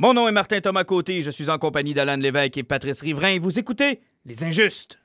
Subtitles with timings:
[0.00, 3.38] Mon nom est Martin Thomas Côté, je suis en compagnie d'Alan Lévesque et Patrice Riverain.
[3.38, 4.98] Vous écoutez Les Injustes.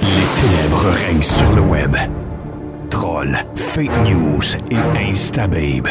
[0.00, 1.96] Les ténèbres règnent sur le web.
[2.90, 4.40] Trolls, fake news
[4.70, 5.88] et instababe.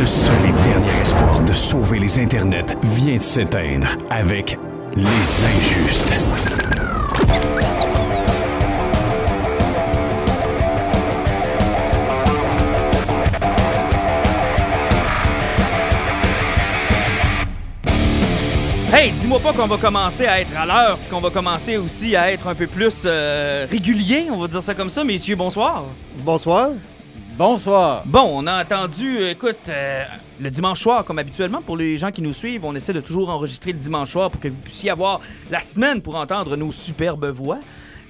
[0.00, 4.58] Le seul et dernier espoir de sauver les internets vient de s'éteindre avec
[4.96, 6.52] Les Injustes.
[19.02, 22.14] Hey, dis-moi pas qu'on va commencer à être à l'heure, puis qu'on va commencer aussi
[22.14, 25.02] à être un peu plus euh, régulier, on va dire ça comme ça.
[25.02, 25.86] Messieurs, bonsoir.
[26.18, 26.70] Bonsoir.
[27.36, 28.04] Bonsoir.
[28.06, 30.04] Bon, on a entendu, écoute, euh,
[30.40, 33.28] le dimanche soir, comme habituellement, pour les gens qui nous suivent, on essaie de toujours
[33.30, 37.24] enregistrer le dimanche soir pour que vous puissiez avoir la semaine pour entendre nos superbes
[37.24, 37.58] voix.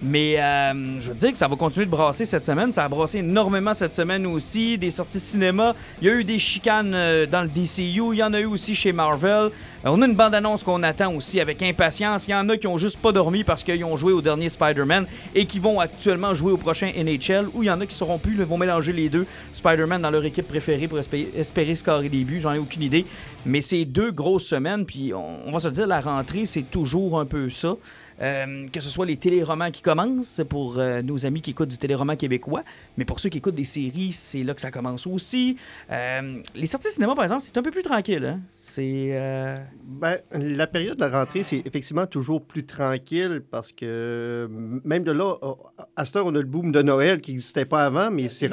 [0.02, 2.70] Mais euh, je veux dire que ça va continuer de brasser cette semaine.
[2.70, 4.76] Ça a brassé énormément cette semaine aussi.
[4.76, 5.74] Des sorties cinéma.
[6.02, 8.12] Il y a eu des chicanes dans le DCU.
[8.12, 9.50] Il y en a eu aussi chez Marvel.
[9.84, 12.28] On a une bande-annonce qu'on attend aussi avec impatience.
[12.28, 14.48] Il y en a qui ont juste pas dormi parce qu'ils ont joué au dernier
[14.48, 17.48] Spider-Man et qui vont actuellement jouer au prochain NHL.
[17.52, 19.26] Ou il y en a qui seront plus, ils vont mélanger les deux.
[19.52, 22.38] Spider-Man dans leur équipe préférée pour espérer, espérer scorer des buts.
[22.40, 23.04] J'en ai aucune idée.
[23.44, 24.86] Mais c'est deux grosses semaines.
[24.86, 27.74] Puis on, on va se dire, la rentrée, c'est toujours un peu ça.
[28.20, 31.78] Euh, que ce soit les téléromans qui commencent pour euh, nos amis qui écoutent du
[31.78, 32.62] téléroman québécois,
[32.96, 35.56] mais pour ceux qui écoutent des séries, c'est là que ça commence aussi.
[35.90, 38.24] Euh, les sorties de cinéma, par exemple, c'est un peu plus tranquille.
[38.24, 38.40] Hein?
[38.74, 39.08] C'est.
[39.10, 44.48] euh, Ben, la période de la rentrée, c'est effectivement toujours plus tranquille parce que euh,
[44.82, 45.52] même de là, euh,
[45.94, 48.46] à cette heure, on a le boom de Noël qui n'existait pas avant, mais c'est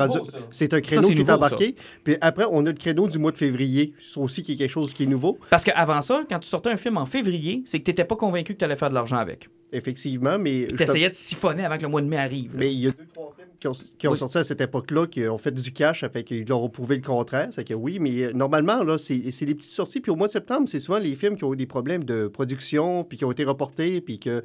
[0.74, 1.76] un créneau qui est embarqué.
[2.04, 3.94] Puis après, on a le créneau du mois de février.
[4.02, 6.70] C'est aussi qui est quelque chose qui est nouveau, Parce qu'avant ça, quand tu sortais
[6.70, 8.96] un film en février, c'est que tu n'étais pas convaincu que tu allais faire de
[8.96, 9.48] l'argent avec.
[9.72, 10.68] Effectivement, mais...
[10.70, 12.52] Tu je- essayais de siphonner avant que le mois de mai arrive.
[12.54, 12.60] là.
[12.60, 14.18] Mais il y a deux, trois films qui ont, qui ont Oui.
[14.18, 16.96] sorti à cette époque-là, qui ont fait du cash, ça fait qu'ils leur ont prouvé
[16.96, 17.50] le contraire.
[17.52, 20.00] C'est que oui, mais euh, normalement, là, c'est c'est des petites sorties.
[20.02, 22.28] Puis au mois de septembre, c'est souvent les films qui ont eu des problèmes de
[22.28, 24.44] production, puis qui ont été reportés, puis que.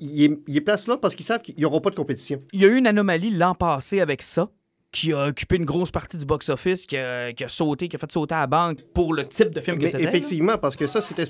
[0.00, 2.42] Ils les placent là parce qu'ils savent qu'ils n'auront pas de compétition.
[2.52, 4.50] Il y a eu une anomalie l'an passé avec ça,
[4.90, 7.98] qui a occupé une grosse partie du box-office, qui a, qui a sauté, qui a
[7.98, 10.04] fait sauter à la banque pour le type de film que c'était.
[10.04, 10.08] là.
[10.08, 11.26] effectivement, parce que ça, c'était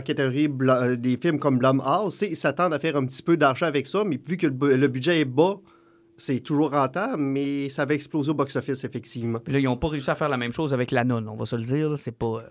[0.00, 2.22] catégorie bla- euh, des films comme Blumhouse.
[2.22, 4.76] Ils s'attendent à faire un petit peu d'argent avec ça, mais vu que le, bu-
[4.76, 5.56] le budget est bas,
[6.16, 9.40] c'est toujours rentable, mais ça va exploser au box-office, effectivement.
[9.40, 11.36] Puis là, ils n'ont pas réussi à faire la même chose avec la nonne, on
[11.36, 11.98] va se le dire.
[11.98, 12.26] C'est pas.
[12.26, 12.42] euh,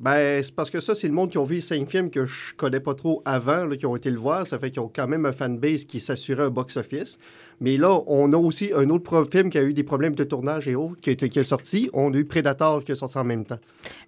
[0.00, 2.54] Ben, c'est parce que ça, c'est le monde qui ont vu cinq films que je
[2.54, 4.46] connais pas trop avant, là, qui ont été le voir.
[4.46, 7.18] Ça fait qu'ils ont quand même un fanbase qui s'assurait un box-office.
[7.60, 10.68] Mais là, on a aussi un autre film qui a eu des problèmes de tournage
[10.68, 11.90] et autres, qui, qui est sorti.
[11.92, 13.58] On a eu Predator qui est sorti en même temps.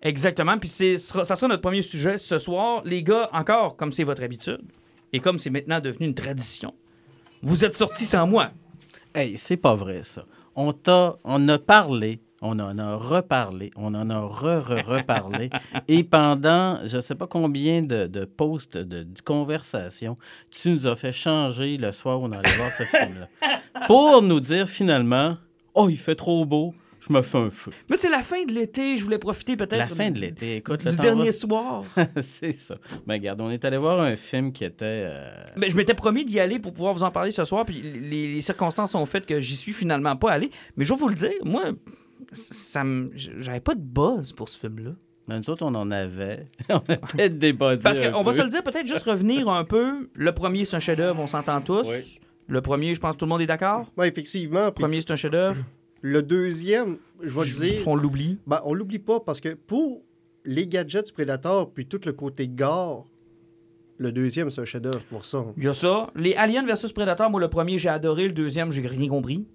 [0.02, 0.56] Exactement.
[0.58, 2.82] Puis ça sera notre premier sujet ce soir.
[2.84, 4.60] Les gars, encore, comme c'est votre habitude,
[5.12, 6.72] et comme c'est maintenant devenu une tradition,
[7.42, 8.50] vous êtes sortis sans moi.
[9.12, 10.24] Hey, c'est pas vrai, ça.
[10.54, 15.50] On t'a, on a parlé, on en a reparlé, on en a re-re-reparlé.
[15.88, 20.16] et pendant, je sais pas combien de, de posts, de, de conversations,
[20.50, 23.28] tu nous as fait changer le soir où on allait voir ce film-là.
[23.86, 25.36] Pour nous dire finalement,
[25.74, 26.74] oh, il fait trop beau,
[27.06, 27.72] je me fais un feu.
[27.88, 29.76] Mais c'est la fin de l'été, je voulais profiter peut-être.
[29.78, 31.84] La fin de l'été, écoute, le Du dernier va- soir.
[32.22, 32.76] c'est ça.
[33.06, 34.84] Mais regarde, on est allé voir un film qui était.
[35.06, 37.80] euh, Mais je m'étais promis d'y aller pour pouvoir vous en parler ce soir, puis
[37.80, 40.50] les, les circonstances ont fait que j'y suis finalement pas allé.
[40.76, 41.64] Mais je vais vous le dire, moi,
[42.32, 44.92] ça me- j'avais pas de buzz pour ce film-là.
[45.28, 46.48] Mais nous autres, on en avait.
[46.70, 47.82] on a peut-être débattu.
[47.82, 50.08] Parce qu'on va se le dire, peut-être juste revenir un peu.
[50.14, 51.86] Le premier, c'est un chef-d'œuvre, on s'entend tous.
[51.88, 52.18] Oui.
[52.48, 53.86] Le premier, je pense que tout le monde est d'accord?
[53.96, 54.66] Oui, effectivement.
[54.66, 55.56] Le premier, c'est un chef-d'œuvre.
[56.00, 58.38] le deuxième, je vais te dire, On l'oublie.
[58.46, 60.02] ben, on l'oublie pas parce que pour
[60.44, 63.06] les gadgets du Predator, puis tout le côté gore,
[63.98, 65.44] le deuxième, c'est un chef-d'œuvre pour ça.
[65.58, 66.10] Il y a ça.
[66.16, 68.24] Les Aliens versus Predator, moi, le premier, j'ai adoré.
[68.26, 69.46] Le deuxième, j'ai rien compris.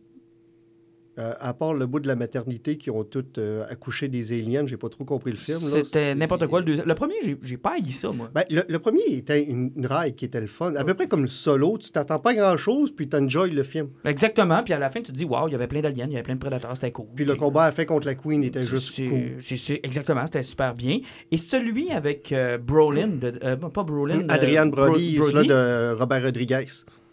[1.18, 4.68] Euh, à part le bout de la maternité qui ont toutes euh, accouché des aliens,
[4.68, 5.60] j'ai pas trop compris le film.
[5.60, 6.60] C'était n'importe quoi.
[6.60, 6.86] Le deuxième.
[6.86, 8.30] Le premier, j'ai- pas haï ça, moi.
[8.34, 10.76] Ben, le, le premier était une, une ride qui était le fun.
[10.76, 13.88] À peu près comme le solo, tu t'attends pas grand-chose, puis tu enjoy le film.
[14.04, 14.62] Exactement.
[14.64, 16.16] Puis à la fin, tu te dis, waouh, il y avait plein d'aliens, il y
[16.16, 17.06] avait plein de prédateurs, c'était cool.
[17.16, 19.38] Puis le combat à fin contre la Queen était juste cool.
[19.40, 21.00] c'est- exactement, c'était super bien.
[21.32, 24.28] Et celui avec euh, Brolin, de- euh, pas Brolin.
[24.28, 26.66] Adrian Bro- Brody, Brody, celui de Robert Rodriguez.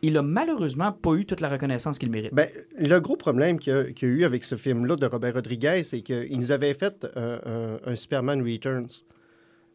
[0.03, 2.35] Il a malheureusement pas eu toute la reconnaissance qu'il mérite.
[2.35, 5.07] Ben, le gros problème qu'il y, a- qu'il y a eu avec ce film-là de
[5.07, 8.89] Robert Rodriguez, c'est qu'il nous avait fait un, un- un Superman Returns.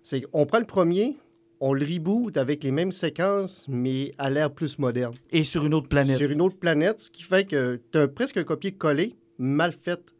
[0.03, 1.18] C'est qu'on prend le premier,
[1.59, 5.15] on le reboot avec les mêmes séquences, mais à l'air plus moderne.
[5.31, 6.18] Et sur une autre planète.
[6.18, 10.13] Sur une autre planète, ce qui fait que tu as presque un copier-coller mal fait.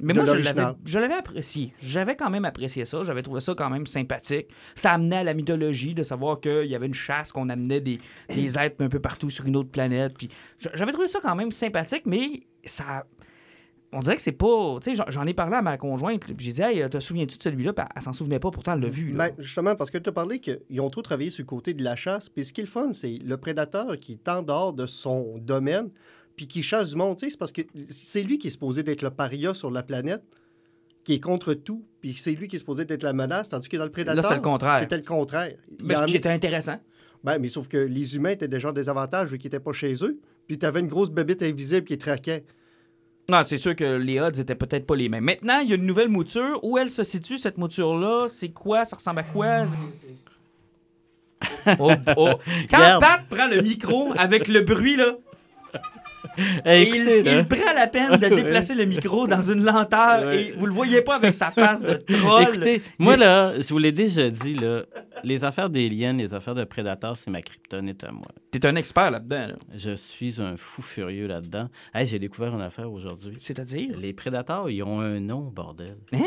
[0.00, 0.36] Mais de moi,
[0.84, 1.72] je l'avais, apprécié.
[1.82, 3.02] J'avais quand même apprécié ça.
[3.02, 4.48] J'avais trouvé ça quand même sympathique.
[4.74, 8.00] Ça amenait à la mythologie de savoir qu'il y avait une chasse, qu'on amenait des,
[8.28, 10.14] des êtres un peu partout sur une autre planète.
[10.16, 10.28] Puis
[10.74, 13.04] j'avais trouvé ça quand même sympathique, mais ça.
[13.92, 14.78] on dirait que c'est pas.
[14.82, 17.72] Tu sais, j'en- ai parlé à ma conjointe, j'ai dit, hey, te souviens-tu de celui-là?
[17.94, 19.12] Elle, s'en souvenait pas, pourtant elle l'a vu.
[19.12, 21.82] Ben, justement, parce que tu as parlé qu'ils ont trop travaillé sur le côté de
[21.82, 22.28] la chasse.
[22.28, 25.38] Puis ce qui est le fun, c'est le prédateur qui est en dehors de son
[25.38, 25.90] domaine,
[26.40, 27.18] puis qui chasse du monde.
[27.18, 27.60] Tu sais, c'est parce que
[27.90, 30.22] c'est lui qui est supposé d'être le paria sur la planète,
[31.04, 33.76] qui est contre tout, puis c'est lui qui est supposé d'être la menace, tandis que
[33.76, 34.16] dans le prédateur.
[34.16, 34.78] Là, c'était le contraire.
[34.78, 35.54] C'était le contraire.
[35.84, 36.80] En ce qui était intéressant.
[37.22, 39.94] Ben, mais sauf que les humains étaient déjà en désavantage vu qu'ils n'étaient pas chez
[40.02, 40.18] eux.
[40.46, 42.42] Puis tu avais une grosse bébite invisible qui traquait.
[43.28, 45.24] Non, c'est sûr que les odds étaient peut-être pas les mêmes.
[45.24, 46.58] Maintenant, il y a une nouvelle mouture.
[46.64, 48.28] Où elle se situe, cette mouture-là?
[48.28, 48.86] C'est quoi?
[48.86, 49.64] Ça ressemble à quoi?
[51.78, 52.30] Oh, oh.
[52.70, 53.00] Quand.
[53.00, 55.16] Pat prend le micro avec le bruit, là,
[56.64, 60.42] Hey, et écoutez, il, prend la peine de déplacer le micro dans une lenteur Ouais.
[60.44, 62.42] et vous le voyez pas avec sa face de troll.
[62.42, 64.82] écoutez, moi là, je vous l'ai déjà dit, là,
[65.24, 68.26] les affaires d'aliens, les affaires de prédateurs, c'est ma kryptonite à moi.
[68.50, 69.48] T'es un expert là-dedans.
[69.48, 69.54] là.
[69.74, 71.68] Je suis un fou furieux là-dedans.
[71.94, 73.36] Hey, j'ai découvert une affaire aujourd'hui.
[73.40, 73.96] C'est-à-dire?
[73.98, 75.96] Les prédateurs, ils ont un nom, bordel.
[76.12, 76.18] Hein?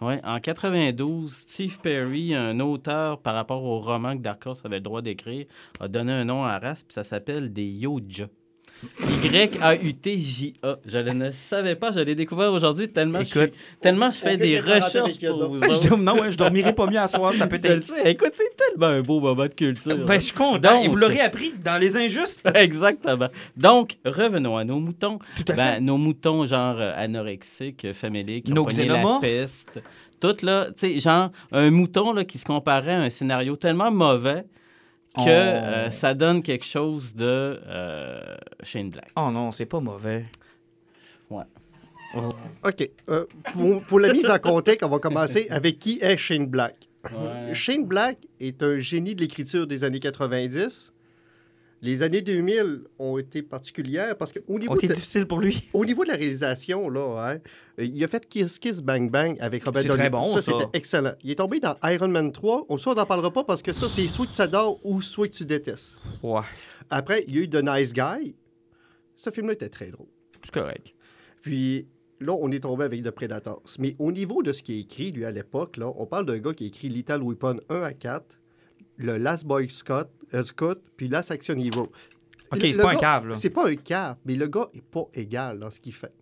[0.00, 4.76] Ouais, en 92, Steve Perry, un auteur par rapport au roman que Dark Horse avait
[4.76, 5.46] le droit d'écrire,
[5.80, 8.26] a donné un nom à la race, puis ça s'appelle des Yoja.
[9.24, 10.76] Y-A-U-T-J-A.
[10.86, 13.54] Je le ne savais pas, je l'ai découvert aujourd'hui tellement, je, suis- Écoute.
[13.80, 15.96] tellement je fais des recherches pour vous Je autres.
[15.96, 17.84] non, ouais, je dormirai pas mieux à soir, ça peut Je le être.
[17.84, 18.10] sais.
[18.10, 19.96] Écoute, c'est tellement un beau moment de culture.
[20.06, 20.74] Ben, je suis content.
[20.74, 22.48] Donc- Et vous l'aurez appris dans Les Injustes.
[22.54, 23.28] Exactement.
[23.56, 25.18] Donc, revenons à nos moutons.
[25.36, 25.80] Tout à Ben, fait.
[25.80, 29.80] nos moutons, genre euh, anorexiques, faméliques, qui Nos ont la peste.
[30.20, 33.90] Tout là, tu sais, genre un mouton là, qui se comparait à un scénario tellement
[33.90, 34.44] mauvais
[35.16, 35.28] que Oh.
[35.28, 37.24] euh, ça donne quelque chose de
[37.66, 39.10] euh, Shane Black.
[39.16, 40.24] Oh non, c'est pas mauvais.
[42.62, 42.90] OK.
[43.10, 46.88] Euh, pour, pour la mise en contexte, on va commencer avec qui est Shane Black.
[47.04, 47.52] Ouais.
[47.52, 50.93] Shane Black est un génie de l'écriture des années 90.
[51.84, 55.68] Les années 2000 ont été particulières parce qu'au niveau, de, difficile pour lui.
[55.74, 57.38] au niveau de la réalisation, là, hein,
[57.78, 60.04] il a fait Kiss Kiss Bang Bang avec Robert C'est Downey.
[60.04, 60.40] très bon, ça.
[60.40, 61.12] c'était excellent.
[61.22, 62.64] Il est tombé dans Iron Man 3.
[62.70, 65.28] On on n'en parlera pas parce que ça, c'est soit que tu adores ou soit
[65.28, 66.00] que tu détestes.
[66.22, 66.40] Ouais,
[66.88, 68.34] Après, il y a eu The Nice Guy.
[69.14, 70.08] Ce film-là était très drôle.
[70.42, 70.94] c'est correct.
[71.42, 71.86] Puis
[72.18, 73.62] là, on est tombé avec The Predators.
[73.78, 76.38] Mais au niveau de ce qui est écrit, lui, à l'époque, là, on parle d'un
[76.38, 78.38] gars qui a écrit Lethal Weapon 1 à 4,
[78.96, 81.90] le Last Boy Scott, euh, Scott puis Last Action Hero.
[82.52, 83.36] Ok, c'est pas un cave, là.
[83.36, 86.12] C'est pas un cave, mais le gars est pas égal dans ce qu'il fait.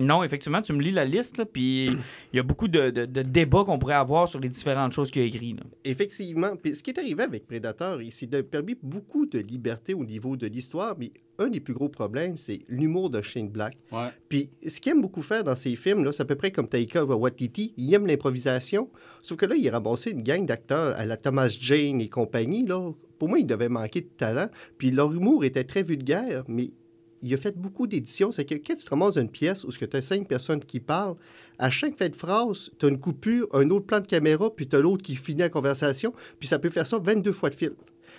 [0.00, 1.86] Non, effectivement, tu me lis la liste, là, puis
[2.32, 5.10] il y a beaucoup de, de- de débats qu'on pourrait avoir sur les différentes choses
[5.10, 5.60] qu'il a écrites.
[5.84, 6.56] Effectivement.
[6.56, 10.04] Puis ce qui est arrivé avec Predator, il s'est de- permis beaucoup de liberté au
[10.04, 13.76] niveau de l'histoire, mais un des plus gros problèmes, c'est l'humour de Shane Black.
[13.92, 14.08] Ouais.
[14.28, 16.68] Puis, ce qu'il aime beaucoup faire dans ses films, là, c'est à peu près comme
[16.68, 17.72] Taika Waititi.
[17.78, 18.90] Il aime l'improvisation.
[19.22, 22.66] Sauf que là, il a ramassé une gang d'acteurs à la Thomas Jane et compagnie.
[22.66, 22.90] Là.
[23.18, 24.48] Pour moi, il devait manquer de talent.
[24.76, 26.72] Puis, leur humour était très vulgaire, mais
[27.22, 28.32] il a fait beaucoup d'éditions.
[28.32, 31.16] C'est que quand tu te ramasses une pièce où tu as cinq personnes qui parlent,
[31.58, 34.66] à chaque fin de phrase, tu as une coupure, un autre plan de caméra, puis
[34.66, 36.12] tu as l'autre qui finit la conversation.
[36.38, 37.72] Puis, ça peut faire ça 22 fois de fil.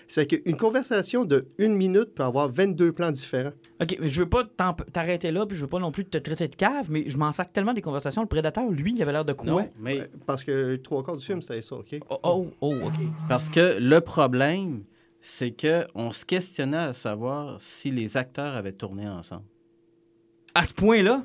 [0.07, 3.53] C'est qu'une conversation de une minute peut avoir 22 plans différents.
[3.81, 4.43] Ok, mais je veux pas
[4.91, 7.31] t'arrêter là, puis je veux pas non plus te traiter de cave, mais je m'en
[7.31, 8.21] sac tellement des conversations.
[8.21, 9.47] Le prédateur, lui, il avait l'air de quoi?
[9.47, 11.95] Non, mais Euh, Parce que trois quarts du film, c'était ça, OK?
[12.09, 12.93] Oh, oh, oh, ok.
[13.29, 14.83] parce que le problème,
[15.21, 19.45] c'est que on se questionnait à savoir si les acteurs avaient tourné ensemble.
[20.53, 21.23] À ce point-là,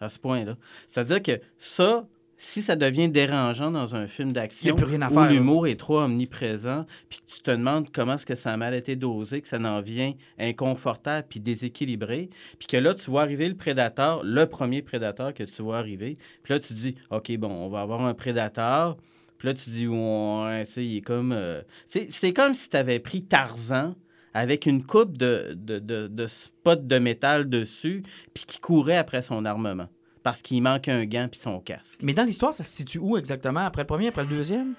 [0.00, 0.56] à ce point-là.
[0.86, 2.06] C'est-à-dire que ça,
[2.36, 7.32] si ça devient dérangeant dans un film d'action où l'humour est trop omniprésent, puis que
[7.32, 10.12] tu te demandes comment est-ce que ça a mal été dosé, que ça en vient
[10.38, 15.42] inconfortable puis déséquilibré, puis que là, tu vois arriver le prédateur, le premier prédateur que
[15.42, 18.96] tu vois arriver, puis là, tu te dis, OK, bon, on va avoir un prédateur,
[19.38, 21.32] puis là, tu dis, ouais, tu sais, il est comme...
[21.32, 23.94] euh, C'est comme si tu avais pris Tarzan
[24.34, 28.02] avec une coupe de, de, de, de spots de métal dessus,
[28.34, 29.88] puis qui courait après son armement.
[30.22, 32.00] Parce qu'il manque un gant puis son casque.
[32.02, 33.60] mais dans l'histoire, ça se situe où exactement?
[33.64, 34.74] Après le premier, après le deuxième?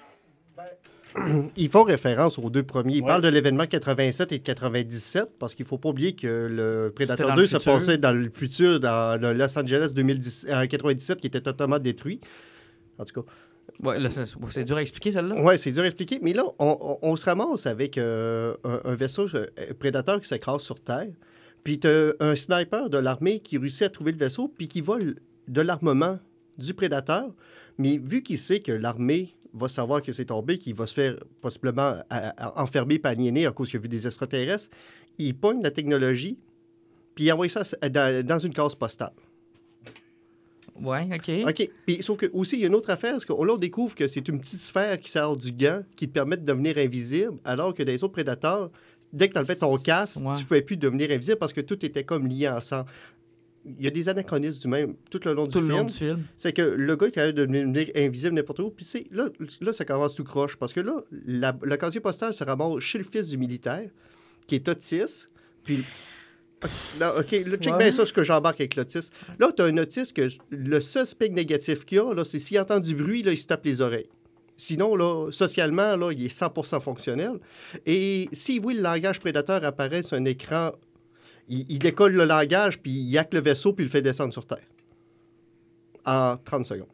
[1.56, 2.94] Ils font référence aux deux premiers.
[2.94, 3.08] Ils Ouais.
[3.08, 6.92] parlent de l'événement 87 et de 97 parce qu'il ne faut pas oublier que le
[6.94, 7.72] Predator dans 2 le se futur.
[7.72, 12.20] passait dans le futur, dans le Los Angeles 2010, euh, 97 qui était totalement détruit.
[12.98, 13.28] En tout cas,
[13.82, 13.98] Ouais,
[14.50, 15.42] c'est dur à expliquer, celle-là.
[15.42, 16.18] ouais, c'est dur à expliquer.
[16.22, 19.46] Mais là, on, se ramasse avec euh, un, vaisseau euh,
[19.78, 21.08] prédateur qui s'écrase sur Terre.
[21.64, 21.88] Puis tu
[22.20, 25.16] un sniper de l'armée qui réussit à trouver le vaisseau puis qui vole
[25.48, 26.18] de l'armement
[26.58, 27.30] du prédateur.
[27.78, 31.16] Mais vu qu'il sait que l'armée va savoir que c'est tombé, qu'il va se faire
[31.40, 34.68] possiblement à- à- enfermer, à cause qu'il a vu des extraterrestres,
[35.18, 36.38] il pogne la technologie
[37.14, 39.12] puis il envoie ça dans, dans une case postale.
[40.82, 41.48] Ouais, ok.
[41.48, 41.70] OK.
[41.86, 44.08] Puis, sauf que aussi, il y a une autre affaire, c'est qu'on on découvre que
[44.08, 47.74] c'est une petite sphère qui sort du gant qui te permet de devenir invisible, alors
[47.74, 48.70] que les autres prédateurs,
[49.12, 50.34] dès que tu enlevais ton casque, Ouais.
[50.36, 52.86] tu ne pouvais plus devenir invisible parce que tout était comme lié ensemble.
[53.78, 55.78] il y a des anachronismes du même tout le long du Tout le film.
[55.80, 56.22] long du film.
[56.38, 58.70] C'est que le gars est capable de devenir invisible n'importe où.
[58.70, 59.28] Puis, tu sais, là,
[59.60, 60.56] là, ça commence tout croche.
[60.56, 63.90] Parce que là, la- le casier postal se ramasse chez le fils du militaire,
[64.46, 65.30] qui est autiste.
[65.62, 65.84] Puis,
[66.98, 67.78] là, OK, là, check Ouais.
[67.78, 69.12] bien ça, ce que j'embarque avec l'autiste.
[69.38, 72.80] Là, tu as un autiste que le seul spectre négatif qu'il a, c'est s'il entend
[72.80, 74.08] du bruit, là, il se tape les oreilles.
[74.56, 77.38] Sinon, là, socialement, là, il est 100% fonctionnel.
[77.86, 80.72] Et s'il voit le langage prédateur apparaître sur un écran,
[81.48, 84.32] il, il décolle le langage, puis il hack le vaisseau, puis il le fait descendre
[84.34, 84.58] sur Terre.
[86.04, 86.86] En 30 secondes.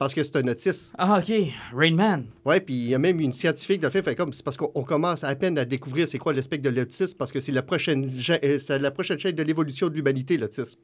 [0.00, 0.94] Parce que c'est un autiste.
[0.96, 1.30] Ah, OK.
[1.74, 2.24] Rain Man.
[2.46, 4.56] Ouais, puis il y a même une scientifique dans le film, fait comme, c'est parce
[4.56, 7.38] qu'on on commence à peine à découvrir c'est quoi le spectre de l'autisme, parce que
[7.38, 10.80] c'est la prochaine, euh, c'est la prochaine chaîne de l'évolution de l'humanité, l'autisme.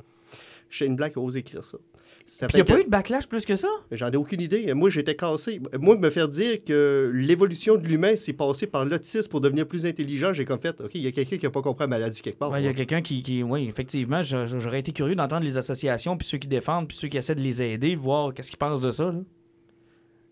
[0.69, 1.79] Shane Black a osé écrire ça.
[2.27, 3.69] Puis il n'y a pas eu de backlash plus que ça?
[3.93, 4.75] J'en ai aucune idée.
[4.75, 5.61] Moi, j'étais cassé.
[5.79, 9.87] Moi, me faire dire que l'évolution de l'humain s'est passée par l'autisme pour devenir plus
[9.87, 12.21] intelligent, j'ai comme fait, OK, il y a quelqu'un qui n'a pas compris la maladie
[12.23, 12.51] quelque part.
[12.51, 15.57] Ouais, Il y a quelqu'un qui, qui- Oui, effectivement, j'a- j'aurais été curieux d'entendre les
[15.57, 18.59] associations, puis ceux qui défendent, puis ceux qui essaient de les aider, voir qu'est-ce qu'ils
[18.59, 19.05] pensent de ça.
[19.13, 19.21] Là.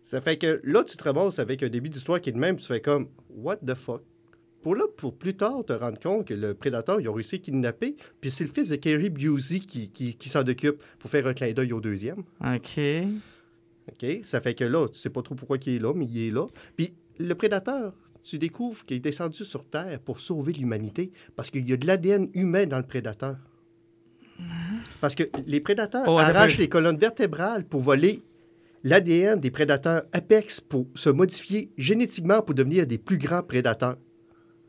[0.03, 2.57] Ça fait que là, tu te ramasses avec un début d'histoire qui est de même,
[2.57, 4.03] tu fais comme, what the fuck?
[4.65, 7.39] Pour là, pour plus tard te rendre compte que le prédateur, ils ont réussi à
[7.39, 11.27] kidnapper, puis c'est le fils de Kerry Busey qui, qui, qui s'en occupe pour faire
[11.27, 12.23] un clin d'œil au deuxième.
[12.41, 12.81] OK.
[13.93, 14.07] OK?
[14.25, 16.31] Ça fait que là, tu sais pas trop pourquoi il est là, mais il est
[16.31, 16.47] là.
[16.77, 17.93] Puis le prédateur,
[18.23, 21.87] tu découvres qu'il est descendu sur Terre pour sauver l'humanité parce qu'il y a de
[21.87, 23.37] l'ADN humain dans le prédateur.
[25.03, 28.23] Parce que les prédateurs Oh, arrachent les colonnes vertébrales pour voler
[28.83, 33.99] l'ADN des prédateurs apex pour se modifier génétiquement pour devenir des plus grands prédateurs.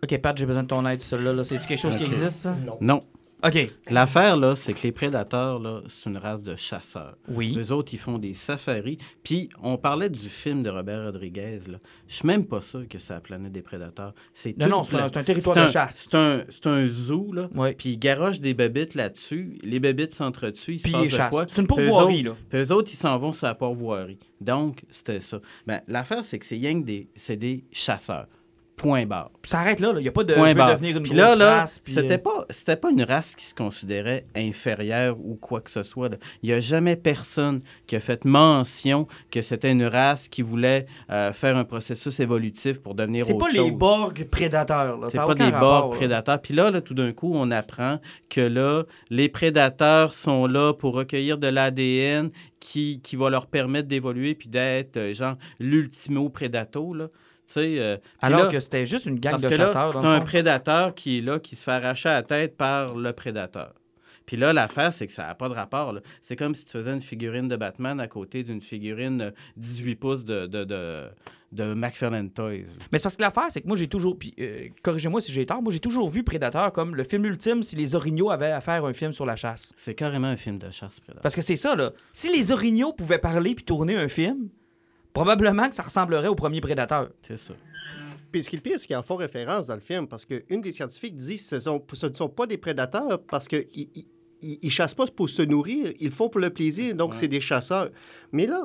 [0.06, 1.34] OK, Pat, j'ai besoin de ton aide, celui-là.
[1.34, 1.44] Là.
[1.44, 2.56] C'est-tu quelque chose qui existe, ça?
[2.66, 2.78] Non.
[2.82, 3.00] Non.
[3.44, 3.70] OK.
[3.92, 7.16] L'affaire, là, c'est que les prédateurs, là, c'est une race de chasseurs.
[7.28, 7.56] Oui.
[7.60, 8.98] Eux autres, ils font des safaris.
[9.24, 11.60] Puis, on parlait du film de Robert Rodriguez.
[11.70, 11.78] Là.
[12.08, 14.16] Je suis même pas sûr que c'est la planète des prédateurs.
[14.34, 16.08] C'est Non, non, c'est un- pla- c'est un territoire c'est de un- chasse.
[16.10, 17.50] C'est un, c'est un zoo, là.
[17.54, 17.74] Ouais.
[17.74, 19.58] Puis, ils garochent des bébites là-dessus.
[19.62, 20.80] Les bébites s'entretuent.
[20.80, 21.30] Se Puis passe ils de chassent.
[21.30, 21.46] quoi?
[21.48, 22.36] C'est une pourvoirie, autres- là.
[22.50, 24.18] Puis eux autres, ils s'en vont sur la pourvoirie.
[24.42, 25.40] Donc, c'était ça.
[25.68, 28.26] Ben, l'affaire, c'est que c'est rien que des, c'est des chasseurs.
[28.86, 29.32] Point barre.
[29.42, 29.94] Puis ça arrête là.
[29.98, 30.74] Il n'y a pas de Point je veux barre.
[30.76, 31.80] devenir une Puis grosse là, là, race.
[31.80, 35.72] puis, c'était euh, pas, c'était pas une race qui se considérait inférieure ou quoi que
[35.72, 36.10] ce soit.
[36.10, 36.18] là.
[36.44, 40.86] Il n'y a jamais personne qui a fait mention que c'était une race qui voulait
[41.10, 43.66] euh, faire un processus évolutif pour devenir C'est autre pas chose.
[43.66, 44.98] les Borg prédateurs.
[45.00, 45.08] là.
[45.10, 45.88] C'est pas des là.
[45.92, 46.42] prédateurs.
[46.42, 48.00] Puis là, là, tout d'un coup, on apprend
[48.30, 53.88] que là, les prédateurs sont là pour recueillir de l'ADN qui, qui va leur permettre
[53.88, 57.08] d'évoluer puis d'être, euh, genre, l'ultimo prédato, là.
[57.58, 60.02] Euh, Alors là- que c'était juste une gang parce de que là, chasseurs.
[60.02, 63.74] le un prédateur qui est là, qui se fait arracher la tête par le prédateur.
[64.26, 65.94] Puis là, l'affaire, c'est que ça n'a pas de rapport.
[65.94, 66.02] là.
[66.22, 69.96] C'est comme si tu faisais une figurine de Batman à côté d'une figurine euh, 18
[69.98, 71.04] pouces de, de, de,
[71.52, 72.52] de McFarlane Toys.
[72.64, 72.64] là.
[72.92, 74.18] Mais c'est parce que l'affaire, c'est que moi, j'ai toujours.
[74.18, 77.62] Puis, euh, corrigez-moi si j'ai tort, moi, j'ai toujours vu Prédateur comme le film ultime
[77.62, 79.72] si les orignaux avaient à faire un film sur la chasse.
[79.76, 81.22] C'est carrément un film de chasse prédateur.
[81.22, 81.92] Parce que c'est ça, là.
[82.12, 84.50] Si les orignaux pouvaient parler puis tourner un film,
[85.16, 87.10] probablement que ça ressemblerait au premier Prédateur.
[87.22, 87.54] C'est ça.
[88.32, 90.26] Puis ce qui est le pire, c'est qu'ils en font référence dans le film, parce
[90.26, 93.66] qu'une des scientifiques dit que ce, sont- ce ne sont pas des prédateurs parce qu'ils
[93.74, 93.90] ils,
[94.42, 97.18] ils- ils chassent pas pour se nourrir, ils le font pour le plaisir, donc Ouais.
[97.18, 97.90] c'est des chasseurs.
[98.34, 98.62] Mais là,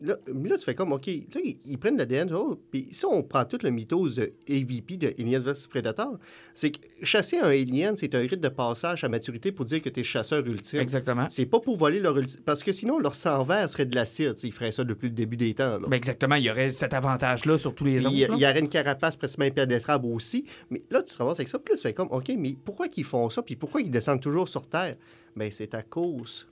[0.00, 3.22] là, là, tu fais comme, OK, là, ils, ils prennent l'ADN, oh, puis si on
[3.22, 6.18] prend toute le mythose de AVP, de Aliens vs Predator,
[6.54, 9.88] c'est que chasser un alien, c'est un rite de passage à maturité pour dire que
[9.88, 10.80] tu es chasseur ultime.
[10.80, 11.26] Exactement.
[11.28, 14.34] C'est pas pour voler leur ulti- Parce que sinon, leur sang vert serait de l'acide.
[14.42, 15.78] Ils feraient ça depuis le début des temps.
[15.78, 15.86] là.
[15.88, 18.14] Ben exactement, il y aurait cet avantage-là sur tous les Puis, autres.
[18.14, 18.50] il y, là.
[18.50, 20.44] aurait une carapace presque impénétrable aussi.
[20.70, 21.58] Mais là, tu te ramasses avec ça.
[21.58, 23.42] Plus, tu fais comme, OK, mais pourquoi qu'ils font ça?
[23.42, 24.96] Puis pourquoi ils descendent toujours sur Terre?
[25.36, 26.46] Bien, c'est à cause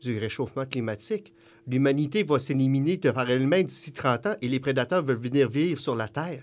[0.00, 1.32] du réchauffement climatique.
[1.70, 5.80] L'humanité va s'éliminer de par elle-même d'ici 30 ans et les prédateurs veulent venir vivre
[5.80, 6.42] sur la Terre.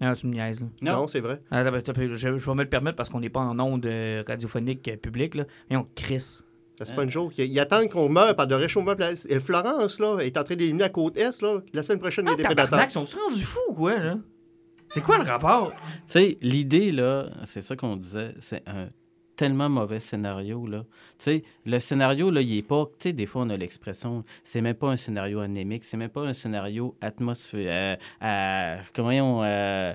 [0.00, 0.66] Ah, tu me niaises, là.
[0.82, 1.06] Non.
[1.08, 1.40] c'est vrai.
[1.50, 4.86] Ah, je, je vais me le permettre parce qu'on n'est pas en onde euh, radiophonique
[4.88, 5.44] euh, publique, là.
[5.70, 6.44] Mais on crisse.
[6.78, 7.32] Ça, C'est pas une joke.
[7.38, 8.94] Ils, ils attendent qu'on meure par le réchauffement.
[9.30, 11.60] Et Florence, là, est en train d'éliminer la côte Est, là.
[11.72, 12.66] La semaine prochaine, il y a Ah, des prédateurs.
[12.70, 14.18] tabarnak, sont-ils rendus fous ou quoi, là?
[14.88, 15.72] C'est quoi le rapport?
[15.72, 18.88] Tu sais, l'idée, là, c'est ça qu'on disait, c'est un
[19.36, 20.84] tellement mauvais scénario, là.
[21.18, 22.86] Tu sais, le scénario, là, il est pas...
[22.98, 26.10] Tu sais, des fois, on a l'expression, c'est même pas un scénario anémique, c'est même
[26.10, 28.00] pas un scénario atmosphérique...
[28.94, 29.94] comment on...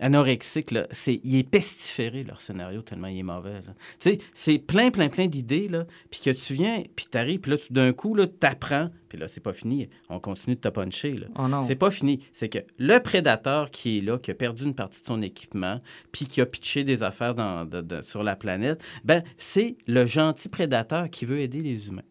[0.00, 0.86] anorexique, là.
[0.90, 3.60] C'est, il est pestiféré, leur scénario, tellement il est mauvais.
[3.62, 7.50] Tu sais, c'est plein, plein, plein d'idées, là, puis que tu viens, puis t'arrives, puis
[7.52, 10.68] là, tu, d'un coup, là, t'apprends, puis là, c'est pas fini, on continue de te
[10.68, 11.26] puncher, là.
[11.38, 11.62] Oh non.
[11.62, 12.20] C'est pas fini.
[12.32, 15.80] C'est que le prédateur qui est là, qui a perdu une partie de son équipement,
[16.12, 20.06] puis qui a pitché des affaires dans- de- de- sur la planète, ben c'est le
[20.06, 22.02] gentil prédateur qui veut aider les humains.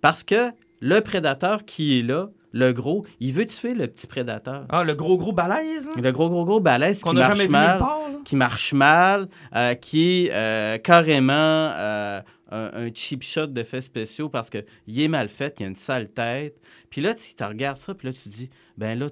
[0.00, 4.66] Parce que le prédateur qui est là, le gros, il veut tuer le petit prédateur.
[4.70, 5.92] Ah, le gros, gros balèze, là?
[5.96, 10.26] Le gros, gros, gros balèze Qu'on qui marche mal part, qui marche mal, euh, qui
[10.26, 15.56] est euh, carrément euh, un, un cheap shot d'effets spéciaux parce qu'il est mal fait,
[15.60, 16.56] il a une sale tête.
[16.90, 19.06] Puis là, tu regardes ça, puis là, tu te dis, ben là,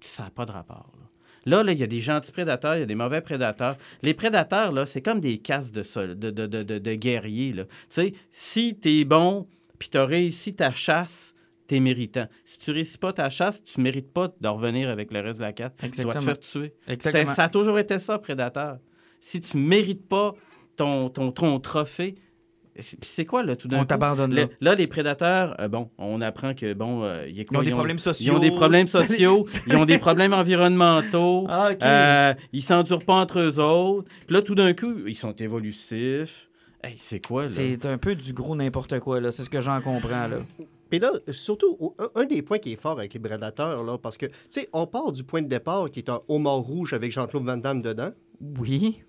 [0.00, 0.90] ça n'a pas de rapport.
[0.98, 1.04] Là.
[1.46, 3.76] Là, là, il y a des gentils prédateurs, il y a des mauvais prédateurs.
[4.02, 7.52] Les prédateurs, là, c'est comme des casses de, sol, de, de, de, de- de guerriers.
[7.54, 9.46] Tu sais, si t'es bon,
[9.78, 11.34] puis t'as réussi ta chasse,
[11.66, 12.26] t'es méritant.
[12.44, 15.44] Si tu réussis pas ta chasse, tu mérites pas de revenir avec le reste de
[15.44, 15.74] la carte.
[15.82, 16.74] Tu te faire tuer.
[17.00, 18.78] Ça a toujours été ça, prédateur.
[19.20, 20.34] Si tu mérites pas
[20.76, 22.16] ton, ton, ton trophée,
[22.78, 23.86] c'est- quoi, là, tout d'un On coup?
[23.86, 24.48] t'abandonne Le- là.
[24.60, 27.62] là, les prédateurs, euh, bon, on apprend que, bon, euh, il y a Ils ont
[27.62, 28.34] des problèmes Ils sociaux.
[28.34, 31.82] ont des problèmes sociaux, ils ont des problèmes environnementaux, Ah, ok.
[31.82, 34.08] euh, ils s'endurent pas entre eux autres.
[34.26, 36.50] Puis là, tout d'un coup, ils sont évolutifs.
[36.82, 37.48] Hey, c'est quoi, là?
[37.48, 39.30] C'est un peu du gros n'importe quoi, là.
[39.30, 40.38] C'est ce que j'en comprends, là.
[40.94, 44.16] Puis là, surtout, un, un des points qui est fort avec les prédateurs, là, parce
[44.16, 47.10] que, tu sais, on part du point de départ qui est un homard rouge avec
[47.10, 48.12] Jean-Claude Van Damme dedans.
[48.60, 49.02] Oui.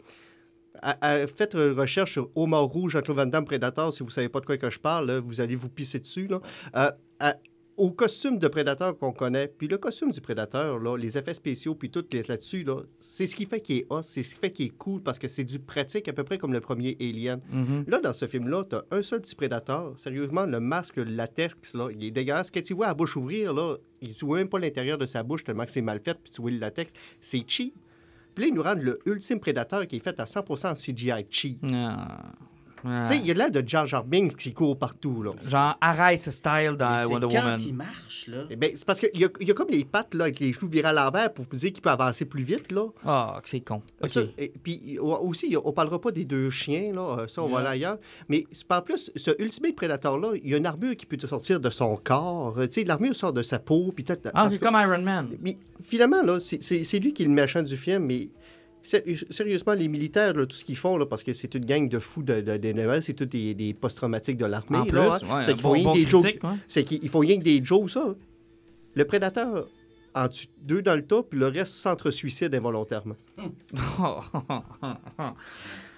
[0.82, 4.30] À- à- faites une recherche sur homard rouge, Jean-Claude Van Damme, Predator, si vous savez
[4.30, 6.26] pas de quoi que je parle, là, vous allez vous pisser dessus.
[6.26, 6.40] Là.
[6.76, 7.36] Euh, à-
[7.78, 11.76] au costume de prédateur qu'on connaît, puis le costume du prédateur, là, les effets spéciaux,
[11.76, 14.52] puis tout là-dessus, là, c'est ce qui fait qu'il est hot, c'est ce qui fait
[14.52, 17.42] qu'il est cool, parce que c'est du pratique, à peu près comme le premier Alien.
[17.52, 17.84] Mhm.
[17.88, 19.94] Là, dans ce film-là, t'as un seul petit prédateur.
[19.98, 22.50] Sérieusement, le masque latex, là, il est dégueulasse.
[22.50, 25.24] Quand tu vois la bouche ouvrir, là, il- tu vois même pas l'intérieur de sa
[25.24, 26.94] bouche tellement que c'est mal fait, puis tu vois le latex.
[27.20, 27.76] C'est cheap.
[28.34, 31.26] Puis là, ils nous rendent le ultime prédateur qui est fait à 100% en CGI
[31.30, 31.60] cheap.
[31.74, 32.32] Ah.
[32.86, 35.32] Tu sais, il y a l'air de Jar Jar Binks qui court partout, là.
[35.48, 37.62] Genre, arrête ce style Mais dans c'est Wonder quand Woman.
[37.66, 38.44] il marche, là?
[38.50, 40.40] Eh ben, c'est parce qu'il y a, il y a comme les pattes, là, avec
[40.40, 42.88] les cheveux virés à l'envers pour dire qu'il peut avancer plus vite, là.
[43.06, 43.82] Ah, que c'est con.
[44.02, 44.10] OK.
[44.10, 47.60] Ça, et puis aussi, on parlera pas des deux chiens, là, euh, ça on va
[47.60, 47.98] aller ailleurs.
[48.30, 51.28] Mais c'est par plus, ce Ultimate Predator-là, il y a une armure qui peut te
[51.28, 52.56] sortir de son corps.
[52.58, 53.92] Tu sais, l'armure sort de sa peau.
[53.96, 55.30] Puis peut-être- Ah, c'est comme Iron Man.
[55.42, 58.30] mais finalement, là, c'est- c'est c'est lui qui est le méchant du film, mais
[58.86, 62.00] sérieusement, les militaires, là, tout ce qu'ils font, là, parce que c'est une gang de
[62.00, 64.78] fous de, de, c'est tous des, des post-traumatiques de l'armée.
[64.78, 65.20] En hein.
[65.20, 66.24] ouais, c'est qu'ils font bon- rien que bon des jokes.
[66.24, 66.56] critique, ouais.
[66.68, 68.16] C'est qu'ils font rien que des jokes, ça.
[68.94, 69.68] Le prédateur
[70.14, 73.18] en tue deux dans le tas, puis le reste s'entre-suicide involontairement.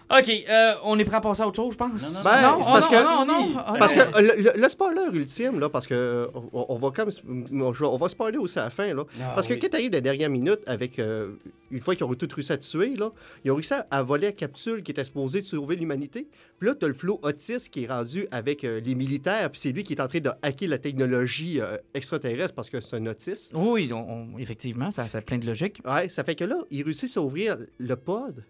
[0.10, 1.92] OK, euh, on est prêt à passer à autre chose, je pense?
[2.02, 3.80] Non, non, Ben, non, c'est oh, parce non, que- non, non, OK.
[3.80, 7.10] Parce que euh, le, le- le spoiler ultime, là, parce que on, on va comme
[7.52, 9.04] on, va spoiler aussi à la fin, là.
[9.22, 9.60] Ah, parce que oui.
[9.60, 11.32] quand t'arrives la dernière minute avec euh,
[11.72, 13.12] une fois qu'ils ont tout réussi à tuer, là,
[13.44, 16.30] ils ont réussi à- à voler la capsule qui était supposée de sauver l'humanité.
[16.58, 19.72] Puis là, t'as le flot autiste qui est rendu avec euh, les militaires, puis c'est
[19.74, 23.06] lui qui est en train de hacker la technologie euh, extraterrestre parce que c'est un
[23.08, 23.52] autiste.
[23.54, 23.98] Oui, on-
[24.36, 25.82] on- effectivement, ça, ça a plein de logique.
[25.86, 28.46] Ouais, ça fait que là, ils réussissent à ouvrir le pod.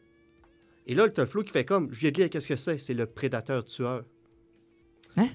[0.88, 2.78] Et là, t'as le flot qui fait comme, je viens de lire qu'est-ce que c'est,
[2.78, 4.04] c'est le prédateur tueur.
[5.18, 5.28] Hein?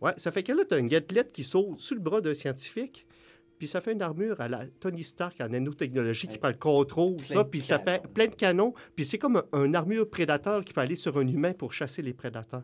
[0.00, 3.06] Ouais, ça fait que là, t'as une gâtelette qui saute sous le bras d'un scientifique,
[3.58, 7.34] puis ça fait une armure à la Tony Stark en nanotechnologie qui parle contrôle, Plein
[7.36, 7.84] ça, de puis ça canons.
[8.02, 11.16] fait plein de canons, puis c'est comme un, un armure prédateur qui peut aller sur
[11.18, 12.62] un humain pour chasser les prédateurs.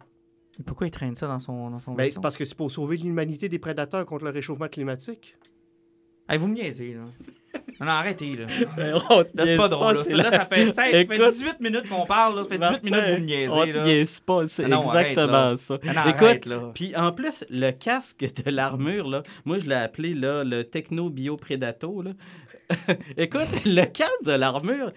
[0.66, 2.14] Pourquoi il traîne ça dans son, dans son Mais vaisseau?
[2.16, 5.36] c'est parce que c'est pour sauver l'humanité des prédateurs contre le réchauffement climatique.
[6.28, 7.04] Hey, vous me niaisez, là.
[7.80, 8.46] Non, non, arrêtez, là.
[9.46, 10.02] C'est pas drôle, là.
[10.04, 12.44] c'est Là, ça fait, 16, ça fait Écoute, 18 minutes qu'on parle, là.
[12.44, 13.82] Ça fait 18 minutes que vous me niaisez, là.
[13.84, 15.78] niaise pas, c'est Ah exactement ça.
[15.96, 16.48] Ah Écoute.
[16.74, 21.08] Puis en plus, le casque de l'armure, là, moi je l'ai appelé là, le Techno
[21.08, 22.02] Bio Predato.
[22.02, 22.10] Là.
[23.16, 24.92] Écoute, le casque de l'armure,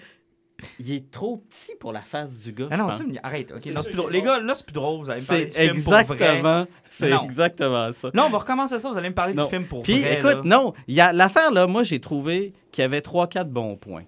[0.80, 2.68] il est trop petit pour la face du gars.
[2.72, 3.00] Ah non, pense.
[3.00, 3.52] tu me- arrête.
[3.52, 4.12] OK, non, c'est plus drôle.
[4.12, 5.00] Les gars, là, c'est plus drôle.
[5.00, 6.02] Vous allez me parler C'est du film pour vrai.
[6.02, 7.24] exactement, c'est Non.
[7.24, 8.10] exactement ça.
[8.14, 8.90] Là, on va recommencer ça.
[8.92, 9.46] Vous allez me parler Non.
[9.46, 10.20] du film pour Puis vrai.
[10.20, 10.42] écoute, là.
[10.46, 13.76] non, il y a l'affaire là, moi j'ai trouvé qu'il y avait trois quatre bons
[13.78, 14.04] points.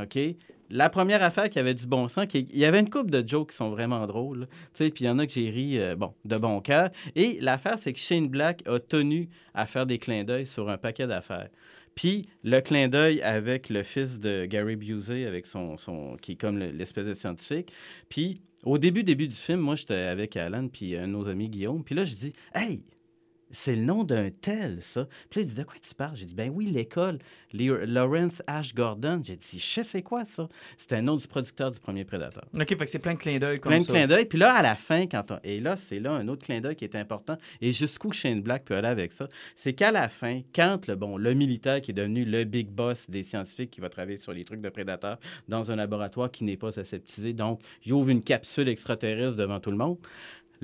[0.00, 0.18] OK?
[0.70, 3.22] La première affaire qui avait du bon sens, qui- il y avait une couple de
[3.28, 4.40] jokes qui sont vraiment drôles.
[4.40, 4.46] là.
[4.46, 6.88] Tu sais, Puis il y en a que j'ai ri, euh, bon, de bon cœur.
[7.14, 10.78] Et l'affaire, c'est que Shane Black a tenu à faire des clins d'œil sur un
[10.78, 11.48] paquet d'affaires.
[11.94, 16.36] Puis le clin d'œil avec le fils de Gary Busey, avec son, son, qui est
[16.36, 17.72] comme le- l'espèce de scientifique.
[18.08, 21.84] Puis au début, début du film, moi, j'étais avec Alan, puis de nos amis Guillaume.
[21.84, 22.84] Puis là, je dis, hey,
[23.54, 25.06] c'est le nom d'un tel, ça.
[25.30, 26.16] Puis là, il dit, de quoi tu parles?
[26.16, 27.18] J'ai dit, ben oui, l'école,
[27.52, 29.20] Lawrence Ash Gordon.
[29.24, 30.48] J'ai dit, je sais c'est quoi ça?
[30.76, 32.44] C'était un nom du producteur du premier Prédateur.
[32.54, 33.92] OK, fait que c'est plein de clins d'œil comme Plein de ça.
[33.92, 34.26] clins d'œil.
[34.26, 35.38] Puis là, à la fin, quand on...
[35.44, 37.38] et là, c'est là un autre clin d'œil qui est important.
[37.60, 41.16] Et jusqu'où Shane Black peut aller avec ça, c'est qu'à la fin, quand le bon,
[41.16, 44.44] le militaire qui est devenu le big boss des scientifiques qui va travailler sur les
[44.44, 48.68] trucs de prédateurs dans un laboratoire qui n'est pas aseptisé, donc il ouvre une capsule
[48.68, 49.98] extraterrestre devant tout le monde.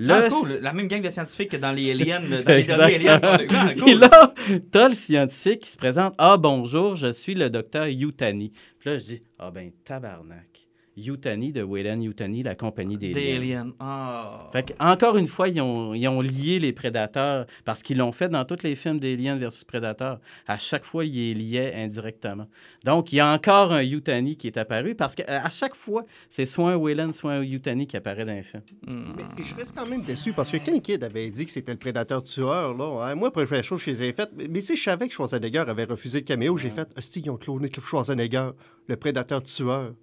[0.09, 0.59] Ah, cool.
[0.61, 3.39] La même gang de scientifiques que dans les aliens, dans les derniers aliens.
[3.87, 4.35] Et là,
[4.71, 6.15] t'as le scientifique qui se présente.
[6.19, 8.53] Ah, bonjour, je suis le docteur Yutani.
[8.79, 10.60] Puis là, je dis, ah ben, tabarnak.
[10.96, 13.61] Yutani, de Wayland Yutani, la compagnie des Des liens.
[13.61, 13.72] aliens.
[13.81, 14.50] Ah.
[14.53, 18.12] Fait que, encore une fois, ils ont, ils ont lié les prédateurs parce qu'ils l'ont
[18.12, 20.18] fait dans tous les films d'Alien versus Predator.
[20.46, 22.46] À chaque fois, ils les liaient indirectement.
[22.85, 26.46] Donc, il y a encore un Yutani qui est apparu parce qu'à chaque fois, c'est
[26.46, 28.62] soit un Wayland, soit un Yutani qui apparaît dans un film.
[28.87, 29.12] Hmm.
[29.16, 31.79] Mais je reste quand même déçu parce que Ken Kidd avait dit que c'était le
[31.79, 32.76] prédateur tueur.
[32.76, 33.07] Là.
[33.07, 36.18] Hein, Moi, première chose que j'ai faite, mais sais, je savais que Schwarzenegger avait refusé
[36.18, 36.57] le caméo.
[36.59, 38.50] J'ai fait, hostie, ils ont cloné Schwarzenegger,
[38.88, 39.94] le prédateur tueur.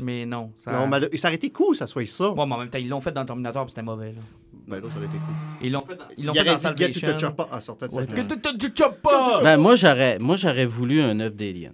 [0.00, 0.52] Mais non.
[0.58, 0.72] Ça...
[0.72, 2.30] Non, mais ça aurait été cool, ça soit ça.
[2.30, 4.12] Ouais, mais en même temps, ils l'ont fait dans Terminator, puis c'était mauvais.
[4.12, 4.20] Là.
[4.66, 5.34] Ben là, ça aurait été cool.
[5.62, 7.28] Ils l'ont fait dans, ils l'ont Il fait dans aurait dit Get to the Salvation.
[7.28, 9.42] chopper en sortant de Que tu te choppes pas!
[9.42, 11.72] Ben, moi, j'aurais, moi, j'aurais voulu un œuf d'Alien.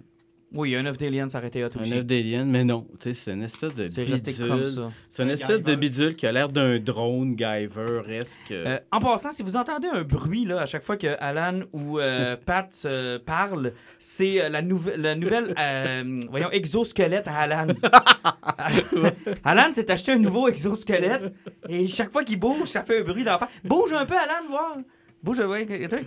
[0.53, 2.85] Oui, un œuf d'Alien, ça aurait été hot Un œuf d'Alien, mais non.
[2.99, 4.89] Tu sais, c'est une espèce de bidule.
[5.09, 8.51] C'est une Un espèce de bidule qui a l'air d'un drone Guyver-esque.
[8.51, 11.99] Euh, en passant, si vous entendez un bruit là, à chaque fois que Alan ou
[11.99, 17.67] euh, Pat se parlent, c'est euh, la, nouve- la nouvelle euh, voyons, exosquelette à Alan.
[19.43, 21.33] Alan s'est acheté un nouveau exosquelette
[21.69, 23.47] et chaque fois qu'il bouge, ça fait un bruit d'enfant.
[23.63, 24.77] Bouge un peu, Alan, voir.
[25.23, 25.97] Bouge, ouais, attends.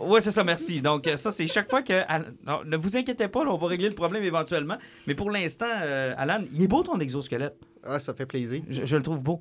[0.00, 0.80] Ouais, c'est ça, merci.
[0.80, 2.02] Donc, euh, ça, c'est chaque fois que.
[2.64, 4.76] Ne vous inquiétez pas, on va régler le problème éventuellement.
[5.06, 7.56] Mais pour l'instant, euh, Alan, il est beau ton exosquelette.
[7.88, 8.62] Ah, ça fait plaisir.
[8.68, 9.40] Je, je le trouve beau.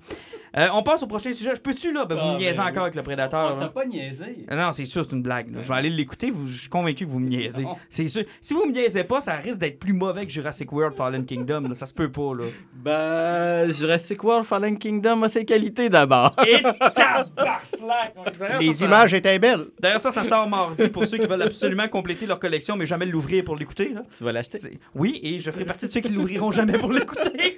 [0.58, 1.52] Euh, on passe au prochain sujet.
[1.54, 2.06] Je peux-tu, là?
[2.06, 2.82] Ben, vous Ah, me niaisez ben encore oui.
[2.84, 3.54] avec le prédateur.
[3.56, 3.66] On là.
[3.66, 4.46] t'a pas niaisé.
[4.48, 5.54] Ah Non, c'est sûr, c'est une blague.
[5.54, 5.60] là.
[5.62, 6.32] Je vais aller l'écouter.
[6.32, 7.64] vous- Je suis convaincu que vous me niaisez.
[7.64, 7.76] Non.
[7.90, 8.24] C'est sûr.
[8.40, 11.62] Si vous me niaisez pas, ça risque d'être plus mauvais que Jurassic World Fallen Kingdom.
[11.68, 11.74] là.
[11.74, 12.46] Ça se peut pas, là.
[12.74, 16.34] Ben, Jurassic World Fallen Kingdom a ses qualités d'abord.
[16.48, 16.64] Et
[18.60, 19.66] Les ça, ça- images étaient belles.
[19.80, 23.06] D'ailleurs, ça, ça sort mardi pour ceux qui veulent absolument compléter leur collection, mais jamais
[23.06, 23.90] l'ouvrir pour l'écouter.
[23.94, 24.04] là.
[24.16, 24.60] tu vas l'acheter?
[24.94, 27.56] Oui, et je ferai partie de ceux qui l'ouvriront jamais pour l'écouter.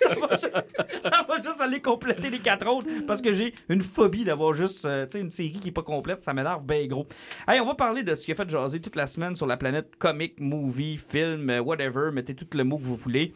[1.01, 4.85] Ça va, juste aller compléter les quatre autres parce que j'ai une phobie d'avoir juste
[4.85, 6.23] euh, une série qui est pas complète.
[6.23, 7.07] Ça m'énerve bien gros.
[7.47, 9.57] Hey, on va parler de ce qui a fait jaser toute la semaine sur la
[9.57, 12.11] planète comic, movie, film, euh, whatever.
[12.11, 13.33] Mettez tout le mot que vous voulez.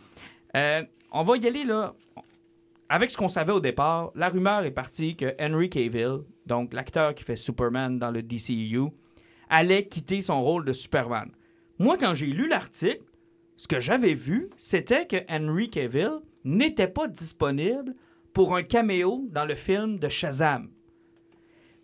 [0.56, 1.94] Euh, on va y aller là.
[2.90, 7.16] Avec ce qu'on savait au départ, la rumeur est partie que Henry Cavill, donc l'acteur
[7.16, 8.90] qui fait Superman dans le DCU,
[9.50, 11.32] allait quitter son rôle de Superman.
[11.80, 13.02] Moi, quand j'ai lu l'article,
[13.56, 17.96] ce que j'avais vu, c'était que Henry Cavill n'était pas disponible
[18.34, 20.70] pour un caméo dans le film de Shazam.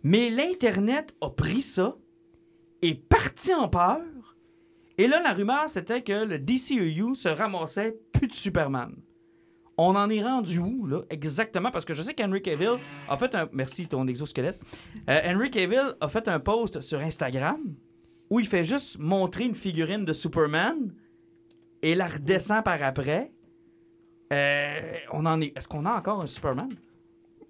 [0.02, 1.96] Mais l'Internet a pris ça
[2.82, 4.02] et parti en peur.
[4.96, 8.96] Et là, la rumeur, c'était que le DCEU se ramassait plus de Superman.
[9.76, 11.70] On en est rendu où, là, exactement?
[11.70, 13.48] Parce que je sais qu'Henry Cavill a fait un...
[13.52, 14.60] Merci, ton exosquelette.
[15.08, 17.60] Euh, Henry Cavill a fait un post sur Instagram
[18.28, 20.92] où il fait juste montrer une figurine de Superman
[21.82, 23.30] et la redescend par après.
[24.32, 24.80] Euh,
[25.12, 25.56] on en est.
[25.56, 26.68] Est-ce qu'on a encore un Superman?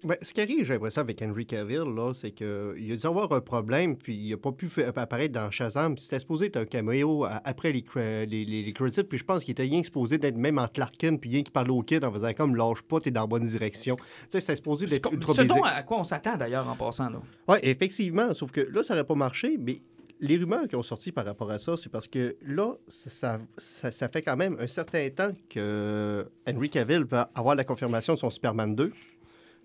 [0.01, 3.33] Ben, ce qui arrive, j'ai l'impression, avec Henry Cavill, là, c'est qu'il a dû avoir
[3.33, 5.95] un problème, puis il n'a pas pu apparaître dans Shazam.
[5.95, 9.43] Puis C'était supposé être un caméo après les, les, les- les credits, puis je pense
[9.43, 12.01] qu'il était rien exposé d'être même en Clark Kent, puis rien qui parlait au kid
[12.05, 13.97] en faisant comme lâche pas, t'es dans la bonne direction.
[13.97, 15.53] Tu sais, c'était supposé d'être ultra ce basic.
[15.53, 17.09] dont à quoi on s'attend d'ailleurs en passant.
[17.09, 17.21] Là.
[17.49, 18.33] Oui, effectivement.
[18.33, 19.81] Sauf que là, ça n'aurait pas marché, mais
[20.21, 23.39] les rumeurs qui ont sorti par rapport à ça, c'est parce que là, ça, ça,
[23.57, 28.13] ça- ça fait quand même un certain temps que Henry Cavill va avoir la confirmation
[28.15, 28.91] de son Superman 2.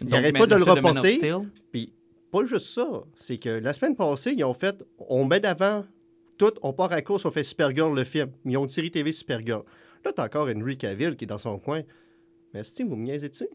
[0.00, 1.18] Il Donc, arrête pas de le reporter.
[1.72, 1.92] Puis,
[2.30, 5.84] pas juste ça, c'est que la semaine passée, ils ont fait, on met d'avant
[6.38, 8.30] tout, on part à course, on fait Supergirl le film.
[8.44, 9.62] Ils ont une série TV Supergirl.
[10.04, 11.82] Là, t'as encore Henry Cavill qui est dans son coin.
[12.52, 13.48] Mais Steve, vous me niaisez dessus?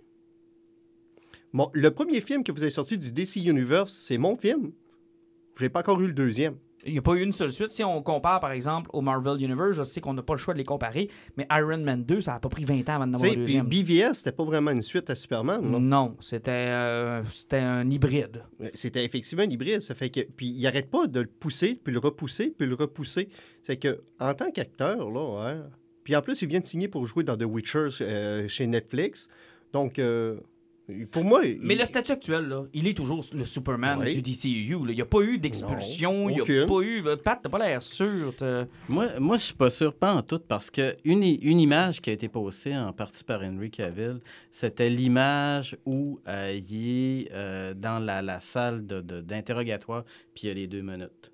[1.53, 4.71] Bon, le premier film que vous avez sorti du DC Universe, c'est mon film.
[5.59, 6.55] J'ai pas encore eu le deuxième.
[6.85, 7.71] Il n'y a pas eu une seule suite.
[7.71, 10.53] Si on compare, par exemple, au Marvel Universe, je sais qu'on n'a pas le choix
[10.53, 13.17] de les comparer, mais Iron Man 2, ça n'a pas pris 20 ans avant d'en
[13.19, 14.05] Tu avoir sais, un Puis deuxième.
[14.09, 15.61] BVS, c'était pas vraiment une suite à Superman.
[15.61, 15.79] non?
[15.79, 18.43] Non, c'était euh, c'était un hybride.
[18.73, 19.81] C'était effectivement un hybride.
[19.81, 20.21] Ça fait que.
[20.21, 23.29] Puis il arrête pas de le pousser, puis le repousser, puis le repousser.
[23.63, 25.59] C'est que en tant qu'acteur, là, ouais,
[26.05, 29.27] puis en plus, il vient de signer pour jouer dans The Witcher euh, chez Netflix.
[29.73, 30.37] Donc, euh,
[31.11, 31.41] pour moi.
[31.61, 34.21] Mais le statut actuel, là, il est toujours le Superman Oui.
[34.21, 34.69] du DCU.
[34.85, 34.91] là.
[34.91, 37.05] Il n'y a pas eu d'expulsion, il n'y a pas eu...
[37.05, 38.33] euh, Pat, t'as pas l'air sûr.
[38.37, 42.09] t'as- Moi, moi je suis pas sûr, pas en tout, parce que une, image qui
[42.09, 44.19] a été postée en partie par Henry Cavill,
[44.51, 50.43] c'était l'image où euh, il est euh, dans la, la salle de- de- d'interrogatoire, puis
[50.43, 51.31] il y a les deux minutes.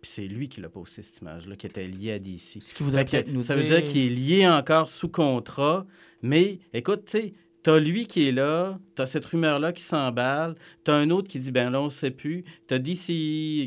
[0.00, 2.58] Puis c'est lui qui l'a posté, cette image-là, qui était liée à DC.
[2.62, 3.62] Ce qui voudrait que nous ça dire...
[3.64, 5.86] veut dire qu'il est lié encore sous contrat,
[6.22, 7.32] mais écoute, tu sais,
[7.64, 11.50] T'as lui qui est là, t'as cette rumeur-là qui s'emballe, t'as un autre qui dit
[11.50, 13.06] ben là on sait plus, t'as DC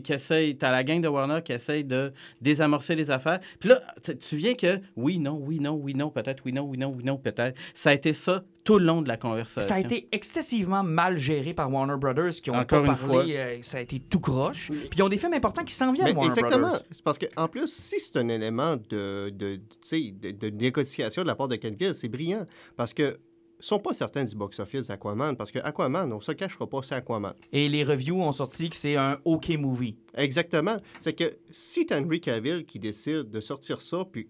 [0.01, 3.39] qui essaye, t'as la gang de Warner qui essaye de désamorcer les affaires.
[3.59, 6.77] Puis là, tu viens que oui, non, oui, non, oui, non, peut-être, oui, non, oui,
[6.77, 7.59] non, oui, non, peut-être.
[7.73, 9.61] Ça a été ça tout le long de la conversation.
[9.73, 13.17] Ça a été excessivement mal géré par Warner Brothers qui ont Encore pas une fois.
[13.17, 13.35] parlé.
[13.35, 14.67] euh, ça a été tout croche.
[14.69, 16.67] Puis ils ont des films importants qui s'en viennent, Mais Warner exactement.
[16.69, 16.85] Brothers.
[16.91, 21.55] C'est parce qu'en plus, si c'est un élément de, de, négociation de la part de
[21.55, 22.45] Kenville, c'est brillant.
[22.77, 23.19] Parce que
[23.61, 25.35] sont pas certains du box-office d'Aquaman.
[25.35, 27.33] Parce que Aquaman, on se cachera pas, c'est Aquaman.
[27.51, 29.95] Et les reviews ont sorti que c'est un OK movie.
[30.15, 30.77] Exactement.
[30.99, 34.27] C'est que si tu Henry Cavill qui décide de sortir ça, puis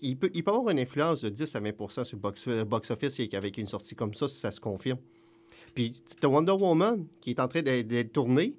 [0.00, 2.64] il peut, il peut avoir une influence de 10 à 20% sur le box- euh,
[2.64, 4.98] box-office avec une sortie comme ça, si ça se confirme.
[5.74, 8.54] Puis tu as Wonder Woman qui est en train d'être tournée,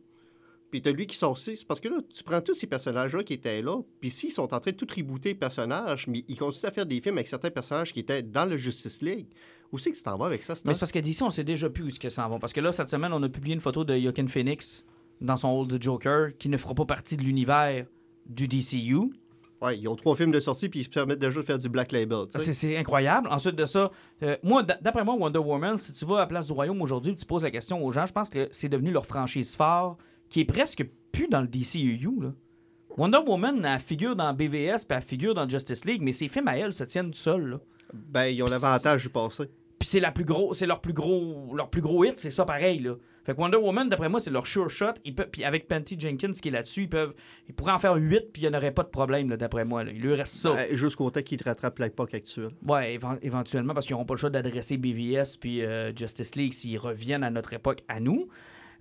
[0.72, 1.56] puis tu as lui qui sort aussi.
[1.58, 4.52] C'est parce que là, tu prends tous ces personnages-là qui étaient là, puis s'ils sont
[4.54, 7.28] en train de tout rebooter les personnages, mais ils continuent à faire des films avec
[7.28, 9.28] certains personnages qui étaient dans le Justice League.
[9.74, 10.54] Où c'est que tu t'en vas avec ça?
[10.66, 12.38] Mais c'est parce que d'ici, on sait déjà plus où ce que ça en va.
[12.40, 14.86] Parce que là, cette semaine, on a publié une photo de Joaquin Phoenix
[15.20, 17.86] dans son rôle de Joker qui ne fera pas partie de l'univers
[18.28, 19.12] du DCU.
[19.62, 21.70] Ouais, ils ont trois films de sortie, puis ils se permettent déjà de faire du
[21.70, 22.26] Black Label.
[22.30, 23.30] C'est- incroyable.
[23.32, 23.90] Ensuite de ça,
[24.22, 27.16] euh, moi, d'après moi, Wonder Woman, si tu vas à la place du Royaume aujourd'hui,
[27.16, 29.96] tu poses la question aux gens, je pense que c'est devenu leur franchise phare,
[30.30, 31.98] qui est presque plus dans le DCU.
[32.22, 32.34] Là.
[32.98, 36.48] Wonder Woman, elle figure dans BVS, puis elle figure dans Justice League, mais ses films
[36.50, 37.60] à elle se tiennent tout seuls.
[37.94, 39.44] Ben, ils ont l'avantage du passé.
[39.84, 42.46] Puis c'est la plus gros, c'est leur plus gros, leur plus gros hit, c'est ça
[42.46, 42.94] pareil là.
[43.26, 44.94] Fait que Wonder Woman, d'après moi, c'est leur sure shot.
[45.04, 47.14] Ils peuvent, puis avec Patty Jenkins qui est là-dessus, ils peuvent,
[47.50, 49.84] ils pourraient en faire 8 puis il n'y en aurait pas de problème d'après moi.
[49.84, 49.92] là.
[49.94, 50.54] Il lui reste ça.
[50.54, 52.52] Ben, Jusqu'au temps qu'ils te rattrapent l'époque actuelle.
[52.66, 56.54] Ouais, éven- éventuellement, parce qu'ils n'auront pas le choix d'adresser BVS puis euh, Justice League
[56.54, 58.30] s'ils reviennent à notre époque, à nous.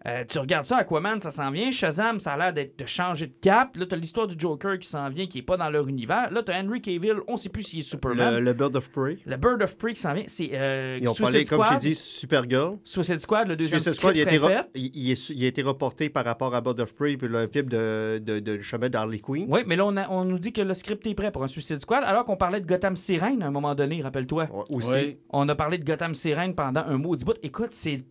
[0.07, 1.71] Euh, tu regardes ça, Aquaman, ça s'en vient.
[1.71, 3.77] Shazam, ça a l'air d'être de changer de cap.
[3.77, 6.31] Là, t'as l'histoire du Joker qui s'en vient, qui est pas dans leur univers.
[6.33, 8.35] Là, t'as Henry Cavill, on sait plus s'il est Superman.
[8.35, 9.19] Le, Le, le Bird of Prey.
[9.27, 11.81] Bird of Prey qui s'en vient, c'est euh, Ils ont Suicide parlé, comme Squad.
[11.83, 12.79] j'ai dit, Supergirl.
[12.85, 14.71] Suicide Squad, le deuxième Suicide Squad, il a, été fait.
[14.75, 17.47] il, il est- il a été reporté par rapport à Bird of Prey puis le
[17.47, 19.47] film de, de, de chemin d'Harley Quinn.
[19.49, 21.47] Oui, mais là, on, a- on nous dit que le script est prêt pour un
[21.47, 24.49] Suicide Squad, alors qu'on parlait de Gotham Sirène à un moment donné, rappelle-toi.
[24.53, 24.88] Ouais, Aussi.
[24.93, 25.19] Oui.
[25.31, 27.35] On a parlé de Gotham Sirène pendant un mot du bout.
[27.43, 28.03] Écoute, c'est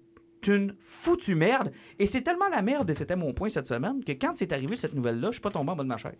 [0.47, 1.71] une foutue merde.
[1.99, 4.75] Et c'est tellement la merde, et c'était mon point cette semaine, que quand c'est arrivé
[4.75, 6.17] cette nouvelle-là, je suis pas tombé en bas de ma chaise.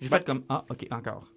[0.00, 1.30] J'ai fait comme Ah, ok, encore.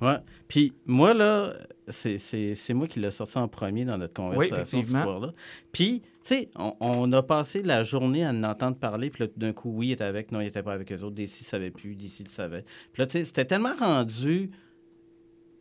[0.00, 0.16] Ouais.
[0.48, 1.52] Puis moi, là,
[1.88, 4.98] c'est- c'est c'est moi qui l'ai sorti en premier dans notre conversation, cette effectivement.
[5.00, 5.32] histoire-là.
[5.72, 9.52] Puis, tu sais, on, on a passé la journée à en entendre parler, puis d'un
[9.52, 11.96] coup, oui, il était avec, non, il était pas avec eux autres, DC savait plus,
[11.96, 12.64] DC le savait.
[12.92, 14.50] Puis là, tu sais, c'était tellement rendu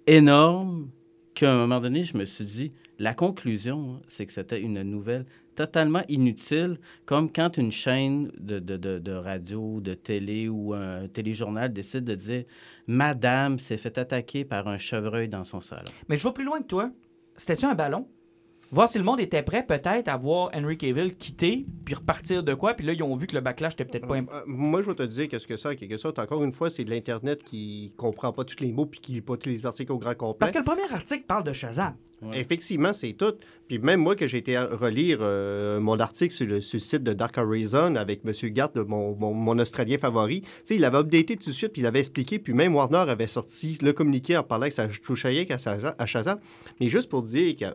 [0.08, 0.90] énorme
[1.34, 4.82] qu'à un moment donné, je me suis dit, la conclusion, hein, c'est que c'était une
[4.84, 5.26] nouvelle
[5.60, 12.16] totalement inutile, comme quand une chaîne de, radio, de télé ou un téléjournal décide de
[12.16, 12.46] dire
[12.88, 15.92] Madame s'est fait attaquer par un chevreuil dans son salon.
[16.08, 16.92] Mais je vais plus loin que toi.
[17.36, 18.08] C'était-tu un ballon?
[18.72, 22.54] Voir si le monde était prêt, peut-être, à voir Henry Cavill quitter, puis repartir de
[22.54, 24.16] quoi, puis là, ils ont vu que le backlash était peut-être pas.
[24.18, 26.14] imp- Euh, Moi, je vais te dire qu'est-ce que ça, quelque chose.
[26.18, 29.22] Encore une fois, c'est de l'Internet qui comprend pas tous les mots puis qui lit
[29.22, 30.38] pas tous les articles au grand complet.
[30.40, 31.96] Parce que le premier article parle de Shazam.
[32.22, 32.40] Ouais.
[32.40, 33.34] Effectivement, c'est tout.
[33.68, 36.84] Puis même moi, que j'ai été à relire euh, mon article sur le, sur le
[36.84, 38.34] site de Dark Horizon avec M.
[38.52, 41.82] Gart, mon, mon, mon Australien favori, tu sais, il avait updaté tout de suite, puis
[41.82, 45.30] il avait expliqué, puis même Warner avait sorti le communiqué en parlant que ça touchait
[45.30, 46.40] rien qu'à Shazam- à Shazam.
[46.80, 47.66] Mais juste pour dire que,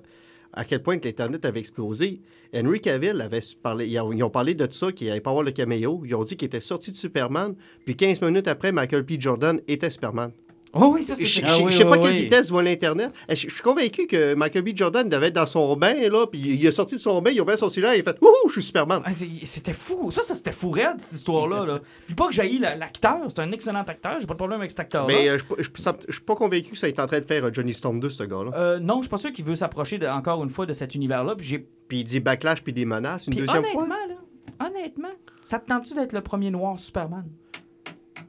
[0.55, 2.21] à quel point l'Internet avait explosé,
[2.55, 6.03] Henry Cavill avait parlé, ils ont, parlé de ça, qu'il n'allait pas avoir le caméo.
[6.05, 9.17] Ils ont dit qu'il était sorti de Superman, puis 15 minutes après, Michael P.
[9.21, 10.31] Jordan était Superman.
[10.77, 11.27] Oh oui, ça, Je c'est.
[11.27, 13.13] je- Ah je oui, sais pas oui, quelle vitesse voit l'Internet.
[13.29, 14.69] Je je suis convaincu que Michael B.
[14.75, 17.39] Jordan devait être dans son bain, là, puis il est sorti de son bain, il
[17.39, 19.01] a ouvert son cellulaire, il a fait Ouh, je suis Superman.
[19.05, 19.11] Ah,
[19.45, 20.11] C'était fou.
[20.11, 21.65] Ça, ça c'était fou raide, cette histoire-là.
[21.65, 21.81] Là.
[22.07, 23.19] Puis pas que j'ai l'acteur.
[23.29, 24.17] C'est un excellent acteur.
[24.21, 25.15] J'ai pas de problème avec cet acteur-là.
[25.15, 25.65] Mais euh, je
[26.13, 28.23] suis pas convaincu que ça est en train de faire euh, Johnny Storm 2, ce
[28.25, 28.51] gars-là.
[28.57, 31.35] Euh, non, je suis pas sûr qu'il veut s'approcher encore une fois de cet univers-là.
[31.37, 31.59] Puis j'ai.
[31.89, 33.97] Puis il dit backlash puis des menaces une Puis deuxième honnêtement, fois.
[34.09, 35.09] là, honnêtement,
[35.43, 37.25] ça te tente-tu d'être le premier noir Superman?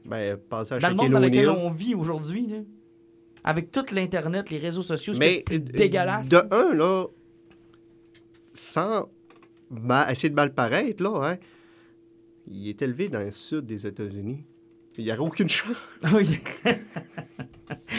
[0.06, 2.48] Ben, à Dans le monde dans lequel on vit aujourd'hui.
[3.44, 6.28] Avec tout l'Internet, les réseaux sociaux, c'est dégueulasse.
[6.28, 7.06] de un, là,
[8.52, 9.08] sans
[10.10, 11.36] essayer de mal paraître, là, hein,
[12.48, 14.44] il est élevé dans le sud des États-Unis.
[14.98, 15.76] Il n'y aurait aucune chance.
[16.14, 16.38] Oui.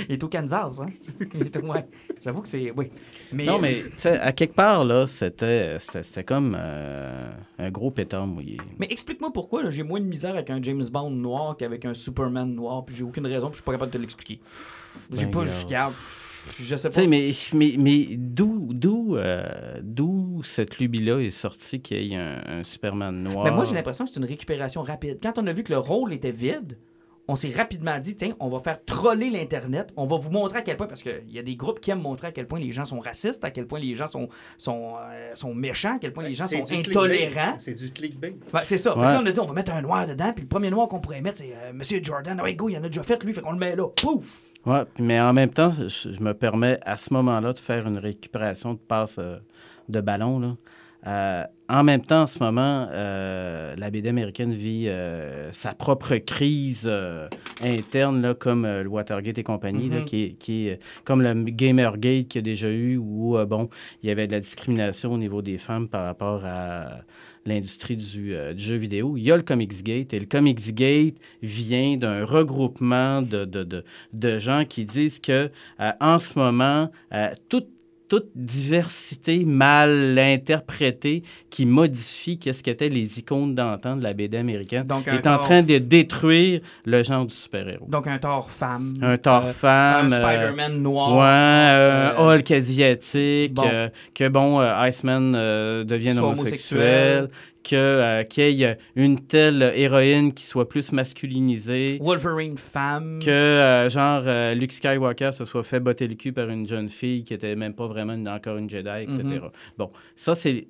[0.08, 0.86] Il est au Kansas, hein?
[1.34, 1.86] Il est au- ouais.
[2.24, 2.72] J'avoue que c'est.
[2.76, 2.90] Oui.
[3.34, 7.30] Mais, Non, mais tu sais, à quelque part, là, c'était c'était- c'était comme euh,
[7.60, 8.58] un gros pétard mouillé.
[8.80, 11.94] Mais explique-moi pourquoi là, j'ai moins de misère avec un James Bond noir qu'avec un
[11.94, 14.40] Superman noir, puis j'ai aucune raison, puis je suis pas capable de te l'expliquer.
[15.12, 15.94] J'ai Ben, pas, je regarde,
[16.60, 17.02] je sais Tu pas.
[17.02, 22.18] sais, mais, mais, mais d'où d'où euh, d'où cette lubie-là est sortie qu'il y ait
[22.18, 23.44] un, un Superman noir?
[23.44, 25.20] Mais moi, j'ai l'impression que c'est une récupération rapide.
[25.22, 26.78] Quand on a vu que le rôle était vide,
[27.28, 30.62] on s'est rapidement dit, tiens, on va faire troller l'Internet, on va vous montrer à
[30.62, 32.72] quel point, parce qu'il y a des groupes qui aiment montrer à quel point les
[32.72, 36.14] gens sont racistes, à quel point les gens sont, sont, euh, sont méchants, à quel
[36.14, 37.56] point les gens sont intolérants.
[37.58, 38.38] C'est du clickbait.
[38.64, 38.92] C'est ça.
[38.92, 39.12] Fait que Ouais.
[39.14, 41.00] là, on a dit, on va mettre un noir dedans, puis le premier noir qu'on
[41.00, 42.40] pourrait mettre, c'est euh, Monsieur Jordan.
[42.42, 43.88] Ouais, go, il en a déjà fait, lui, fait qu'on le met là.
[43.96, 44.44] Pouf!
[44.66, 47.98] Ouais, mais en même temps, je, je me permets à ce moment-là de faire une
[48.00, 49.38] récupération de passe euh,
[49.90, 50.40] de ballon.
[50.40, 51.48] Là.
[51.70, 56.88] En même temps, en ce moment, euh, la BD américaine vit euh, sa propre crise
[56.90, 57.28] euh,
[57.62, 60.06] interne, là, comme le Watergate et compagnie, là, Mhm.
[60.06, 63.68] qui est, qui est, comme le Gamergate qu'il y a déjà eu, où bon,
[64.02, 67.00] il y avait de la discrimination au niveau des femmes par rapport à
[67.46, 69.18] l'industrie du, du jeu vidéo.
[69.18, 74.38] Il y a le Comicsgate, et le Comicsgate vient d'un regroupement de, de, de, de
[74.38, 75.50] gens qui disent que
[75.80, 76.90] en ce moment,
[77.50, 77.68] toute
[78.08, 84.84] toute diversité mal interprétée qui modifie qu'est-ce qu'étaient les icônes d'antan de la BD américaine
[84.86, 87.86] Donc, un est en train de détruire le genre du super-héros.
[87.88, 88.94] Donc, un Thor femme.
[89.02, 91.16] Un Thor euh, femme, Un euh, Spider-Man noir.
[91.16, 93.64] Ouais, euh, Euh, Hulk asiatique, bon.
[94.14, 95.32] que bon, Iceman
[95.84, 97.30] devienne homosexuel.
[97.76, 103.20] Euh, qu'il y ait une telle héroïne qui soit plus masculinisée, Wolverine femme.
[103.24, 106.90] que euh, genre euh, Luke Skywalker se soit fait botter le cul par une jeune
[106.90, 109.24] fille qui était même pas vraiment une- encore une Jedi, etc.
[109.24, 109.50] Mhm.
[109.78, 110.68] Bon, ça c'est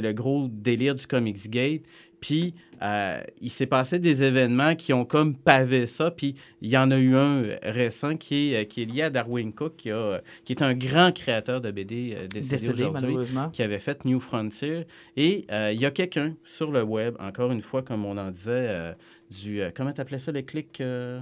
[0.00, 1.82] le gros délire du Comics Gate.
[2.22, 6.10] Puis euh, il s'est passé des événements qui ont comme pavé ça.
[6.12, 9.10] Puis il y en a eu un récent qui est, euh, qui est lié à
[9.10, 12.82] Darwin Cook, qui, a, euh, qui est un grand créateur de BD euh, décédé, décédé,
[12.84, 13.50] aujourd'hui malheureusement.
[13.50, 14.86] qui avait fait New Frontier.
[15.16, 18.30] Et euh, il y a quelqu'un sur le web, encore une fois, comme on en
[18.30, 18.92] disait, euh,
[19.30, 19.60] du...
[19.60, 20.80] euh, comment t'appelais ça, le clic...
[20.80, 21.20] euh,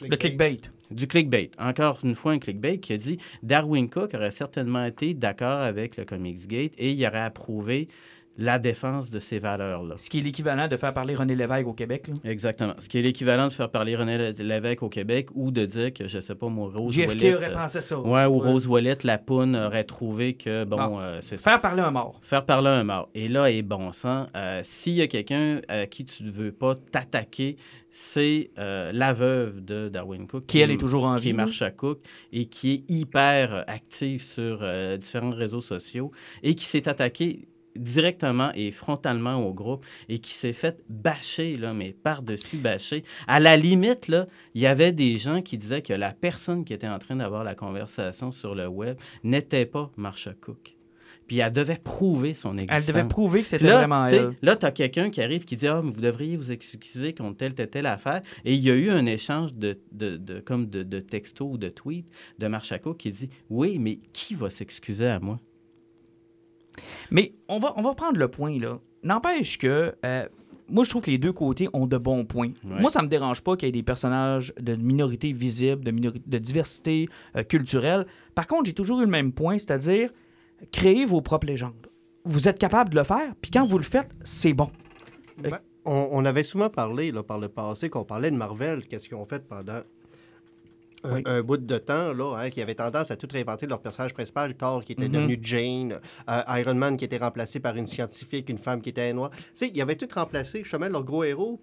[0.00, 0.58] Le clickbait.
[0.90, 1.50] du clickbait.
[1.58, 5.98] Encore une fois, un clickbait qui a dit Darwin Cook aurait certainement été d'accord avec
[5.98, 7.86] le Comicsgate et il aurait approuvé
[8.38, 9.96] la défense de ces valeurs-là.
[9.98, 12.08] Ce qui est l'équivalent de faire parler René Lévesque au Québec.
[12.08, 12.14] là.
[12.24, 12.72] Exactement.
[12.78, 15.92] Ce qui est l'équivalent de faire parler René Lé- Lévesque au Québec ou de dire
[15.92, 17.34] que, je sais pas, moi, Rose JFK Ouellet...
[17.34, 17.98] aurait euh, pensé ça.
[18.00, 21.00] Ouais, ou Rose Ouellet, la poune, aurait trouvé que, bon, Bon.
[21.00, 21.50] euh, c'est ça.
[21.50, 22.18] Faire parler un mort.
[22.22, 23.10] Faire parler un mort.
[23.14, 26.52] Et là, et bon sang, euh, s'il y a quelqu'un à qui tu ne veux
[26.52, 27.56] pas t'attaquer,
[27.90, 30.46] c'est euh, la veuve de Darwin Cook.
[30.46, 31.28] Qui, elle, est toujours en qui vie.
[31.30, 31.44] est là.
[31.44, 31.98] Marsha Cook
[32.32, 36.10] et qui est hyper euh, active sur euh, différents réseaux sociaux
[36.44, 41.72] et qui s'est attaquée directement et frontalement au groupe et qui s'est fait bâcher, là,
[41.72, 43.04] mais par-dessus bâcher.
[43.26, 46.72] À la limite, là, il y avait des gens qui disaient que la personne qui
[46.72, 50.76] était en train d'avoir la conversation sur le web n'était pas Marsha Cook.
[51.26, 52.88] Puis elle devait prouver son existence.
[52.88, 54.34] Elle devait prouver que c'était vraiment elle.
[54.42, 57.36] Là, tu as quelqu'un qui arrive qui dit Ah, mais vous devriez vous excuser contre
[57.36, 58.20] telle, telle, telle affaire.
[58.44, 61.56] Et il y a eu un échange de, de, de- comme de, de textos ou
[61.56, 62.08] de tweets
[62.40, 65.38] de Marchaco qui dit Oui, mais qui va s'excuser à moi?
[67.10, 68.78] Mais on va, on va prendre le point, là.
[69.02, 70.28] N'empêche que, euh,
[70.68, 72.52] moi, je trouve que les deux côtés ont de bons points.
[72.64, 72.80] Ouais.
[72.80, 76.22] Moi, ça me dérange pas qu'il y ait des personnages de minorité visible, de, minori-
[76.24, 78.06] de diversité euh, culturelle.
[78.34, 80.10] Par contre, j'ai toujours eu le même point, c'est-à-dire
[80.72, 81.88] créer vos propres légendes.
[82.24, 84.70] Vous êtes capable de le faire, puis quand vous le faites, c'est bon.
[85.42, 89.08] Ben, on, on avait souvent parlé là, par le passé qu'on parlait de Marvel, qu'est-ce
[89.08, 89.80] qu'ils ont fait pendant
[91.04, 91.22] un, Oui.
[91.24, 94.54] un bout de temps, là, hein, qui avait tendance à tout réinventer leur personnage principal,
[94.54, 95.12] Thor qui était Mhm.
[95.12, 99.12] devenu Jane, euh, Iron Man qui était remplacé par une scientifique, une femme qui était
[99.12, 99.30] noire.
[99.30, 101.60] Tu sais, ils avaient tout remplacé, justement, leur gros héros.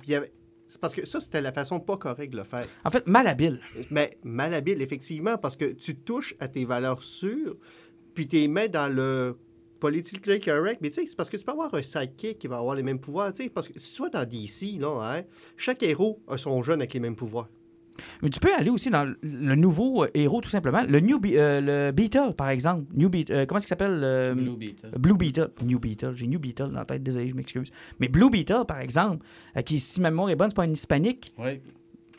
[0.00, 0.32] puis avait-
[0.68, 2.66] C'est parce que ça, c'était la façon pas correcte de le faire.
[2.84, 3.58] En fait, malhabile.
[3.90, 7.56] Mais malhabile, effectivement, parce que tu touches à tes valeurs sûres,
[8.14, 9.38] puis tu les mets dans le
[9.80, 10.80] politically correct.
[10.82, 12.82] Mais tu sais, c'est parce que tu peux avoir un sidekick qui va avoir les
[12.82, 13.32] mêmes pouvoirs.
[13.32, 15.22] Tu sais, parce que si tu vas dans DC, là, hein,
[15.56, 17.48] chaque héros a son jeune avec les mêmes pouvoirs.
[18.22, 20.82] Mais tu peux aller aussi dans le- nouveau euh, héros, tout simplement.
[20.88, 22.84] Le New Be- euh, le Beetle, par exemple.
[22.94, 24.90] New Be- euh, comment est-ce qu'il s'appelle euh, Blue Beetle.
[24.98, 25.50] Blue Beetle.
[25.64, 26.12] New Beetle.
[26.14, 27.70] J'ai New Beetle dans la tête, désolé, je m'excuse.
[28.00, 29.24] Mais Blue Beetle, par exemple,
[29.64, 31.60] qui, si ma mémoire est bonne, c'est pas un hispanique, Ouais,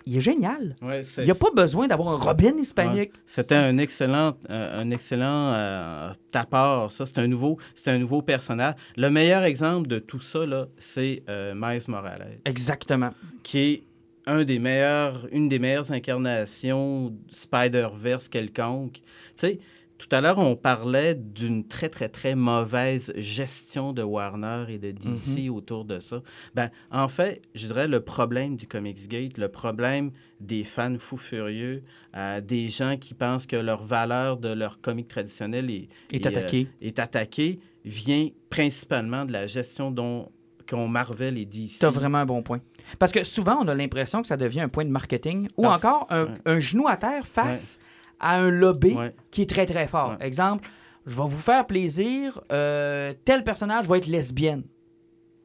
[0.06, 0.76] il est génial.
[0.82, 3.12] ouais, c'est- Il n'y a pas besoin d'avoir un Robin hispanique.
[3.26, 6.92] C'était un excellent, un excellent tapeur.
[6.92, 8.76] Ça, c'est un nouveau, c'est un nouveau personnage.
[8.98, 11.24] Le meilleur exemple de tout ça là, c'est
[11.56, 13.10] Miles Morales, Exactement.
[13.44, 13.84] qui est
[14.30, 18.94] un des meilleurs, une des meilleures incarnations Spider-Verse quelconque.
[18.94, 19.02] Tu
[19.36, 19.60] sais,
[19.98, 24.92] tout à l'heure, on parlait d'une très, très, très mauvaise gestion de Warner et de
[24.92, 26.22] DC autour de ça.
[26.54, 31.84] Ben, en fait, je dirais le problème du Comicsgate, le problème des fans fous furieux,
[32.16, 36.30] euh, des gens qui pensent que leur valeur de leur comic traditionnel est, Est euh,
[36.30, 36.68] attaqué.
[36.82, 40.32] est attaquée, vient principalement de la gestion dont
[40.70, 41.80] qu'ont Marvel et DC.
[41.80, 42.60] Tu as vraiment un bon point.
[43.00, 45.84] Parce que souvent, on a l'impression que ça devient un point de marketing ou Parce-
[45.86, 46.32] encore un, ouais.
[46.46, 47.80] un genou à terre face
[48.20, 49.16] à un lobby Ouais.
[49.32, 50.18] qui est très, très fort.
[50.20, 50.70] Exemple,
[51.06, 54.64] je vais vous faire plaisir, euh, tel personnage va être lesbienne.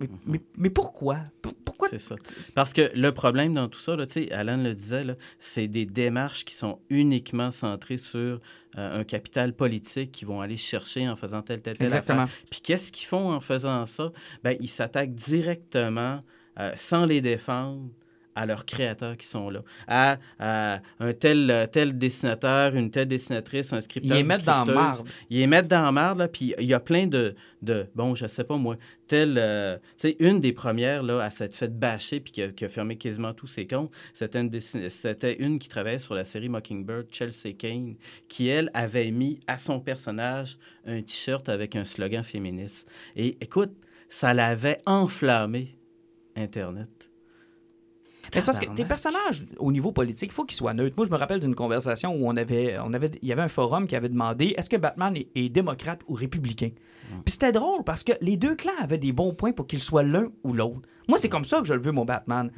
[0.00, 1.18] Mais, mais, mais pourquoi?
[1.42, 1.88] Pour- Pourquoi?
[1.88, 2.16] C'est ça.
[2.54, 5.04] Parce que le problème dans tout ça, là, Alan le disait,
[5.38, 8.40] c'est des démarches qui sont uniquement centrées sur
[8.78, 12.22] euh, un capital politique qu'ils vont aller chercher en faisant telle, telle, telle Exactement.
[12.22, 12.44] affaire.
[12.50, 14.12] Puis qu'est-ce qu'ils font en faisant ça?
[14.42, 16.22] Ben, ils s'attaquent directement,
[16.58, 17.88] euh, sans les défendre,
[18.34, 23.08] à leurs créateurs qui sont là, à, à un tel, euh, tel dessinateur, une telle
[23.08, 24.16] dessinatrice, un Ils scripteur.
[24.16, 25.08] les une mettent dans marde.
[25.30, 28.26] Ils les mettent dans marde, là, puis il y a plein de, de bon, je
[28.26, 28.76] sais pas moi,
[29.06, 32.48] telle, euh, tu sais, une des premières, là, à s'être fait bâcher puis qui a,
[32.48, 36.24] qui a fermé quasiment tous ses comptes, c'était une, c'était une qui travaillait sur la
[36.24, 37.96] série Mockingbird, Chelsea Kane,
[38.28, 42.88] qui, elle, avait mis à son personnage un T-shirt avec un slogan féministe.
[43.16, 43.72] Et écoute,
[44.08, 45.76] ça l'avait enflammé,
[46.36, 47.03] Internet.
[48.34, 50.94] Mais c'est parce que tes personnages, au niveau politique, il faut qu'ils soient neutres.
[50.96, 53.48] Moi, je me rappelle d'une conversation où on avait, on avait, il y avait un
[53.48, 56.70] forum qui avait demandé est-ce que Batman est, est démocrate ou républicain?
[57.24, 60.02] Puis c'était drôle parce que les deux clans avaient des bons points pour qu'ils soient
[60.02, 60.80] l'un ou l'autre.
[61.08, 62.50] Moi, c'est comme ça que je le veux, mon Batman.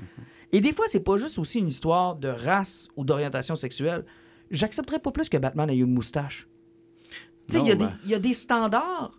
[0.53, 4.05] Et des fois, c'est pas juste aussi une histoire de race ou d'orientation sexuelle.
[4.51, 6.47] J'accepterais pas plus que Batman ait une moustache.
[7.49, 9.19] Tu sais, il y, a ben- il y a des standards,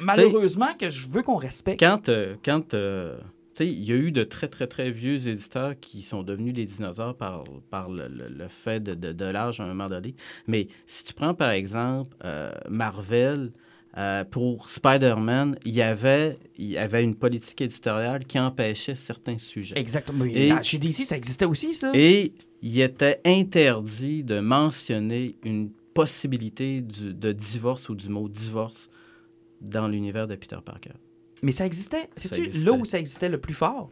[0.00, 1.80] malheureusement, que je veux qu'on respecte.
[1.80, 3.18] Quand, euh, quand euh,
[3.64, 7.16] il y a eu de très, très, très vieux éditeurs qui sont devenus des dinosaures
[7.16, 10.14] par, par le, le- le fait de, de- de l'âge à un moment donné.
[10.46, 13.52] Mais si tu prends, par exemple, euh, Marvel,
[13.98, 19.38] euh, pour Spider-Man, il y, avait, il y avait une politique éditoriale qui empêchait certains
[19.38, 19.78] sujets.
[19.78, 20.24] Exactement.
[20.26, 21.90] Et- dans- Chez DC, ça existait aussi, ça.
[21.94, 22.32] Et
[22.62, 28.90] il était interdit de mentionner une possibilité du- de divorce ou du mot divorce
[29.62, 30.90] dans l'univers de Peter Parker.
[31.42, 32.08] Mais ça existait.
[32.16, 32.64] Existait.
[32.64, 33.90] là où ça existait le plus fort?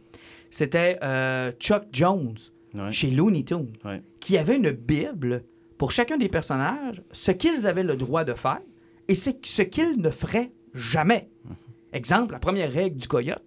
[0.49, 2.35] C'était euh, Chuck Jones
[2.77, 2.91] Ouais.
[2.91, 4.01] chez Looney Tunes, Ouais.
[4.19, 5.45] qui avait une Bible
[5.77, 8.59] pour chacun des personnages, ce qu'ils avaient le droit de faire
[9.07, 11.29] et c'est ce qu'ils ne feraient jamais.
[11.45, 11.55] Mhm.
[11.93, 13.43] Exemple, la première règle du coyote,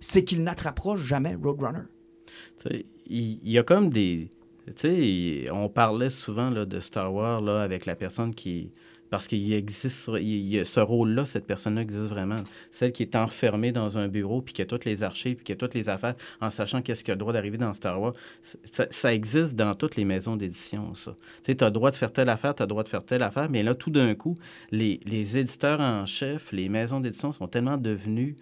[0.00, 1.80] c'est qu'il n'attrapera jamais Roadrunner.
[3.06, 4.30] Il y, a comme des.
[4.66, 4.72] Tu
[5.44, 8.70] sais, on parlait souvent là, de Star Wars là, avec la personne qui.
[9.14, 10.06] Parce qu'il existe.
[10.06, 12.34] ce rôle-là, cette personne-là existe vraiment.
[12.72, 15.52] Celle qui est enfermée dans un bureau, puis qui a toutes les archives, puis qui
[15.52, 18.14] a toutes les affaires, en sachant qu'est-ce qui a le droit d'arriver dans Star Wars.
[18.90, 21.14] Ça, existe dans toutes les maisons d'édition, ça.
[21.44, 22.88] Tu sais, tu as le droit de faire telle affaire, tu as le droit de
[22.88, 24.36] faire telle affaire, mais là, tout d'un coup,
[24.72, 28.34] les, les éditeurs en chef, les maisons d'édition sont tellement devenues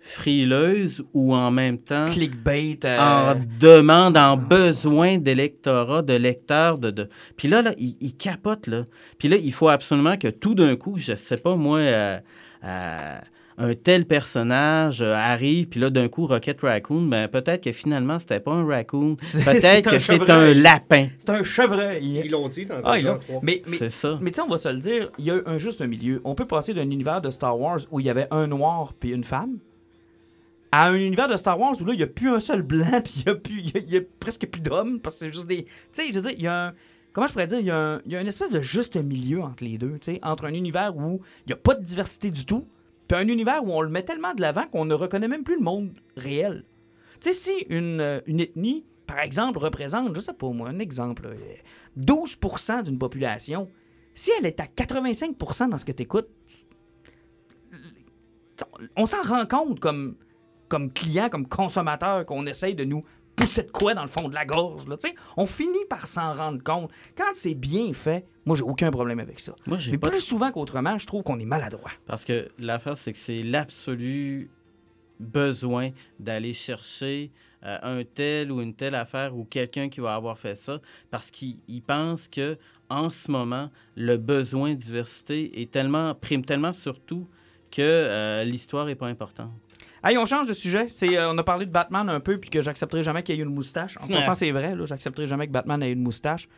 [0.00, 2.78] frileuses ou en même temps Clickbait.
[2.84, 7.08] euh, en demande, en besoin d'électorat, de lecteurs, de, de...
[7.36, 8.84] Puis là, là, il, il capote, là.
[9.18, 12.18] Puis là, il faut absolument que tout d'un coup, je sais pas, moi, euh,
[12.64, 13.18] euh,
[13.58, 18.40] un tel personnage arrive, puis là, d'un coup, Rocket Raccoon, ben peut-être que finalement, c'était
[18.40, 21.08] pas un raccoon, peut-être que c'est un lapin.
[21.18, 22.22] C'est un chevreuil.
[22.24, 23.40] Ils l'ont dit dans Ah, ils Avenger l'ont- 3.
[23.42, 24.18] Mais, mais, C'est ça.
[24.22, 26.22] mais tu sais, on va se le dire, il y a un juste un milieu.
[26.24, 29.10] On peut passer d'un univers de Star Wars où il y avait un noir puis
[29.10, 29.58] une femme
[30.72, 33.00] à un univers de Star Wars où là, il n'y a plus un seul blanc
[33.04, 35.46] puis il y a, plus- y y a presque plus d'hommes parce que c'est juste
[35.46, 35.64] des.
[35.64, 36.72] Tu sais, je veux dire, il y a un.
[37.12, 38.96] Comment je pourrais dire, il y, a un- il y a une espèce de juste
[38.96, 41.82] milieu entre les deux, tu sais, entre un univers où il n'y a pas de
[41.84, 42.68] diversité du tout,
[43.08, 45.56] puis un univers où on le met tellement de l'avant qu'on ne reconnaît même plus
[45.56, 46.64] le monde réel.
[47.20, 50.78] Tu sais, si une, euh, une ethnie, par exemple, représente, je sais pas moi, un
[50.78, 51.54] exemple, là, euh,
[51.96, 53.68] 12% d'une population,
[54.14, 56.28] si elle est à 85% dans ce que tu écoutes,
[58.96, 60.16] on s'en rend compte comme,
[60.70, 63.04] comme client, comme consommateur, qu'on essaye de nous
[63.36, 64.86] pousser de quoi dans le fond de la gorge.
[64.86, 64.96] Là,
[65.36, 66.90] on finit par s'en rendre compte.
[67.16, 69.54] Quand c'est bien fait, moi, j'ai aucun problème avec ça.
[69.66, 71.90] Moi, Mais de plus souvent qu'autrement, je trouve qu'on est maladroit.
[72.06, 74.50] Parce que l'affaire, c'est que c'est l'absolu
[75.18, 77.30] besoin d'aller chercher
[77.64, 81.30] euh, un tel ou une telle affaire ou quelqu'un qui va avoir fait ça parce
[81.30, 82.56] qu'il il pense que
[82.88, 87.28] en ce moment, le besoin de diversité est tellement prime tellement surtout
[87.70, 89.52] que euh, l'histoire n'est pas importante.
[90.02, 90.86] Hey, on change de sujet.
[90.88, 93.38] C'est, euh, on a parlé de Batman un peu, puis que j'accepterai jamais qu'il y
[93.38, 93.98] ait une moustache.
[94.00, 96.48] En passant, c'est vrai, là, j'accepterai jamais que Batman ait une moustache.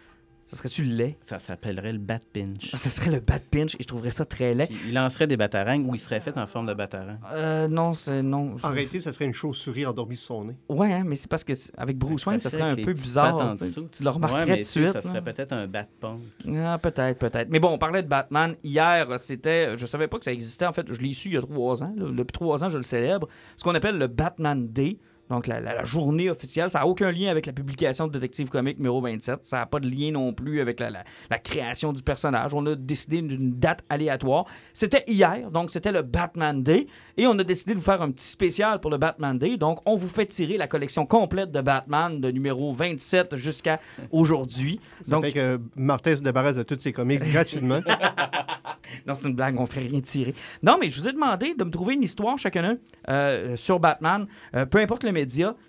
[0.53, 1.16] Ça serait-tu laid?
[1.22, 2.72] Ça s'appellerait le Bat Pinch.
[2.76, 4.66] Ça serait le Bat Pinch, et je trouverais ça très laid.
[4.66, 7.16] Puis il lancerait des batarangs ou il serait fait en forme de batarang.
[7.32, 8.59] Euh, non, c'est non.
[8.59, 10.57] Je- Arrêtez, ça serait une chauve-souris endormie sur son nez.
[10.68, 13.34] Ouais, hein, mais c'est parce que avec Bruce Wayne, ça serait un peu bizarre.
[13.34, 13.64] en tu sais.
[13.68, 13.88] dessous.
[13.96, 14.92] Tu le remarquerais Ouais, mais tout de suite.
[14.92, 16.20] Ça serait peut-être un Bat Punk.
[16.55, 17.48] Ah, peut-être, peut-être.
[17.48, 18.55] Mais bon, on parlait de Batman.
[18.62, 19.78] Hier, c'était.
[19.78, 20.66] Je savais pas que ça existait.
[20.66, 21.94] En fait, je l'ai su il y a trois ans.
[21.96, 22.11] là.
[22.11, 23.26] Depuis trois ans, je le célèbre.
[23.57, 24.98] Ce qu'on appelle le Batman Day.
[25.33, 26.68] Donc, la, la- la journée officielle.
[26.68, 29.39] Ça n'a aucun lien avec la publication de Détective Comics numéro 27.
[29.45, 30.93] Ça n'a pas de lien non plus avec la,
[31.39, 32.53] création du personnage.
[32.53, 34.45] On a décidé d'une date aléatoire.
[34.74, 35.51] C'était hier.
[35.51, 36.87] Donc, c'était le Batman Day.
[37.16, 39.57] Et on a décidé de vous faire un petit spécial pour le Batman Day.
[39.57, 43.80] Donc, on vous fait tirer la collection complète de Batman de numéro 27 jusqu'à
[44.11, 44.80] aujourd'hui.
[45.01, 47.80] Ça Donc, fait que Martin se débarrasse de tous ses comics gratuitement.
[49.07, 50.35] non, c'est une blague, on fait rien tirer.
[50.62, 52.76] Non, mais je vous ai demandé de me trouver une histoire chacun
[53.09, 55.12] euh, sur Batman, euh, peu importe le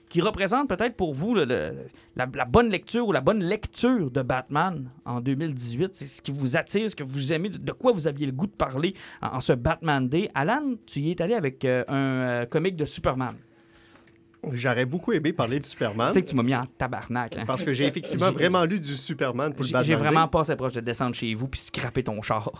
[0.10, 1.74] qui représente peut-être pour vous le- le-
[2.16, 5.95] la, la bonne lecture ou la bonne lecture de Batman en 2018.
[5.95, 8.47] C'est ce qui vous attire, ce que vous aimez, de- quoi vous aviez le goût
[8.47, 10.30] de parler en, en ce Batman Day?
[10.36, 13.36] Alan, tu y es allé avec euh, un euh, comic de Superman.
[14.51, 16.10] J'aurais beaucoup aimé parler de Superman.
[16.10, 17.38] Tu sais que tu m'as mis en tabarnak.
[17.38, 17.43] hein?
[17.47, 20.30] Parce que j'ai effectivement vraiment lu du Superman pour le Batman j'ai vraiment Day.
[20.32, 22.51] pas assez proche de descendre chez vous puis scraper ton char.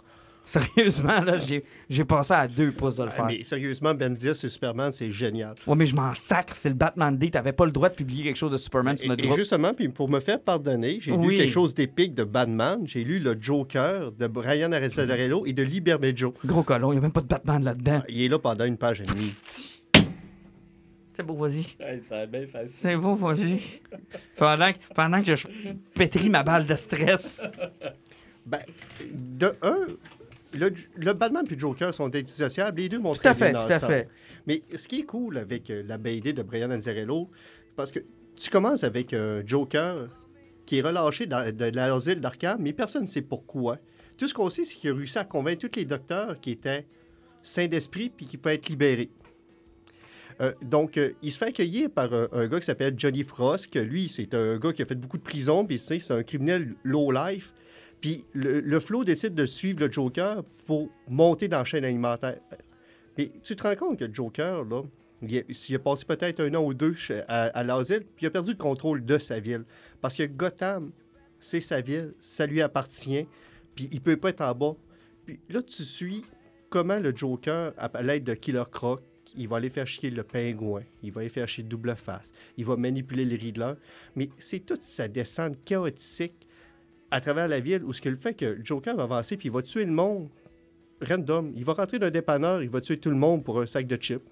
[0.46, 3.26] Sérieusement, là, j'ai j'ai passé à deux pouces de le Ah, faire.
[3.28, 5.56] Mais sérieusement, Ben 10 sur Superman, c'est génial.
[5.66, 7.30] Ouais, mais je m'en sacre, c'est le Batman Day.
[7.30, 9.40] T'avais pas le droit de publier quelque chose de Superman sur Et, notre et groupe.
[9.40, 11.30] justement, puis pour me faire pardonner, j'ai Oui.
[11.36, 12.80] lu quelque chose d'épique de Batman.
[12.86, 16.34] J'ai lu le Joker de Brian Azzarello et de Lee Bermejo.
[16.46, 18.02] Gros colon, il y a même pas de Batman là-dedans.
[18.10, 19.36] Il est là pendant une page et demie.
[21.16, 21.66] C'est beau, vas-y.
[22.82, 23.62] C'est beau, vas-y.
[24.36, 25.48] Pendant, que- pendant que je
[25.94, 27.48] pétris ma balle de stress.
[28.46, 28.60] Ben,
[29.14, 29.86] de un,
[30.54, 32.82] le, le Batman et le Joker sont indissociables.
[32.82, 33.94] Les deux vont Tout très fait, bien tout à ensemble.
[33.94, 34.10] fait.
[34.48, 37.30] Mais ce qui est cool avec euh, la BD de Brian Azzarello,
[37.76, 38.00] parce que
[38.36, 40.08] tu commences avec un Joker
[40.66, 43.78] qui est relâché dans- de l'asile d'Arkham, mais personne ne sait pourquoi.
[44.18, 46.86] Tout ce qu'on sait, c'est qu'il a réussi à convaincre tous les docteurs qui étaient
[47.42, 49.10] sains d'esprit puis qui peuvent être libérés.
[50.42, 53.68] Euh, donc, euh, il se fait accueillir par un, un gars qui s'appelle Johnny Frost,
[53.72, 56.74] que lui, c'est un gars qui a fait beaucoup de prison, puis c'est un criminel
[56.84, 57.54] low-life.
[58.04, 62.38] Puis le, le Flo décide de suivre le Joker pour monter dans la chaîne alimentaire.
[63.18, 64.84] Mais tu te rends compte que le Joker, là,
[65.22, 66.94] il a, passé peut-être un an ou deux
[67.30, 69.64] à, à l'asile, puis il a perdu le contrôle de sa ville.
[70.02, 70.92] Parce que Gotham,
[71.40, 73.26] c'est sa ville, ça lui appartient,
[73.74, 74.76] puis il peut pas être en bas.
[75.26, 76.26] Puis là, tu suis
[76.70, 79.00] comment le Joker, à l'aide de Killer Croc,
[79.38, 82.66] il va aller faire chier le pingouin, il va aller faire chier Double Face, il
[82.66, 83.76] va manipuler les Riddler.
[84.18, 86.46] Mais c'est toute sa descente chaotique
[87.14, 89.52] à travers la ville où ce que le fait que Joker va avancer puis il
[89.52, 90.30] va tuer le monde
[91.00, 91.54] random.
[91.56, 93.86] Il va rentrer dans un dépanneur, il va tuer tout le monde pour un sac
[93.86, 94.24] de chips.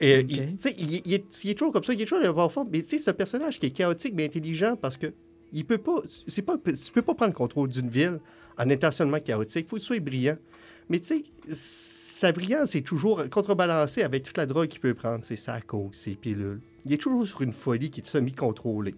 [0.00, 0.30] Et euh, Ok.
[0.30, 2.68] il, il, il est, il est toujours comme ça, il est toujours dans forme.
[2.72, 5.12] Mais tu sais, ce personnage qui est chaotique mais intelligent parce que
[5.52, 8.18] il peut pas, c'est pas, tu peux pas prendre le contrôle d'une ville
[8.56, 9.66] en étant seulement chaotique.
[9.66, 10.38] Il faut que tu sois brillant.
[10.88, 15.22] Mais tu sais, sa brillance est toujours contrebalancée avec toute la drogue qu'il peut prendre,
[15.22, 16.60] ses sacs, ses pilules.
[16.86, 18.94] Il est toujours sur une folie qui est semi-contrôlée.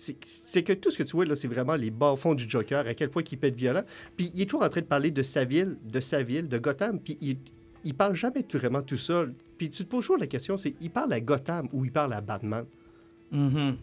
[0.00, 2.94] C'est que tout ce que tu vois là, c'est vraiment les bas-fonds du Joker, à
[2.94, 3.82] quel point il peut être violent.
[4.16, 6.56] Puis il est toujours en train de parler de sa ville, de sa ville, de
[6.56, 7.36] Gotham, puis il,
[7.84, 9.34] il parle jamais vraiment tout seul.
[9.58, 12.14] Puis tu te poses toujours la question, c'est il parle à Gotham ou il parle
[12.14, 12.64] à Batman?
[13.30, 13.76] Mhm.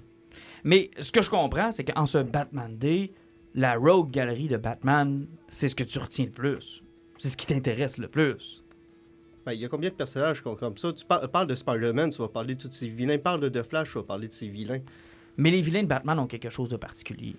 [0.63, 3.11] Mais ce que je comprends, c'est qu'en ce Batman Day,
[3.53, 6.81] la Rogue Gallery de Batman, c'est ce que tu retiens le plus.
[7.19, 8.63] C'est ce qui t'intéresse le plus.
[9.45, 10.91] Ben, il y a combien de personnages comme ça?
[10.93, 13.17] Tu par- parles de Spider-Man, tu vas parler de tous ses vilains.
[13.19, 14.81] Parle de Flash, tu vas parler de ses vilains.
[15.37, 17.35] Mais les vilains de Batman ont quelque chose de particulier.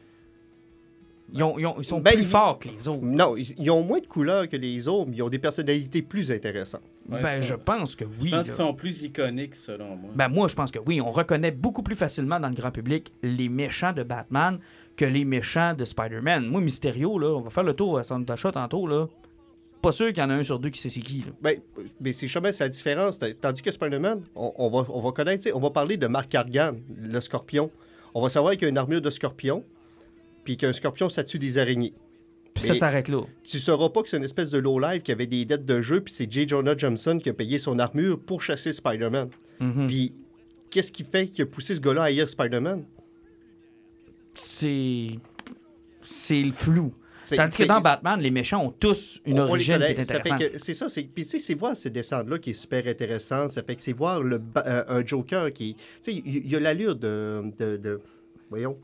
[1.34, 3.02] Ils, ont- ils ont- ils sont Ben, plus ils- forts que les autres.
[3.04, 6.32] Non, ils, ont moins de couleurs que les autres, mais ils ont des personnalités plus
[6.32, 6.80] intéressantes.
[7.06, 8.30] Ouais, ben, je pense que oui.
[8.30, 10.10] Je pense qu'ils sont plus iconiques, selon moi.
[10.14, 11.02] Ben, moi, je pense que oui.
[11.02, 14.58] On reconnaît beaucoup plus facilement dans le grand public les méchants de Batman
[14.96, 16.46] que les méchants de Spider-Man.
[16.46, 19.06] Moi, Mysterio, là, on va faire le tour à Santa Shot tantôt, là.
[19.82, 21.32] Pas sûr qu'il y en a un sur deux qui sait c'est qui, là.
[21.42, 21.60] Ben,
[22.00, 23.18] mais c'est jamais c'est la différence.
[23.40, 26.72] Tandis que Spider-Man, on, on va, on va connaître, on va parler de Mark Cargan,
[26.96, 27.70] le scorpion.
[28.14, 29.64] On va savoir qu'il y a une armure de scorpion,
[30.44, 31.94] puis qu'un scorpion, ça tue des araignées.
[32.54, 33.22] Puis ça s'arrête là.
[33.44, 36.00] Tu sauras pas que c'est une espèce de low-life qui avait des dettes de jeu,
[36.00, 36.48] puis c'est J.
[36.48, 39.30] Jonah Jameson qui a payé son armure pour chasser Spider-Man.
[39.60, 39.86] Mhm.
[39.86, 40.12] Puis
[40.70, 42.84] qu'est-ce qui fait qu'il a poussé ce gars-là à haïr Spider-Man?
[44.34, 45.10] C'est.
[46.02, 46.92] C'est le flou.
[47.36, 50.42] Tandis que dans Batman, les méchants ont tous une On- origine qui est intéressante.
[50.58, 50.88] C'est ça.
[50.88, 53.48] c'est- Puis tu sais, c'est voir ce descendre-là qui est super intéressant.
[53.48, 55.74] Ça fait que c'est voir le, euh, un Joker qui...
[56.02, 58.00] Tu sais, il y a l'allure de, de, de-
[58.50, 58.76] Voyons.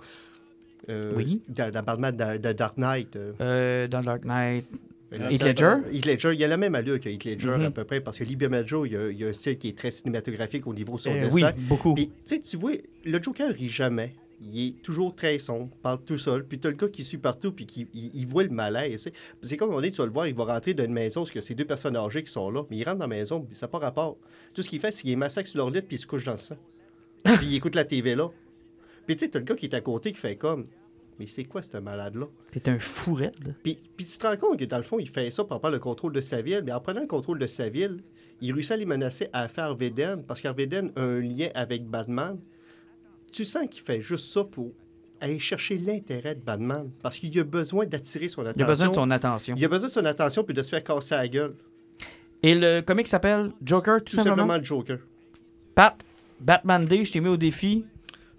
[0.90, 1.40] Euh, Oui.
[1.49, 3.16] Dans dans Batman de, de Dark Knight.
[3.40, 4.66] euh, dans Dark Knight.
[5.12, 5.74] Heath Ledger?
[5.92, 6.30] Heath Ledger.
[6.34, 7.66] Il y a la même allure que Heath Ledger Mhm.
[7.66, 9.57] à peu près, parce que Lee Bermejo, il y a, il y a un style
[9.59, 11.32] qui est très cinématographique au niveau de son Euh, dessin.
[11.32, 11.95] oui, beaucoup.
[11.95, 12.72] Puis, tu sais, tu vois,
[13.05, 14.12] le Joker rit jamais.
[14.41, 16.45] Il est toujours très sombre, parle tout seul.
[16.47, 19.05] Puis t'as le gars qui suit partout, puis qui il, il voit le malaise.
[19.05, 19.12] tu
[19.43, 21.30] C'est comme on est, tu vas le voir, il va rentrer dans une maison, parce
[21.30, 22.62] que c'est deux personnes âgées qui sont là.
[22.70, 24.16] Mais il rentre dans la maison, puis ça n'a pas rapport.
[24.53, 26.32] Tout ce qu'il fait, c'est qu'il massacre sur leur lit, puis il se couche dans
[26.32, 26.57] le sang.
[27.24, 28.28] puis il écoute la TV là.
[29.07, 30.66] Puis tu sais, t'as le gars qui est à côté qui fait comme.
[31.18, 32.26] Mais c'est quoi ce malade-là?
[32.51, 33.55] T'es un fou raide.
[33.62, 35.74] Puis, puis tu te rends compte que dans le fond, il fait ça pour prendre
[35.74, 38.03] le contrôle de sa ville, mais en prenant le contrôle de sa ville,
[38.41, 42.39] il réussit à les menacer à faire Veden, parce qu'Arveden a un lien avec Batman.
[43.35, 44.70] Tu sens qu'il fait juste ça pour
[45.20, 48.61] aller chercher l'intérêt de Batman, parce qu'il a besoin d'attirer son attention.
[48.61, 49.55] Il a besoin de son attention.
[49.59, 51.57] Il a besoin de son attention puis de se faire casser la gueule.
[52.45, 54.37] Et le comic s'appelle Joker, tout, Tout simplement.
[54.37, 54.57] simplement?
[54.59, 54.99] Le Joker.
[55.74, 55.97] Pat,
[56.39, 57.85] Batman Day, je t'ai mis au défi.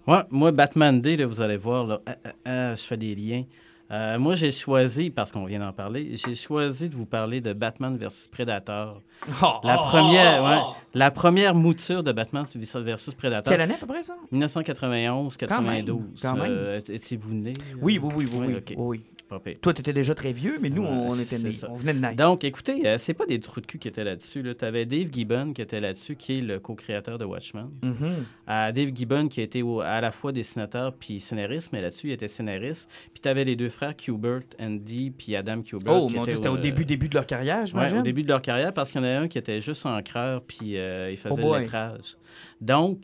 [0.06, 3.14] Ouais, moi, Batman Day, là, vous allez voir, là, euh, euh, euh, je fais des
[3.14, 3.44] liens.
[3.90, 7.52] Euh, moi, j'ai choisi, parce qu'on vient d'en parler, j'ai choisi de vous parler de
[7.52, 9.00] Batman versus Predator.
[9.42, 10.72] Oh, La oh, première, oh, ouais, oh.
[10.94, 12.44] la première mouture de Batman
[12.76, 13.52] versus Predator.
[13.52, 14.16] Quelle année à peu près ça?
[14.32, 16.20] 1991, 92.
[16.20, 16.44] Quand même.
[16.50, 17.52] Euh, Étiez-vous né?
[17.80, 18.56] Oui, oui, oui, oui.
[18.56, 19.04] Oui, oui.
[19.28, 19.56] Pas pire.
[19.60, 21.50] Toi, t'étais déjà très vieux, mais nous, Ouais, on était nés.
[21.68, 22.14] On venait de naître.
[22.14, 24.40] Donc, écoutez, euh, c'est pas des trous de cul qui étaient là-dessus.
[24.40, 24.54] Là.
[24.54, 27.70] Tu avais Dave Gibbon qui était là-dessus, qui est le co-créateur de Watchmen.
[27.82, 28.24] Mhm.
[28.48, 32.12] Euh, Dave Gibbon qui était au- à la fois dessinateur puis scénariste, mais là-dessus, il
[32.12, 32.88] était scénariste.
[33.12, 35.92] Puis tu avais les deux frères Kubert, Andy, puis Adam Kubert.
[35.92, 37.98] Oh, mon Dieu, c'était au euh, début, début de leur carrière, Ouais, j'imagine?
[37.98, 40.40] au début de leur carrière, parce qu'il y en avait un qui était juste encreur,
[40.42, 42.16] puis euh, il faisait Oh le lettrage.
[42.60, 43.00] Donc,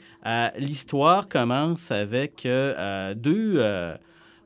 [0.56, 2.46] l'histoire commence avec
[3.16, 3.56] deux,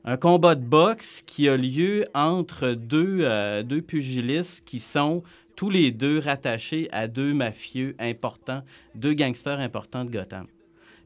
[0.07, 5.21] un combat de boxe qui a lieu entre deux, euh, deux pugilistes qui sont
[5.57, 8.63] tous les deux rattachés à deux mafieux importants,
[8.95, 10.47] deux gangsters importants de Gotham.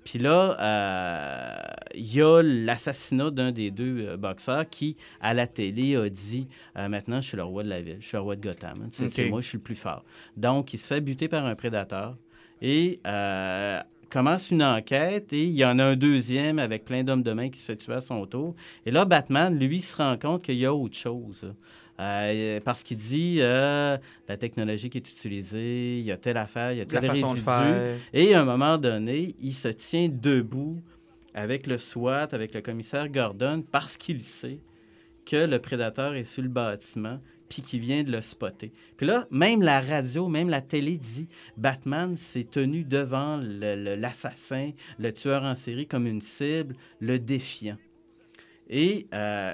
[0.03, 1.55] Puis là, euh,
[1.95, 6.47] il y a l'assassinat d'un des deux euh, boxeurs qui, à la télé, a dit
[6.77, 8.89] euh, Maintenant, je suis le roi de la ville, je suis le roi de Gotham.
[8.91, 10.03] C'est moi, je suis le plus fort.
[10.37, 12.17] Donc, il se fait buter par un prédateur
[12.61, 12.99] et
[14.12, 15.34] commence une enquête.
[15.34, 17.76] Et il y en a un deuxième avec plein d'hommes de main qui se fait
[17.78, 18.55] tuer à son tour.
[18.86, 21.53] Et là, Batman, lui, se rend compte qu'il y a autre chose.
[21.99, 23.97] Euh, parce qu'il dit euh,
[24.28, 27.09] la technologie qui est utilisée, il y a telle affaire, il y a La tel
[27.12, 27.45] façon de résidu.
[27.45, 27.97] faire.
[28.14, 30.82] Et à un moment donné, il se tient debout
[31.36, 34.59] avec le SWAT, avec le commissaire Gordon, parce qu'il sait
[35.26, 37.20] que le prédateur est sur le bâtiment,
[37.51, 38.71] puis qu'il vient de le spotter.
[38.95, 41.27] Puis là, même la radio, même la télé dit
[41.57, 47.75] Batman s'est tenu devant l'assassin, le, tueur en série comme une cible, le défiant.
[48.69, 49.53] Et euh,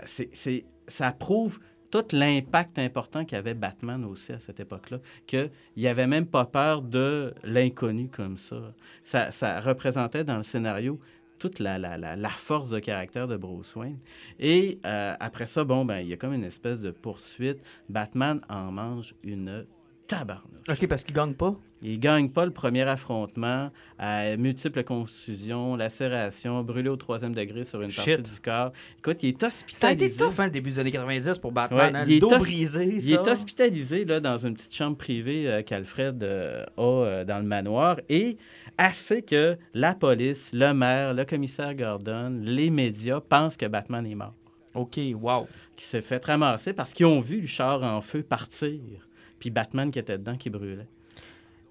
[0.87, 6.27] ça prouve tout l'impact important qu'avait Batman aussi à cette époque-là, qu'il n'y avait même
[6.27, 8.75] pas peur de l'inconnu comme ça.
[9.03, 10.99] Ça représentait dans le scénario
[11.38, 13.99] toute la, la, la, la force de caractère de Bruce Wayne.
[14.39, 17.59] Et euh, après ça, bon, ben, il y a comme une espèce de poursuite.
[17.89, 19.65] Batman en mange une
[20.08, 20.43] tabarnouche.
[20.70, 21.55] OK, parce qu'ils gagnent pas?
[21.82, 27.82] Il gagne pas le premier affrontement, à multiples contusions, lacérations, brûlé au troisième degré sur
[27.82, 28.05] une Shit.
[28.18, 28.72] partie du corps.
[28.97, 30.05] Écoute, il est Ça a hospitalisé.
[30.05, 31.93] été tough, hein, le début des années 90 pour Batman.
[31.93, 33.12] Ouais, hein, il est dos brisé, Il ça.
[33.12, 37.45] est hospitalisé là, dans une petite chambre privée euh, qu'Alfred euh, a euh, dans le
[37.45, 38.38] manoir et
[38.78, 44.16] assez que la police, le maire, le commissaire Gordon, les médias pensent que Batman est
[44.16, 44.34] mort.
[44.74, 45.47] OK, wow.
[45.76, 49.07] Qui s'est fait ramasser parce qu'ils ont vu le char en feu partir.
[49.39, 50.88] Puis Batman qui était dedans qui brûlait.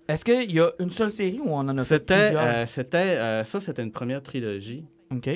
[0.08, 2.36] Est-ce qu'il y a une seule série ou on en a fait plusieurs?
[2.36, 4.84] euh, c'était, euh, ça, c'était une première trilogie.
[5.10, 5.28] OK.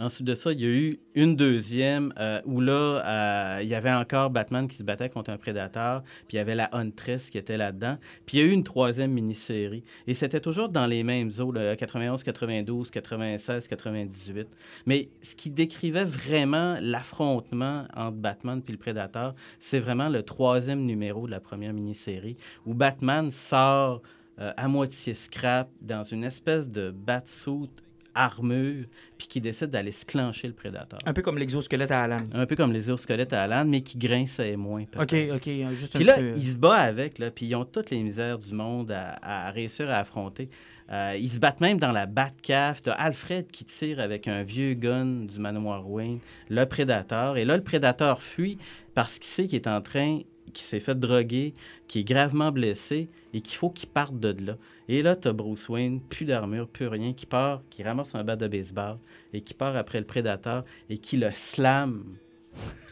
[0.00, 3.76] Ensuite de ça, il y a eu une deuxième euh, où là, euh, il y
[3.76, 7.30] avait encore Batman qui se battait contre un prédateur, puis il y avait la Huntress
[7.30, 7.98] qui était là-dedans.
[8.26, 9.84] Puis il y a eu une troisième mini-série.
[10.08, 14.48] Et c'était toujours dans les mêmes eaux, là, 91, 92, 96, 98.
[14.86, 20.84] Mais ce qui décrivait vraiment l'affrontement entre Batman et le prédateur, c'est vraiment le troisième
[20.84, 22.36] numéro de la première mini-série,
[22.66, 24.02] où Batman sort
[24.40, 27.70] euh, à moitié scrap dans une espèce de batsuit
[28.14, 28.84] armure,
[29.18, 30.98] puis qui décide d'aller se clencher le prédateur.
[31.04, 32.22] Un peu comme l'exosquelette à Alan.
[32.32, 34.84] Un peu comme squelettes à Alan, mais qui grinçait moins.
[34.98, 35.14] OK.
[35.34, 36.32] OK, juste Puis là, peu...
[36.34, 39.50] il se bat avec, là, puis ils ont toutes les misères du monde à, à
[39.50, 40.48] réussir à affronter.
[40.92, 42.82] Euh, ils se battent même dans la Batcave.
[42.82, 46.18] T'as Alfred qui tire avec un vieux gun du manoir Wayne,
[46.50, 47.36] le prédateur.
[47.36, 48.58] Et là, le prédateur fuit
[48.94, 50.20] parce qu'il sait qu'il est en train,
[50.52, 51.54] qu'il s'est fait droguer,
[51.88, 54.56] qu'il est gravement blessé et qu'il faut qu'il parte de là.
[54.88, 58.36] Et là, t'as Bruce Wayne, plus d'armure, plus rien, qui part, qui ramasse un bat
[58.36, 58.98] de baseball
[59.32, 62.04] et qui part après le prédateur et qui le slam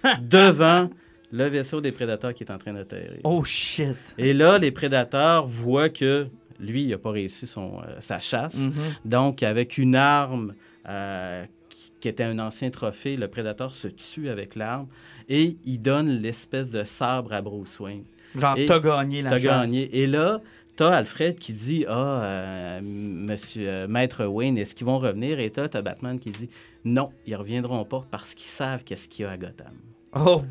[0.23, 0.91] devant
[1.31, 3.21] le vaisseau des prédateurs qui est en train d'atterrir.
[3.25, 3.97] Oh, shit.
[4.19, 6.29] Et là, les prédateurs voient que
[6.61, 8.59] lui, il n'a pas réussi son, euh, sa chasse.
[8.59, 8.73] Mhm.
[9.05, 10.55] Donc, avec une arme
[10.89, 11.45] euh,
[12.03, 14.87] qui, était un ancien trophée, le prédateur se tue avec l'arme
[15.29, 18.05] et il donne l'espèce de sabre à Bruce Wayne.
[18.37, 19.45] Genre, t'as gagné la T'as chasse.
[19.67, 19.89] gagné.
[19.97, 20.41] Et là,
[20.77, 25.51] t'as Alfred qui dit Ah, euh, monsieur, euh, Maître Wayne, est-ce qu'ils vont revenir Et
[25.51, 26.49] t'as t'as Batman qui dit
[26.85, 29.75] Non, ils reviendront pas parce qu'ils savent qu'est-ce qu'il y a à Gotham.
[30.15, 30.43] Oh,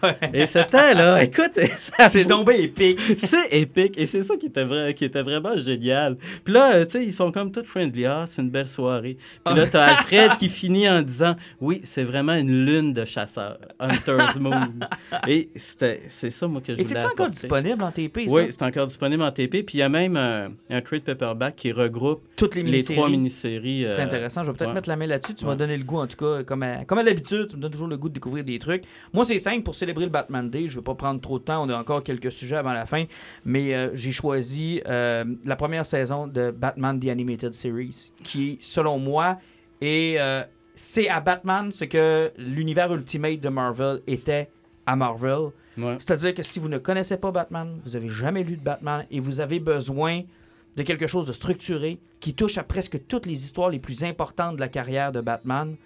[0.00, 0.14] boy.
[0.32, 1.58] Et c'était là, écoute,
[2.08, 2.98] C'est tombé épique.
[3.18, 6.16] c'est épique et c'est ça qui était, vrai, qui était vraiment génial.
[6.42, 8.06] Puis là, euh, tu sais, ils sont comme tous friendly.
[8.06, 9.18] Ah, c'est une belle soirée.
[9.44, 13.58] Puis là, t'as Alfred qui finit en disant Oui, c'est vraiment une lune de chasseurs.
[13.78, 14.70] Hunter's Moon.
[15.28, 18.34] Et c'était- c'est ça, moi, que je Et voulais c'est-tu encore disponible en TP, ça?
[18.34, 19.62] Oui, c'est encore disponible en TP.
[19.62, 23.82] Puis il y a même un, un trade paperback qui regroupe Toutes les trois mini-séries.
[23.82, 24.44] Ce serait euh, intéressant.
[24.44, 24.74] Je vais peut-être ouais.
[24.76, 25.34] mettre la main là-dessus.
[25.34, 25.50] Tu Ouais.
[25.50, 27.48] m'as donné le goût, en tout cas, comme à, comme à l'habitude.
[27.50, 28.84] Tu me donnes toujours le goût de découvrir des trucs.
[29.12, 29.62] Moi, c'est simple.
[29.62, 31.64] Pour célébrer le Batman Day, je ne veux pas prendre trop de temps.
[31.64, 33.04] On a encore quelques sujets avant la fin.
[33.44, 38.98] Mais euh, j'ai choisi euh, la première saison de Batman The Animated Series, qui, selon
[38.98, 39.38] moi,
[39.80, 40.18] est.
[40.20, 40.42] euh,
[40.74, 44.48] c'est à Batman ce que l'univers Ultimate de Marvel était
[44.86, 45.50] à Marvel.
[45.76, 45.96] Ouais.
[45.98, 49.20] C'est-à-dire que si vous ne connaissez pas Batman, vous avez jamais lu de Batman et
[49.20, 50.22] vous avez besoin
[50.76, 54.56] de quelque chose de structuré qui touche à presque toutes les histoires les plus importantes
[54.56, 55.76] de la carrière de Batman,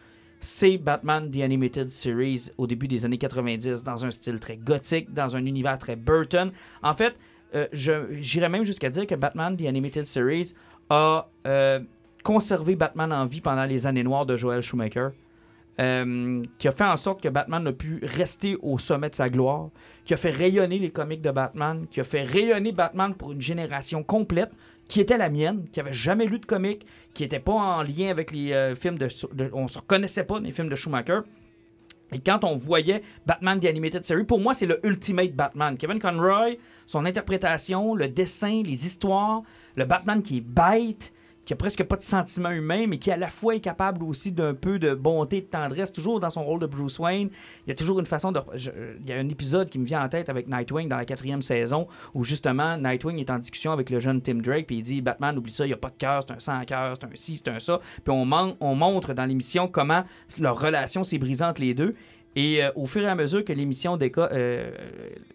[0.45, 5.13] c'est Batman The Animated Series au début des années 90 dans un style très gothique,
[5.13, 6.53] dans un univers très Burton.
[6.83, 7.15] En fait,
[7.55, 10.53] euh, j'irais même jusqu'à dire que Batman The Animated Series
[10.91, 11.81] a euh,
[12.23, 15.09] conservé Batman en vie pendant les années noires de Joel Schumacher.
[15.81, 19.29] euh, qui a fait en sorte que Batman a pu rester au sommet de sa
[19.29, 19.71] gloire,
[20.05, 23.41] qui a fait rayonner les comics de Batman, qui a fait rayonner Batman pour une
[23.41, 24.51] génération complète,
[24.89, 28.11] qui était la mienne, qui avait jamais lu de comics, qui n'était pas en lien
[28.11, 29.09] avec les euh, films de,
[29.53, 31.21] On se reconnaissait pas les films de Schumacher.
[32.13, 35.77] Et quand on voyait Batman The Animated Series, pour moi, c'est le ultimate Batman.
[35.77, 36.57] Kevin Conroy,
[36.87, 39.43] son interprétation, le dessin, les histoires,
[39.75, 41.13] le Batman qui est bête,
[41.45, 44.33] qui a presque pas de sentiments humains, mais qui à la fois est capable aussi
[44.33, 47.29] d'un peu de bonté, de tendresse, toujours dans son rôle de Bruce Wayne.
[47.67, 48.41] Il y a toujours une façon de...
[48.55, 48.71] je-
[49.01, 51.43] il y a un épisode qui me vient en tête avec Nightwing dans la quatrième
[51.43, 55.03] saison, où justement Nightwing est en discussion avec le jeune Tim Drake, puis il dit
[55.03, 57.11] Batman, oublie ça, il n'y a pas de cœur, c'est un sans cœur, c'est un
[57.15, 57.81] ci, c'est un ça.
[58.05, 60.05] Puis on, montre dans l'émission comment
[60.39, 61.95] leur relation s'est brisée entre les deux.
[62.37, 64.71] Et euh, au fur et à mesure que l'émission euh,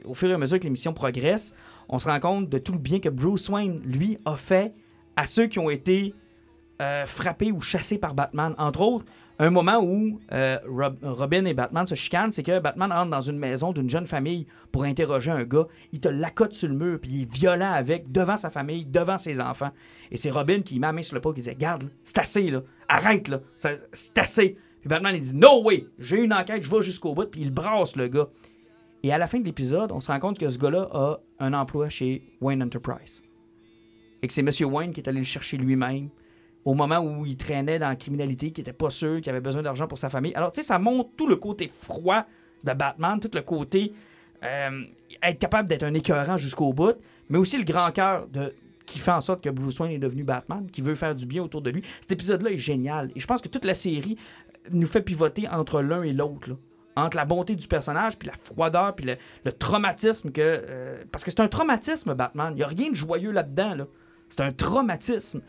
[0.04, 1.56] au fur et à mesure que l'émission progresse,
[1.88, 4.74] on se rend compte de tout le bien que Bruce Wayne lui a fait
[5.20, 6.14] à ceux qui ont été
[6.82, 8.56] euh, frappés ou chassés par Batman.
[8.58, 9.06] Entre autres,
[9.38, 13.22] un moment où euh, Rob- Robin et Batman se chicanent, c'est que Batman rentre dans
[13.22, 15.66] une maison d'une jeune famille pour interroger un gars.
[15.92, 19.18] Il te l'accote sur le mur, puis il est violent avec, devant sa famille, devant
[19.18, 19.72] ses enfants.
[20.10, 22.50] Et c'est Robin qui met la main sur le pas qui disait Garde, c'est assez,
[22.50, 22.62] là.
[22.88, 23.42] arrête, là.
[23.58, 24.56] C'est assez.
[24.80, 27.52] Puis Batman, il dit No way, j'ai une enquête, je vais jusqu'au bout, puis il
[27.52, 28.28] brasse le gars.
[29.04, 31.54] Et à la fin de l'épisode, on se rend compte que ce gars-là a un
[31.54, 33.22] emploi chez Wayne Enterprise.
[34.22, 34.50] Et que c'est M.
[34.72, 36.10] Wayne qui est allé le chercher lui-même
[36.66, 39.62] au moment où il traînait dans la criminalité, qui était pas sûr, qui avait besoin
[39.62, 40.34] d'argent pour sa famille.
[40.36, 42.26] Alors, tu sais, ça montre tout le côté froid
[42.64, 43.94] de Batman, tout le côté
[44.44, 44.84] euh,
[45.24, 46.98] être capable d'être un écœurant jusqu'au bout,
[47.30, 48.28] mais aussi le grand cœur
[48.86, 51.44] qui fait en sorte que Bruce Wayne est devenu Batman, qui veut faire du bien
[51.44, 51.84] autour de lui.
[52.02, 53.12] Cet épisode-là est génial.
[53.16, 54.18] Et je pense que toute la série
[54.72, 56.58] nous fait pivoter entre l'un et l'autre.
[56.96, 59.16] Entre la bonté du personnage, puis la froideur, puis le,
[59.46, 60.42] le traumatisme que...
[60.42, 62.52] euh, parce que c'est un traumatisme, Batman.
[62.54, 63.76] Il n'y a rien de joyeux là-dedans.
[63.76, 63.88] Là.
[64.30, 65.42] C'est un traumatisme.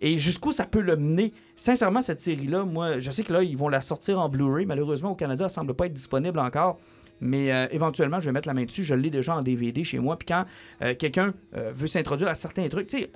[0.00, 1.32] Et jusqu'où ça peut le mener?
[1.56, 4.66] Sincèrement, cette série-là, moi, je sais que là, ils vont la sortir en Blu-ray.
[4.66, 6.78] Malheureusement, au Canada, elle semble pas être disponible encore.
[7.20, 8.84] Mais euh, éventuellement, je vais mettre la main dessus.
[8.84, 10.18] Je l'ai déjà en DVD chez moi.
[10.18, 10.44] Puis quand
[10.82, 13.10] euh, quelqu'un euh, veut s'introduire à certains trucs, tu sais,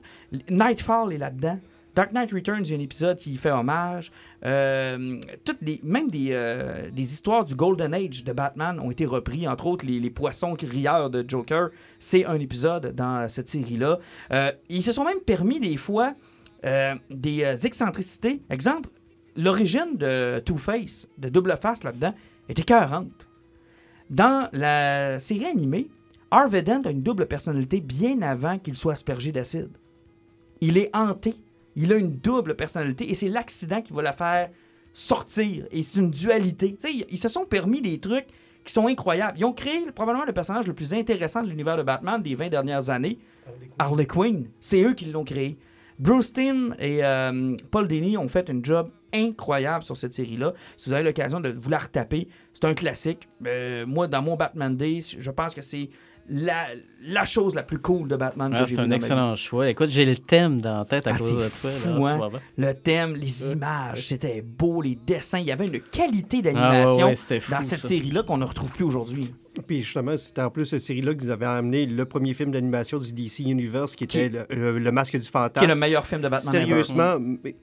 [0.50, 1.58] Nightfall est là-dedans.
[1.98, 4.12] Dark Knight Returns, il y a un épisode qui fait hommage.
[4.44, 9.04] Euh, toutes les, même des, euh, des histoires du Golden Age de Batman ont été
[9.04, 9.48] repris.
[9.48, 13.98] Entre autres, les, les poissons rieurs de Joker, c'est un épisode dans cette série-là.
[14.30, 16.14] Euh, ils se sont même permis des fois
[17.10, 18.42] des excentricités.
[18.48, 18.90] Exemple,
[19.34, 22.14] l'origine de Two-Face, de Double Face là-dedans,
[22.48, 23.26] était écœurante.
[24.08, 25.88] Dans la série animée,
[26.30, 29.76] Harvey Dent a une double personnalité bien avant qu'il soit aspergé d'acide.
[30.60, 31.34] Il est hanté.
[31.76, 34.50] Il a une double personnalité et c'est l'accident qui va la faire
[34.92, 35.66] sortir.
[35.70, 36.74] Et c'est une dualité.
[36.74, 38.26] Tu sais, ils, se sont permis des trucs
[38.64, 39.38] qui sont incroyables.
[39.38, 42.48] Ils ont créé probablement le personnage le plus intéressant de l'univers de Batman des 20
[42.48, 43.18] dernières années,
[43.78, 44.48] Harley Quinn.
[44.60, 45.58] C'est eux qui l'ont créé.
[45.98, 50.54] Bruce Timm et euh, Paul Dini ont fait un job incroyable sur cette série-là.
[50.76, 53.28] Si vous avez l'occasion de vous la retaper, c'est un classique.
[53.46, 55.90] Euh, moi, dans mon Batman Days, je pense que c'est
[56.30, 56.66] la,
[57.02, 58.52] la chose la plus cool de Batman.
[58.54, 59.68] Ah, que j'ai c'est un excellent choix.
[59.68, 61.70] Écoute, j'ai le thème dans la tête à Ah, cause de toi.
[61.70, 62.30] là, fou, hein?
[62.56, 65.38] Le thème, les images, c'était beau, les dessins.
[65.38, 68.72] Il y avait une qualité Ah, ouais, d'animation ouais, dans cette série-là qu'on ne retrouve
[68.72, 69.32] plus aujourd'hui.
[69.66, 72.98] Puis justement, c'était en plus cette série-là que vous avez amené le premier film d'animation
[72.98, 75.66] du DC Universe qui était le, le- le Masque du Qui est Fantasme.
[75.66, 76.64] le meilleur film de Batman ever.
[76.66, 77.56] Sérieusement, mais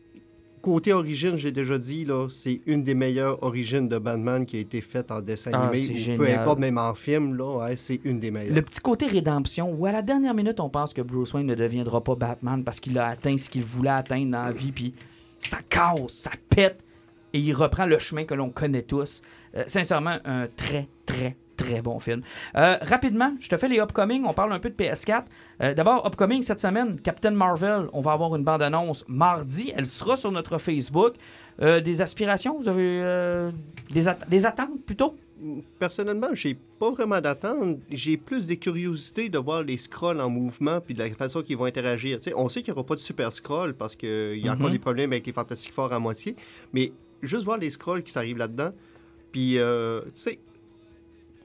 [0.66, 4.60] côté origine, j'ai déjà dit, là, c'est une des meilleures origines de Batman qui a
[4.60, 6.16] été faite en dessin Ah, animé.
[6.16, 8.56] ou peu importe, même en film, là, ouais, c'est une des meilleures.
[8.56, 11.54] Le petit côté rédemption, où à la dernière minute, on pense que Bruce Wayne ne
[11.54, 14.96] deviendra pas Batman parce qu'il a atteint ce qu'il voulait atteindre dans la vie, puis
[15.40, 16.84] ça casse, ça pète,
[17.34, 19.22] et il reprend le chemin que l'on connaît tous.
[19.56, 22.22] Euh, sincèrement, un très, très, très bon film.
[22.56, 24.24] Euh, rapidement, je te fais les upcoming.
[24.26, 25.24] On parle un peu de PS4.
[25.62, 27.88] Euh, D'abord, upcoming cette semaine, Captain Marvel.
[27.94, 29.72] On va avoir une bande-annonce mardi.
[29.76, 31.14] Elle sera sur notre Facebook.
[31.62, 33.52] Euh, des aspirations, vous avez
[33.92, 35.16] des, at- des attentes plutôt?
[35.80, 37.78] Personnellement, j'ai pas vraiment d'attente.
[37.92, 41.58] J'ai plus des curiosités de voir les scrolls en mouvement puis de la façon qu'ils
[41.58, 42.20] vont interagir.
[42.36, 44.74] On sait qu'il n'y aura pas de super scroll parce qu'il y a encore Mhm.
[44.74, 46.36] des problèmes avec les Fantastic Four à moitié.
[46.74, 46.92] Mais
[47.22, 48.72] juste voir les scrolls qui s'arrivent là-dedans.
[49.32, 50.40] Puis, euh, tu sais,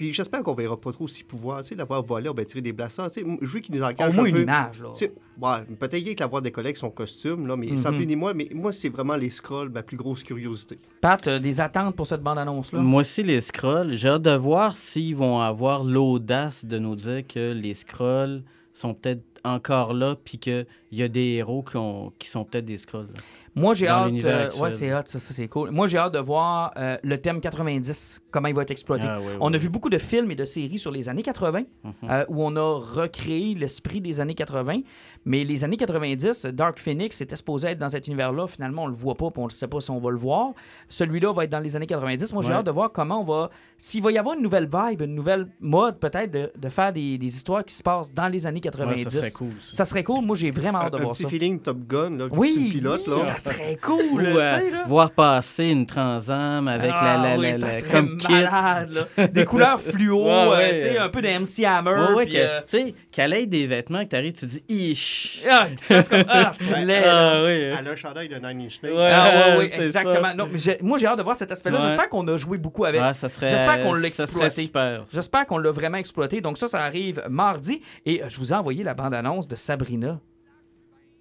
[0.01, 1.61] Puis j'espère qu'on verra pas trop ses pouvoirs.
[1.61, 2.73] Tu sais, l'avoir volé, on va tirer des.
[2.73, 4.41] Tu sais, je veux qu'il nous engage Au moins un une peu.
[4.45, 4.89] image, là.
[4.95, 7.97] Tu sais, ouais, peut-être qu'il l'avoir des collègues son costume, là, mais sans Mhm.
[7.99, 8.33] plus ni moins.
[8.33, 10.79] Mais moi, c'est vraiment les scrolls, ma plus grosse curiosité.
[11.03, 12.79] Pat, euh, des attentes pour cette bande-annonce-là?
[12.81, 17.27] Moi aussi, les scrolls, j'ai hâte de voir s'ils vont avoir l'audace de nous dire
[17.27, 18.43] que les scrolls
[18.73, 22.65] sont peut-être encore là, puis qu'il y a des héros qui, ont- qui sont peut-être
[22.65, 23.09] des scrolls.
[23.15, 23.21] là.
[23.57, 24.13] Moi, j'ai hâte.
[24.29, 25.71] euh, ouais, c'est hot, ça, ça, c'est cool.
[25.71, 29.07] Moi, j'ai hâte de voir euh, le thème 90, comment il va être exploité.
[29.09, 31.93] Ah, on a vu beaucoup de films et de séries sur les années 80 Mhm.
[32.11, 34.81] euh, où on a recréé l'esprit des années 80.
[35.27, 38.47] Mais les années 90, Dark Phoenix était supposé être dans cet univers-là.
[38.47, 40.53] Finalement, on le voit pas, puis on ne sait pas si on va le voir.
[40.89, 42.33] Celui-là va être dans les années 90.
[42.33, 42.55] Moi, j'ai Ouais.
[42.55, 43.51] hâte de voir comment on va.
[43.77, 47.19] S'il va y avoir une nouvelle vibe, une nouvelle mode, peut-être, de, de faire des,
[47.19, 49.05] des histoires qui se passent dans les années 90.
[49.05, 49.51] Ouais, ça serait cool.
[49.61, 49.73] ça.
[49.77, 50.25] Ça serait cool.
[50.25, 51.29] Moi, j'ai vraiment hâte de un voir petit ça.
[51.29, 53.03] feeling Top Gun, là, vu Oui, le pilote.
[53.07, 53.37] oui, là.
[53.37, 54.01] ça serait cool.
[54.13, 54.85] Ou tu euh, sais, là.
[54.87, 58.33] voir passer une transam avec la, Ah la, oui, la, ça la- serait comme kit.
[58.33, 59.27] malade, là.
[59.29, 61.91] Des couleurs fluo, Ouais, euh, tu un peu de MC Hammer.
[61.91, 65.10] Ouais, ouais, euh, tu sais, qu'elle ait des vêtements que t'arrives, tu dis, ish.
[65.51, 67.03] Ah, tu comme, ah, c'était laid.
[67.07, 67.51] Ah, oui.
[67.79, 68.93] Elle a un chandail de Nine Inch Nails.
[68.93, 69.11] Ouais.
[69.13, 70.23] Ah, ouais, exactement.
[70.23, 70.35] ça.
[70.35, 71.79] Non, mais moi, j'ai hâte de voir cet aspect-là.
[71.79, 71.85] Ouais.
[71.85, 73.01] J'espère qu'on a joué beaucoup avec.
[73.03, 74.71] Ah, ça serait, J'espère qu'on l'a exploité.
[75.13, 76.41] J'espère qu'on l'a vraiment exploité.
[76.41, 77.83] Donc ça, ça arrive mardi.
[78.07, 80.21] Et euh, je vous ai envoyé la bande-annonce de Sabrina.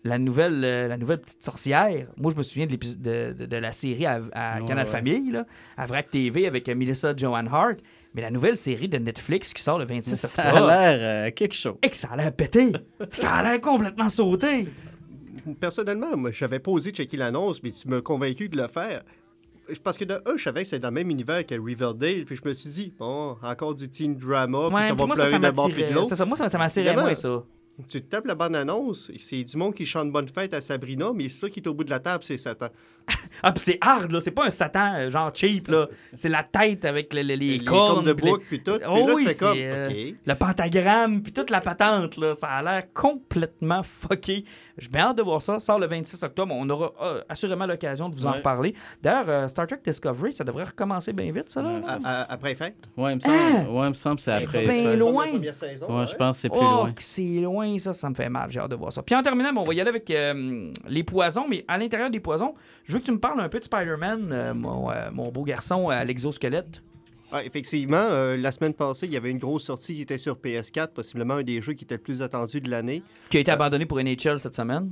[0.05, 2.07] La nouvelle, euh, la nouvelle petite sorcière.
[2.15, 4.91] Moi, je me souviens de, de, de- de la série à, à Ouais, Canal ouais.
[4.91, 7.79] Famille, là, à VRAC TV avec euh, Melissa Joan Hart.
[8.15, 10.67] Mais la nouvelle série de Netflix qui sort le 26 Ça octobre.
[10.67, 11.75] a l'air euh, quelque chose.
[11.83, 12.71] Et que ça a l'air pété.
[13.11, 14.67] ça a l'air complètement sauté.
[15.59, 19.03] Personnellement, moi, j'avais pas osé checker l'annonce, mais tu m'as convaincu de le faire.
[19.83, 22.35] Parce que de un, je savais que c'était dans le même univers que Riverdale, puis
[22.35, 25.15] je me suis dit, bon, encore du teen drama, puis Ouais, ça puis va moi,
[25.15, 26.07] ça, pleurer ça d'un bord puis de l'autre.
[26.09, 27.43] C'est ça, moi, ça, ça m'attirait moins, ça.
[27.87, 31.29] Tu te tapes la bande-annonce, c'est du monde qui chante bonne fête à Sabrina, mais
[31.29, 32.67] ça qui est au bout de la table, c'est Satan.
[33.41, 34.19] Ah, puis c'est hard, là.
[34.19, 35.87] C'est pas un Satan euh, genre cheap, là.
[36.13, 38.03] C'est la tête avec le- le- les, Les cornes.
[38.05, 38.77] de bouc, puis tout.
[38.87, 40.11] Oh là, oui, tu fais comme, c'est, euh.
[40.25, 42.33] Le pentagramme, puis toute la patente, là.
[42.35, 44.43] Ça a l'air complètement fucké.
[44.79, 45.53] J'ai bien hâte de voir ça.
[45.59, 46.53] Ça sort le 26 octobre.
[46.57, 48.37] On aura euh, assurément l'occasion de vous en Ouais.
[48.37, 48.75] reparler.
[49.01, 51.69] D'ailleurs, euh, Star Trek Discovery, ça devrait recommencer bien vite, ça, là.
[51.69, 52.75] Ouais, À- à- après fête?
[52.97, 54.63] Ouais, il me semble, ouais, il me semble que c'est C'est après.
[54.63, 54.95] bien fait.
[54.97, 55.25] loin.
[55.25, 56.93] Comme la première saison, Ouais, je pense que c'est plus oh, loin.
[56.97, 58.49] c'est loin, ça, ça me fait mal.
[58.51, 59.01] J'ai hâte de voir ça.
[59.03, 62.09] Puis en terminant, bon, on va y aller avec euh, les poisons, mais à l'intérieur
[62.09, 62.53] des poisons,
[62.85, 65.43] je veux que tu me parles un peu de Spider-Man, euh, mon, euh, mon beau
[65.43, 66.81] garçon à l'exosquelette.
[67.31, 70.35] Ah, effectivement, euh, la semaine passée, il y avait une grosse sortie qui était sur
[70.35, 73.03] PS4, possiblement un des jeux qui était le plus attendu de l'année.
[73.29, 74.91] qui a été abandonné pour NHL cette semaine,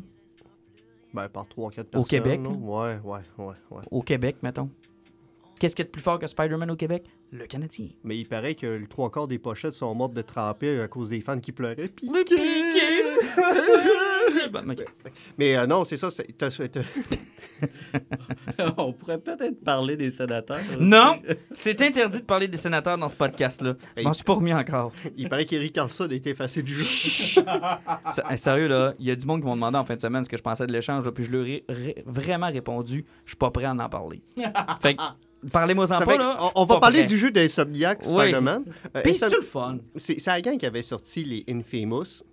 [1.14, 2.06] Ben, par 3-4 personnes.
[2.06, 2.50] Québec, là.
[2.50, 2.56] là?
[2.56, 3.84] Ouais, ouais, ouais, ouais.
[3.90, 4.70] au Québec, mettons.
[5.60, 7.04] Qu'est-ce qu'il y a de plus fort que Spider-Man au Québec?
[7.32, 7.88] Le Canadien.
[8.04, 11.10] Mais il paraît que le trois quarts des pochettes sont mortes de tremper à cause
[11.10, 11.90] des fans qui pleuraient.
[11.90, 12.08] Puis...
[12.08, 13.04] Le piqué!
[14.52, 14.86] Bon, ok.
[15.38, 16.10] Mais euh, non, c'est ça.
[16.12, 16.82] c'est- t'as- t'as-
[18.78, 20.60] On pourrait peut-être parler des sénateurs.
[20.80, 21.20] Non!
[21.54, 23.76] C'est interdit de parler des sénateurs dans ce podcast-là.
[23.98, 24.92] Je m'en suis pas remis encore.
[25.18, 26.86] Il paraît qu'Eric Carlson a été effacé du jeu.
[28.36, 30.30] Sérieux, là, il y a du monde qui m'ont demandé en fin de semaine ce
[30.30, 33.38] que je pensais de l'échange, là, puis je leur ai ré- vraiment répondu, je suis
[33.38, 34.22] pas prêt à en parler.
[34.82, 35.02] fait que,
[35.52, 36.38] parlez-moi en pas, là.
[36.40, 37.08] on, on va parler prêt.
[37.08, 38.08] du jeu d'Insomniac, Oui.
[38.30, 38.64] Spider-Man.
[38.96, 39.78] Euh, Puis Insom- c'est le fun.
[39.96, 42.24] C'est la gang qui avait sorti les Infamous.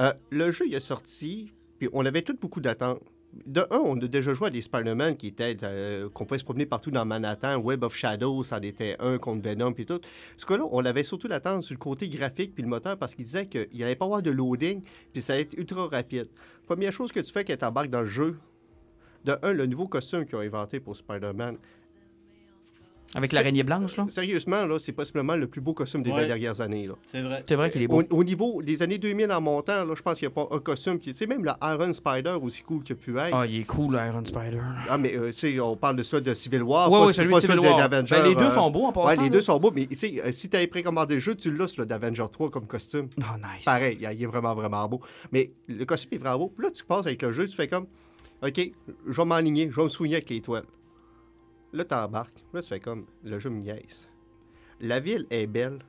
[0.00, 3.00] Euh, le jeu, il est sorti, puis on avait toutes beaucoup d'attentes.
[3.44, 6.44] De un, on a déjà joué à des Spider-Man qui étaient, euh, qu'on pouvait se
[6.44, 7.56] promener partout dans Manhattan.
[7.58, 10.00] Web of Shadows, ça en était un contre Venom, puis tout.
[10.38, 13.26] Ce cas-là, on avait surtout l'attente sur le côté graphique puis le moteur parce qu'il
[13.26, 14.82] disait qu'il n'allait pas avoir de loading,
[15.12, 16.26] puis ça allait être ultra rapide.
[16.66, 18.38] Première chose que tu fais quand tu embarques dans le jeu,
[19.24, 21.58] de un, le nouveau costume qu'ils ont inventé pour Spider-Man.
[23.14, 24.06] Avec l'araignée blanche, là?
[24.10, 26.22] Sérieusement, là, c'est possiblement le plus beau costume des Ouais.
[26.22, 26.86] 20 dernières années.
[26.86, 26.94] Là.
[27.06, 27.42] C'est vrai.
[27.48, 28.02] C'est vrai qu'il est beau.
[28.02, 30.54] Au, au niveau des années 2000 en montant, là, je pense qu'il n'y a pas
[30.54, 31.12] un costume qui.
[31.12, 33.34] Tu sais, même le Iron Spider, aussi cool qu'il a pu être.
[33.34, 34.60] Ah, il est cool, Iron Spider.
[34.88, 37.12] Ah, mais euh, tu sais, on parle de ça de Civil War, Ouais, pas, ouais,
[37.14, 37.88] celui pas de Civil War.
[37.88, 39.06] Ben, les deux euh, sont beaux en passant.
[39.06, 39.28] Ouais, les là.
[39.30, 41.74] deux sont beaux, mais tu sais, euh, si tu avais précommandé le jeu, tu l'as
[41.78, 43.08] le d'Avenger 3 comme costume.
[43.18, 43.64] Oh, nice.
[43.64, 45.00] Pareil, il est vraiment, vraiment beau.
[45.32, 46.52] Mais le costume est vraiment beau.
[46.56, 47.86] Puis là, tu passes avec le jeu, tu fais comme,
[48.42, 48.60] OK,
[49.06, 50.64] je vais m'aligner, je vais me soigner avec l'étoile.
[51.72, 52.44] Là, tu embarques.
[52.52, 53.62] Là, tu fais comme, le jeu me.
[54.80, 55.80] La ville est belle.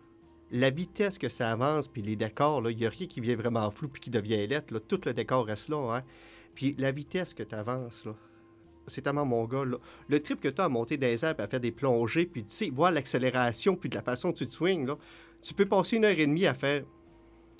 [0.51, 3.69] La vitesse que ça avance, puis les décors, il n'y a rien qui vient vraiment
[3.69, 4.79] flou puis qui devient lettre.
[4.79, 5.97] Tout le décor reste là.
[5.97, 6.03] Hein.
[6.55, 8.15] Puis la vitesse que tu avances, là,
[8.87, 9.63] c'est tellement mon gars.
[10.07, 12.55] Le trip que tu as à monter des airs, à faire des plongées, puis tu
[12.55, 14.89] sais, voir l'accélération, puis de la façon dont tu te swings,
[15.41, 16.83] tu peux passer une heure et demie à faire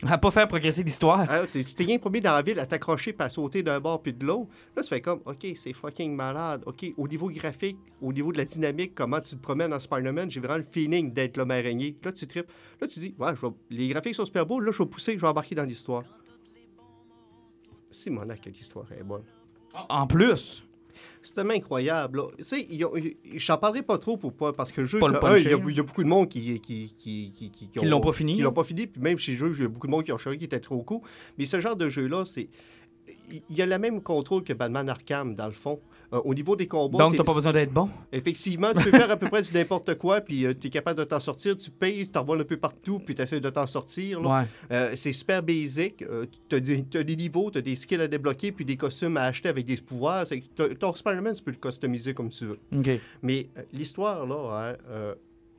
[0.07, 1.25] À pas faire progresser l'histoire.
[1.29, 4.01] ah, tu t'es rien promis dans la ville à t'accrocher puis à sauter d'un bord
[4.01, 4.49] puis de l'autre.
[4.75, 6.63] Là, tu fais comme, OK, c'est fucking malade.
[6.65, 10.31] OK, au niveau graphique, au niveau de la dynamique, comment tu te promènes dans Spider-Man,
[10.31, 11.97] j'ai vraiment le feeling d'être l'homme araignée.
[12.01, 12.49] Là, tu tripes.
[12.79, 13.31] Là, tu dis, ouais,
[13.69, 14.61] les graphiques sont super beaux.
[14.61, 16.03] Là, je vais pousser, je vais embarquer dans l'histoire.
[17.91, 19.23] Simonac, que l'histoire est bonne.
[19.89, 20.63] En plus.
[21.21, 22.19] C'est tellement incroyable.
[22.19, 22.23] là.
[22.37, 22.67] Tu sais,
[23.35, 25.63] j'en parlerai pas trop pour pas, parce que le jeu, il y, a- là.
[25.69, 28.33] il y a beaucoup de monde qui, qui, qui, qui, qui, Qui l'ont pas fini,
[28.35, 28.45] Qui là.
[28.45, 30.17] l'ont pas fini, puis même chez jeu, il y a beaucoup de monde qui ont
[30.17, 31.01] cherché qui était trop cool.
[31.37, 32.49] Mais ce genre de jeu-là, c'est.
[33.29, 35.79] Il y a le même contrôle que Batman Arkham, dans le fond.
[36.11, 37.89] Euh, au niveau des combats, Donc, t'as pas besoin d'être bon?
[38.11, 41.03] Effectivement, tu peux faire à peu près du n'importe quoi, puis tu es capable de
[41.03, 41.55] t'en sortir.
[41.55, 44.21] Tu payes, tu t'envoies un peu partout, puis tu essaies de t'en sortir.
[44.21, 44.43] Ouais.
[44.71, 46.01] Euh, c'est super basic.
[46.01, 48.75] Euh, tu as, des t'as des niveaux, tu as des skills à débloquer, puis des
[48.75, 50.25] costumes à acheter avec des pouvoirs.
[50.79, 52.59] Ton Spider-Man, tu peux le customiser comme tu veux.
[53.21, 55.15] Mais euh, l'histoire, là, hein, euh,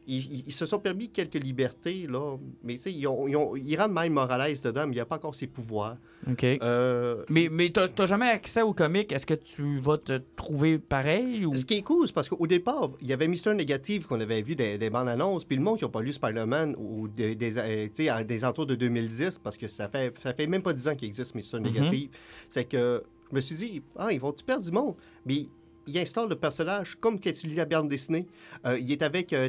[0.06, 2.36] ils, se sont permis quelques libertés, là.
[2.64, 5.04] Mais tu ils, ont- ils, ont- ils rendent même Morales dedans, mais il n'y a
[5.06, 5.96] pas encore ses pouvoirs.
[6.28, 6.44] OK.
[6.44, 9.12] Euh, Mais, mais t'as t'as jamais accès au comic.
[9.12, 11.56] Est-ce que tu vas te trouver pareil ou...
[11.56, 14.42] Ce qui est cool, c'est parce qu'au départ, il y avait Mister Négative qu'on avait
[14.42, 17.34] vu des, des bandes annonces, puis le monde qui n'a pas lu Spider-Man ou des,
[17.34, 20.72] des, euh, tu des entours de 2010, parce que ça fait, ça fait même pas
[20.72, 22.10] 10 ans qu'il existe Mister Négative,
[22.48, 24.94] c'est que je me suis dit, ah, ils vont-tu perdre du monde?
[25.24, 25.46] Mais
[25.86, 28.26] il installe le personnage comme quand tu lis la bande dessinée.
[28.66, 29.48] Euh, il est avec euh,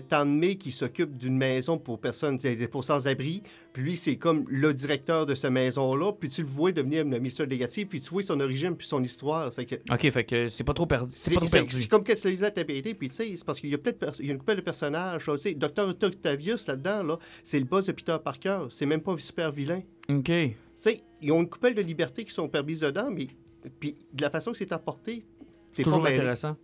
[0.60, 2.40] qui s'occupe d'une maison pour personnes
[2.72, 3.44] pour sans-abri.
[3.74, 6.12] Puis lui, c'est comme le directeur de cette maison-là.
[6.14, 9.04] Puis tu le vois devenir le Mister Négative, puis tu vois son origine, puis son
[9.04, 9.52] histoire.
[9.54, 11.12] C'est que OK, fait que c'est pas trop perdu.
[11.16, 11.82] C'est perdu.
[11.82, 13.76] c'est comme que tu lisais à ta BD, puis tu sais, c'est parce qu'il y
[13.76, 15.26] a plein de il y a une de personnages.
[15.26, 15.96] Tu sais, Dr.
[16.02, 18.66] Octavius là-dedans, là, c'est le boss de Peter Parker.
[18.70, 19.82] C'est même pas un super vilain.
[20.10, 20.26] OK.
[20.26, 23.28] Tu sais, ils ont une couple de libertés qui sont permises dedans, mais
[23.80, 25.24] puis de la façon que c'est apporté,
[25.74, 26.56] c'est Toujours intéressant.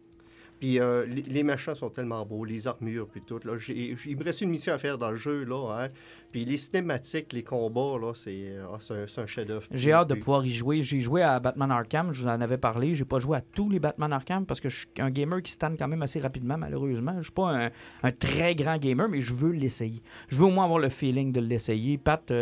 [0.60, 3.40] Puis euh, les, les machins sont tellement beaux, les armures, puis tout.
[3.46, 5.84] Là, J'ai- il me reste une mission à faire dans le jeu, là.
[5.84, 5.90] Hein.
[6.32, 9.68] Puis les cinématiques, les combats, là, c'est ah, c'est un, c'est un chef-d'œuvre.
[9.70, 10.82] J'ai hâte de pouvoir y jouer.
[10.82, 12.96] J'ai joué à Batman Arkham, je vous en avais parlé.
[12.96, 15.52] J'ai pas joué à tous les Batman Arkham parce que je suis un gamer qui
[15.52, 17.14] stanne quand même assez rapidement, malheureusement.
[17.20, 17.70] Je suis pas un,
[18.02, 20.02] un très grand gamer, mais je veux l'essayer.
[20.28, 22.00] Je veux au moins avoir le feeling de l'essayer.
[22.00, 22.34] Pat,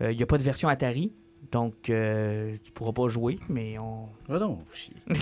[0.00, 1.14] il n'y a pas de version Atari.
[1.54, 4.08] Donc, euh, tu pourras pas jouer, mais on.
[4.72, 4.96] Chier.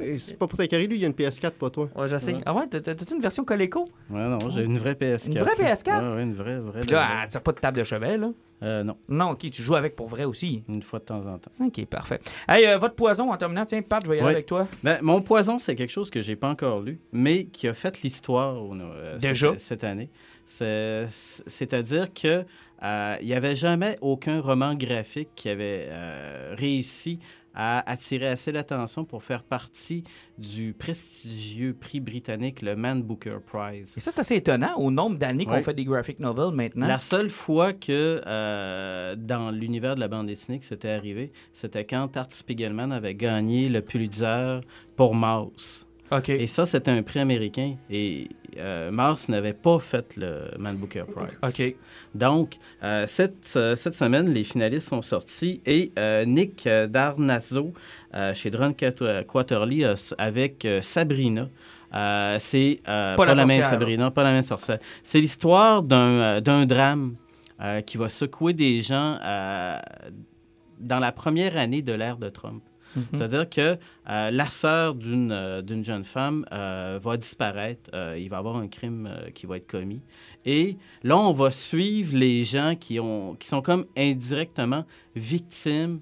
[0.00, 1.88] Eh, C'est pas pour ta carré, lui, il y a une PS4, pas toi.
[1.94, 2.34] Ouais, j'essaie.
[2.34, 2.40] Ouais.
[2.44, 3.84] Ah ouais, t'as- t'as- t'as-tu une version Coleco?
[4.10, 5.36] Ouais, non, j'ai une vraie PS4.
[5.36, 6.02] Une vraie PS4?
[6.10, 6.80] Ouais, ouais, une vraie, vraie.
[6.80, 7.28] Puis là, vraie.
[7.28, 8.30] tu pas de table de chevet, là?
[8.64, 10.64] Euh, non, Non, ok, tu joues avec pour vrai aussi.
[10.68, 11.52] une fois de temps en temps.
[11.64, 12.20] Ok, parfait.
[12.48, 14.32] Hey, euh, votre poison en terminant, tiens, Pat, je vais y aller Ouais.
[14.32, 14.66] avec toi.
[14.82, 18.02] Ben, mon poison, c'est quelque chose que j'ai pas encore lu, mais qui a fait
[18.02, 19.50] l'histoire euh, Déjà?
[19.52, 20.10] cette, cette année.
[20.46, 21.06] C'est-
[21.46, 22.44] C'est-à-dire que
[22.82, 27.18] il n'y avait jamais aucun roman graphique qui avait euh, réussi
[27.54, 30.04] à attirer assez l'attention pour faire partie
[30.38, 33.94] du prestigieux prix britannique, le Man Booker Prize.
[33.96, 36.86] Et ça, c'est assez étonnant au nombre d'années qu'on fait des graphic novels maintenant.
[36.86, 41.84] La seule fois que euh, dans l'univers de la bande dessinée que c'était arrivé, c'était
[41.84, 44.60] quand Art Spiegelman avait gagné le Pulitzer
[44.96, 45.86] pour Mouse.
[46.12, 46.28] OK.
[46.28, 47.76] Et ça, c'était un prix américain.
[47.90, 51.38] Et euh, Mars n'avait pas fait le Man Booker Prize.
[51.42, 51.74] OK.
[52.14, 56.86] Donc, euh, cette, cette semaine, les finalistes sont sortis et euh, Nick euh,
[58.34, 58.74] chez Drone
[59.26, 59.84] Quarterly,
[60.18, 61.48] avec Sabrina.
[62.38, 64.78] C'est Pas pas, la même Sabrina, pas la même sorcière.
[65.02, 67.16] C'est l'histoire d'un d'un drame
[67.86, 69.18] qui va secouer des gens
[70.80, 72.62] dans la première année de l'ère de Trump.
[72.96, 73.04] Mhm.
[73.12, 73.78] C'est-à-dire que
[74.08, 77.90] euh, la sœur d'une euh, jeune femme euh, va disparaître.
[77.94, 80.00] Euh, il va y avoir un crime qui va être commis.
[80.44, 84.84] Et là, on va suivre les gens qui, ont, qui sont comme indirectement
[85.14, 86.00] victimes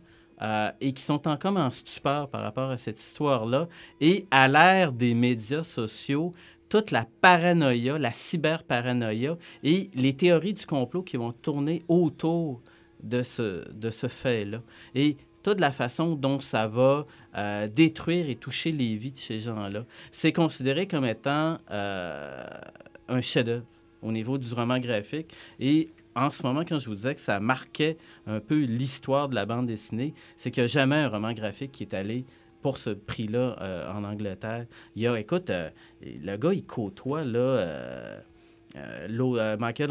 [0.81, 3.69] et qui sont en, comme en stupeur par rapport à cette histoire-là.
[4.01, 6.33] Et à l'ère des médias sociaux,
[6.71, 12.63] toute la paranoïa, la cyberparanoïa et les théories du complot qui vont tourner autour
[13.03, 14.63] de ce, de ce fait-là.
[14.95, 17.05] Et toute la façon dont ça va
[17.37, 19.85] euh, détruire et toucher les vies de ces gens-là.
[20.13, 22.47] C'est considéré comme étant euh,
[23.09, 23.65] un chef-d'œuvre
[24.03, 25.33] au niveau du roman graphique.
[25.59, 29.35] Et en ce moment, quand je vous disais que ça marquait un peu l'histoire de
[29.35, 32.25] la bande dessinée, c'est qu'il n'y a jamais un roman graphique qui est allé
[32.63, 34.67] pour ce prix-là euh, en Angleterre.
[34.97, 35.51] Il y a, écoute,
[36.03, 38.23] le gars, il côtoie, là...
[38.77, 39.91] euh, euh, Michael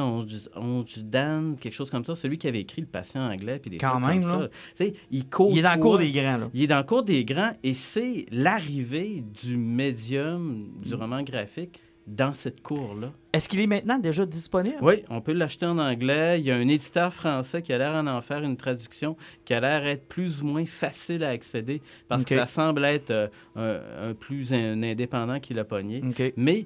[0.56, 3.60] Ongedan, quelque chose comme ça, celui qui avait écrit Le patient anglais.
[3.60, 4.50] Puis des Quand même, comme là.
[4.76, 4.86] ça.
[5.12, 6.50] Il, côtoie, Il est dans le cours des grands, là.
[6.54, 11.00] il est dans le cours des grands et c'est l'arrivée du médium du Mm.
[11.00, 13.12] roman graphique dans cette cour-là.
[13.34, 14.78] Est-ce qu'il est maintenant déjà disponible?
[14.82, 16.40] Oui, on peut l'acheter en anglais.
[16.40, 19.16] Il y a un éditeur français qui a l'air d'en en faire une traduction
[19.46, 23.12] qui a l'air être plus ou moins facile à accéder parce que ça semble être
[23.12, 26.02] euh, un, un plus un indépendant qui l'a pogné.
[26.36, 26.66] Mais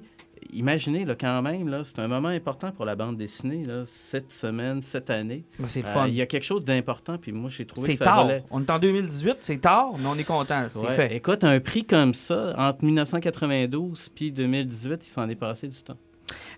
[0.52, 4.30] imaginez, là, quand même, là, c'est un moment important pour la bande dessinée, là, cette
[4.32, 5.44] semaine, cette année.
[5.68, 6.06] C'est le Euh, fun.
[6.08, 8.26] Il y a quelque chose d'important, puis moi, j'ai trouvé C'est que ça tard.
[8.26, 10.64] valait- On est en 2018, c'est tard, mais on est content.
[10.68, 10.94] C'est Ouais.
[10.94, 11.16] fait.
[11.16, 15.96] Écoute, un prix comme ça, entre 1992 puis 2018, il s'en est passé du temps.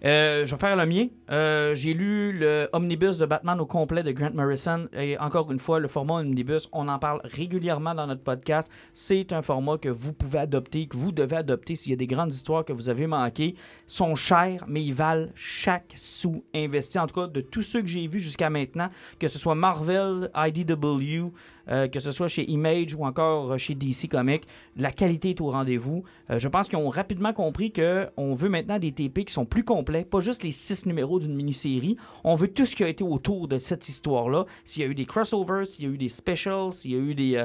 [0.05, 1.07] Euh, je vais faire le mien.
[1.31, 4.89] Euh, J'ai lu le omnibus de Batman au complet de Grant Morrison.
[4.93, 8.71] Et encore une fois, le format omnibus, on en parle régulièrement dans notre podcast.
[8.93, 12.07] C'est un format que vous pouvez adopter, que vous devez adopter s'il y a des
[12.07, 13.55] grandes histoires que vous avez manquées.
[13.57, 16.99] Ils sont chers, mais ils valent chaque sou investi.
[16.99, 20.31] En tout cas, de tous ceux que j'ai vus jusqu'à maintenant, que ce soit Marvel,
[20.35, 21.33] IDW,
[21.69, 24.47] euh, que ce soit chez Image ou encore euh, chez DC Comics,
[24.77, 26.05] la qualité est au rendez-vous.
[26.31, 29.65] Euh, je pense qu'ils ont rapidement compris qu'on veut maintenant des TP qui sont plus
[29.65, 31.97] complets, pas juste les six numéros d'une mini-série.
[32.25, 34.47] On veut tout ce qui a été autour de cette histoire-là.
[34.65, 36.99] S'il y a eu des crossovers, s'il y a eu des specials, s'il y a
[36.99, 37.45] eu des,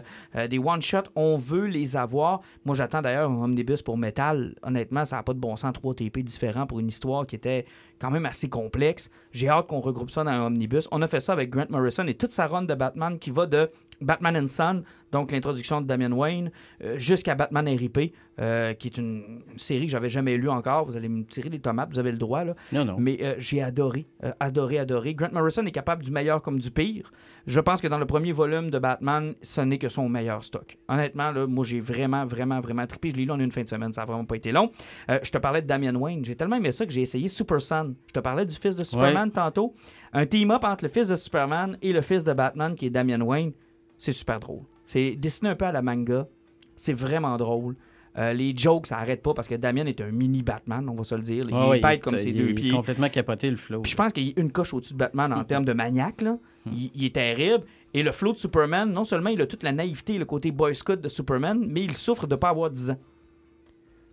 [0.50, 2.42] des one-shots, on veut les avoir.
[2.66, 4.56] Moi, j'attends d'ailleurs un omnibus pour Metal.
[4.64, 7.66] Honnêtement, ça n'a pas de bon sens, trois TP différents pour une histoire qui était
[8.00, 9.10] quand même assez complexe.
[9.32, 10.88] J'ai hâte qu'on regroupe ça dans un omnibus.
[10.92, 13.46] On a fait ça avec Grant Morrison et toute sa run de Batman qui va
[13.46, 13.70] de
[14.02, 16.52] Batman and Son, donc l'introduction de Damian Wayne,
[16.84, 20.86] euh, jusqu'à Batman RIP, euh, qui est une, série que j'avais jamais lue encore.
[20.86, 22.56] Vous allez me tirer des tomates, vous avez le droit, là.
[22.72, 22.96] Non, non.
[22.98, 24.08] Mais euh, j'ai adoré,
[24.40, 25.14] adoré, adoré.
[25.14, 27.12] Grant Morrison est capable du meilleur comme du pire.
[27.46, 30.78] Je pense que dans le premier volume de Batman, ce n'est que son meilleur stock.
[30.88, 33.12] Honnêtement, là, moi, j'ai vraiment, vraiment, vraiment trippé.
[33.12, 34.70] Je l'ai lu en une fin de semaine, ça n'a vraiment pas été long.
[35.10, 36.24] Je te parlais de Damian Wayne.
[36.24, 37.96] J'ai tellement aimé ça que j'ai essayé Super Son.
[38.08, 39.74] Je te parlais du fils de Superman tantôt.
[40.14, 43.22] Un team-up entre le fils de Superman et le fils de Batman, qui est Damian
[43.22, 43.54] Wayne.
[44.02, 44.64] C'est super drôle.
[44.88, 46.28] C'est dessiné un peu à la manga.
[46.76, 47.76] C'est vraiment drôle.
[48.18, 51.04] Euh, les jokes, ça arrête pas parce que Damian est un mini Batman, on va
[51.06, 51.46] se le dire.
[51.48, 52.72] Il pète est- comme ses il deux est pieds.
[52.72, 53.82] complètement capoté le flow.
[53.82, 56.22] Puis je pense qu'il y a une coche au-dessus de Batman en termes de maniaque.
[56.24, 56.38] Là.
[56.66, 57.64] Il, il est terrible.
[57.94, 60.76] Et le flow de Superman, non seulement il a toute la naïveté, le côté boy
[60.76, 62.98] scout de Superman, mais il souffre de ne pas avoir 10 ans.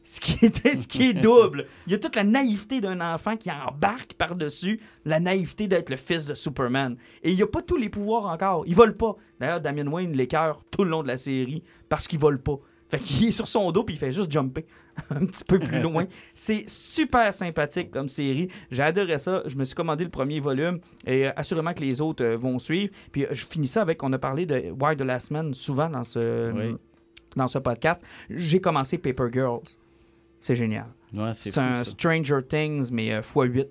[0.10, 1.66] Ce qui, est, ce qui est double.
[1.86, 5.98] Il y a toute la naïveté d'un enfant qui embarque par-dessus la naïveté d'être le
[5.98, 6.96] fils de Superman.
[7.22, 8.64] Et il n'y a pas tous les pouvoirs encore.
[8.66, 9.16] Il vole pas.
[9.38, 12.58] D'ailleurs, Damien Wayne l'écœure tout le long de la série parce qu'il vole pas.
[12.88, 14.64] Fait qu'il est sur son dos puis il fait juste jumper
[15.10, 16.06] un petit peu plus loin.
[16.34, 18.48] C'est super sympathique comme série.
[18.70, 19.42] J'ai adoré ça.
[19.44, 22.58] Je me suis commandé le premier volume et euh, assurément que les autres euh, vont
[22.58, 22.90] suivre.
[23.12, 25.90] Puis euh, je finis ça avec, on a parlé de Why the Last Man souvent
[25.90, 26.76] dans ce, Oui.
[27.36, 28.00] dans ce podcast.
[28.30, 29.68] J'ai commencé Paper Girls.
[30.40, 30.86] C'est génial.
[31.14, 31.84] Ouais, c'est un ça.
[31.86, 33.56] Stranger Things, mais euh, x8.
[33.56, 33.64] Ouais.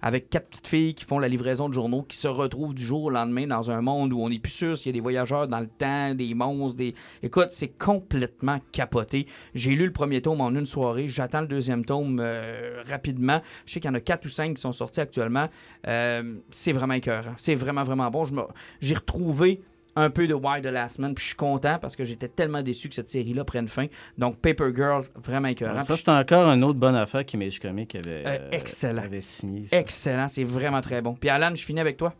[0.00, 3.04] Avec quatre petites filles qui font la livraison de journaux, qui se retrouvent du jour
[3.04, 5.46] au lendemain dans un monde où on n'est plus sûr s'il y a des voyageurs
[5.46, 6.94] dans le temps, des monstres, des.
[7.22, 9.26] Écoute, c'est complètement capoté.
[9.54, 11.06] J'ai lu le premier tome en une soirée.
[11.06, 13.42] J'attends le deuxième tome euh, rapidement.
[13.66, 15.48] Je sais qu'il y en a quatre ou cinq qui sont sortis actuellement.
[15.86, 17.34] Euh, c'est vraiment écœurant.
[17.36, 18.24] C'est vraiment, vraiment bon.
[18.32, 18.42] Me-
[18.80, 19.60] J'ai retrouvé
[20.00, 22.62] un peu de Why the Last Man, puis je suis content parce que j'étais tellement
[22.62, 23.86] déçu que cette série-là prenne fin.
[24.18, 25.82] Donc, Paper Girls, vraiment écœurant.
[25.82, 29.02] Ça, Puis c'est encore une autre bonne affaire qu'Image Comics avait, Euh, excellent.
[29.02, 29.66] avait signé.
[29.66, 29.76] ça.
[29.78, 31.14] Excellent, c'est vraiment très bon.
[31.14, 32.14] Puis Alan, je finis avec toi.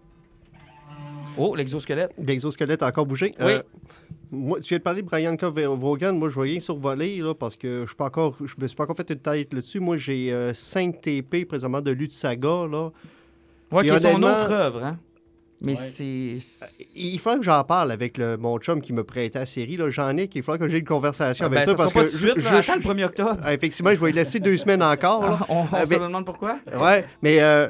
[1.39, 2.13] Oh, l'exosquelette.
[2.19, 3.35] L'exosquelette a encore bougé.
[3.39, 3.53] Oui.
[3.53, 3.63] Euh,
[4.33, 5.45] moi, tu viens de parler de Brian K.
[5.45, 6.13] Vaughan.
[6.13, 8.77] Moi, je vais rien survoler là, parce que je suis pas encore, je me suis
[8.77, 9.81] pas encore fait une tête là-dessus.
[9.81, 12.67] Moi, j'ai 5 TP présentement de Lutte Saga.
[12.71, 12.91] Là.
[13.73, 14.99] Ouais, qui est son autre œuvre, hein?
[15.63, 16.39] Mais Ouais.
[16.41, 16.87] c'est.
[16.97, 19.77] Il faudra que j'en parle avec le, mon chum qui me prêtait la série.
[19.77, 19.91] là.
[19.91, 22.13] J'en ai qu'il faudra que j'ai une conversation avec Ben, toi parce pas que tout
[22.15, 23.37] de suite, je- je- le 1er octobre.
[23.43, 25.23] Ah, effectivement, je vais y laisser deux semaines encore.
[25.29, 25.39] là.
[25.41, 26.59] Ah, on on Euh, se mais- demande pourquoi?
[26.81, 27.69] Ouais, mais euh,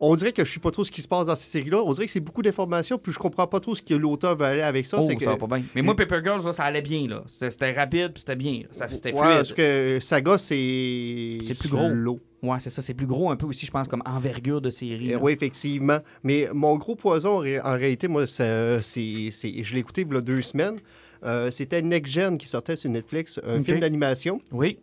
[0.00, 1.82] on dirait que je suis pas trop ce qui se passe dans ces séries-là.
[1.84, 4.44] On dirait que c'est beaucoup d'informations, puis je comprends pas trop ce que l'auteur veut
[4.46, 4.98] aller avec ça.
[5.00, 5.24] oh, que...
[5.24, 5.62] ça va pas bien.
[5.74, 7.06] Mais moi, Paper Girls, là, ça allait bien.
[7.08, 7.22] là.
[7.28, 8.62] C'était rapide, puis c'était bien.
[8.72, 9.36] C'était Ouais, fluide.
[9.36, 11.38] parce que Saga, c'est.
[11.46, 11.88] C'est plus gros.
[11.88, 12.20] l'eau.
[12.44, 12.82] Ouais, c'est ça.
[12.82, 15.08] C'est plus gros un peu aussi, je pense, comme envergure de série.
[15.08, 15.18] là.
[15.20, 15.98] oui, effectivement.
[16.22, 19.30] Mais mon gros poison, en ré- en réalité, moi, c'est, c'est-
[19.64, 20.76] je l'ai écouté il y a deux semaines.
[21.24, 24.40] Euh, c'était Next Gen qui sortait sur Netflix, un film d'animation.
[24.52, 24.78] Oui.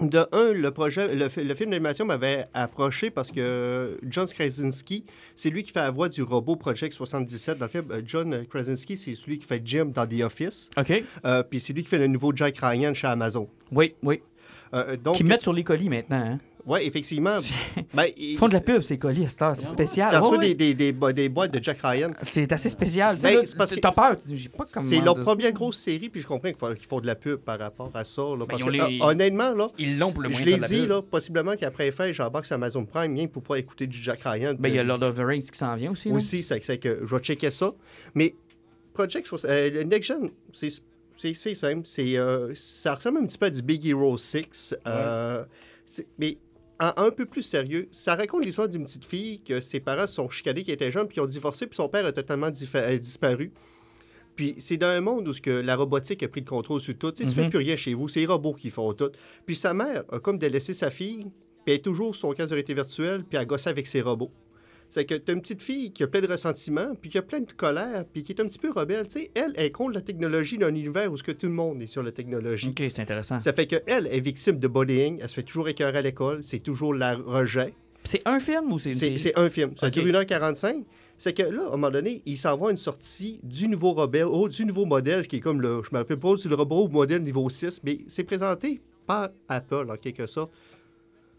[0.00, 5.04] De un, le projet, le, fi- le film d'animation m'avait approché parce que John Krasinski,
[5.34, 7.86] c'est lui qui fait la voix du robot Project 77 dans le film.
[7.90, 10.70] Euh, John Krasinski, c'est celui qui fait Jim dans The Office.
[10.76, 11.02] OK.
[11.24, 13.48] Euh, Puis c'est lui qui fait le nouveau Jack Ryan chez Amazon.
[13.72, 14.20] Oui, oui.
[14.74, 16.16] Euh, donc, Qui mettent sur les colis maintenant.
[16.24, 16.38] Hein?
[16.68, 17.38] Ouais, effectivement.
[17.94, 19.56] ben, Ils font de la pub, ces colis à cette heure.
[19.56, 20.08] C'est spécial.
[20.10, 20.54] T'as Ouais, reçu ouais.
[20.54, 22.10] des, des, des, bo- des boîtes de Jack Ryan.
[22.22, 23.16] C'est assez spécial.
[23.22, 23.44] Ben,
[23.80, 24.16] T'as peur.
[24.66, 27.14] C'est leur de- première grosse série, puis je comprends qu'il faut- qu'ils font de la
[27.16, 28.22] pub par rapport à ça.
[28.22, 30.86] là, parce Ben, que, les- euh, honnêtement, là, Ils l'ont pour le je l'ai dit,
[30.86, 34.54] là, possiblement qu'après fin, j'embarque sur Amazon Prime, rien pour pas écouter du Jack Ryan.
[34.58, 36.10] Ben, il y a Lord of the Rings qui s'en vient aussi.
[36.10, 37.72] Aussi, c'est c'est que je vais checker ça.
[38.14, 38.34] Mais
[38.94, 40.70] Project, euh, Next Gen, c'est
[41.16, 41.82] c'est- simple.
[41.84, 44.74] C'est, euh, ça ressemble un petit peu à du Big Hero 6.
[44.86, 45.44] euh,
[45.86, 46.36] c'est- mais
[46.80, 50.28] en un peu plus sérieux, ça raconte l'histoire d'une petite fille que ses parents sont
[50.30, 53.52] chicanés, qui était jeune, puis ils ont divorcé, puis son père a totalement euh, disparu.
[54.36, 56.96] Puis c'est dans un monde où ce que la robotique a pris le contrôle sur
[56.96, 57.10] tout.
[57.10, 57.44] Tu sais, tu Mhm.
[57.44, 59.10] fais plus rien chez vous, c'est les robots qui font tout.
[59.46, 61.24] Puis sa mère a comme délaissé sa fille,
[61.64, 64.00] puis elle est toujours sur son casque de réalité virtuelle, puis elle gosse avec ses
[64.00, 64.30] robots.
[64.90, 67.22] C'est que tu as une petite fille qui a plein de ressentiments, puis qui a
[67.22, 69.06] plein de colère, puis qui est un petit peu rebelle.
[69.06, 71.52] Tu sais, elle, elle est contre la technologie d'un univers où ce que tout le
[71.52, 72.68] monde est sur la technologie.
[72.70, 73.38] Ok, c'est intéressant.
[73.40, 76.60] Ça fait qu'elle est victime de bullying, elle se fait toujours écœurer à l'école, c'est
[76.60, 77.74] toujours la rejet.
[78.04, 79.72] C'est un film ou c'est une C'est un film.
[79.76, 79.92] Ça Ok.
[79.92, 80.84] dure 1h45.
[81.18, 84.48] C'est que là, à un moment donné, il s'en va une sortie du nouveau robot,
[84.48, 85.82] du nouveau modèle, qui est comme le.
[85.82, 89.86] Je me rappelle pas, c'est le robot modèle niveau 6, mais c'est présenté par Apple,
[89.90, 90.52] en quelque sorte.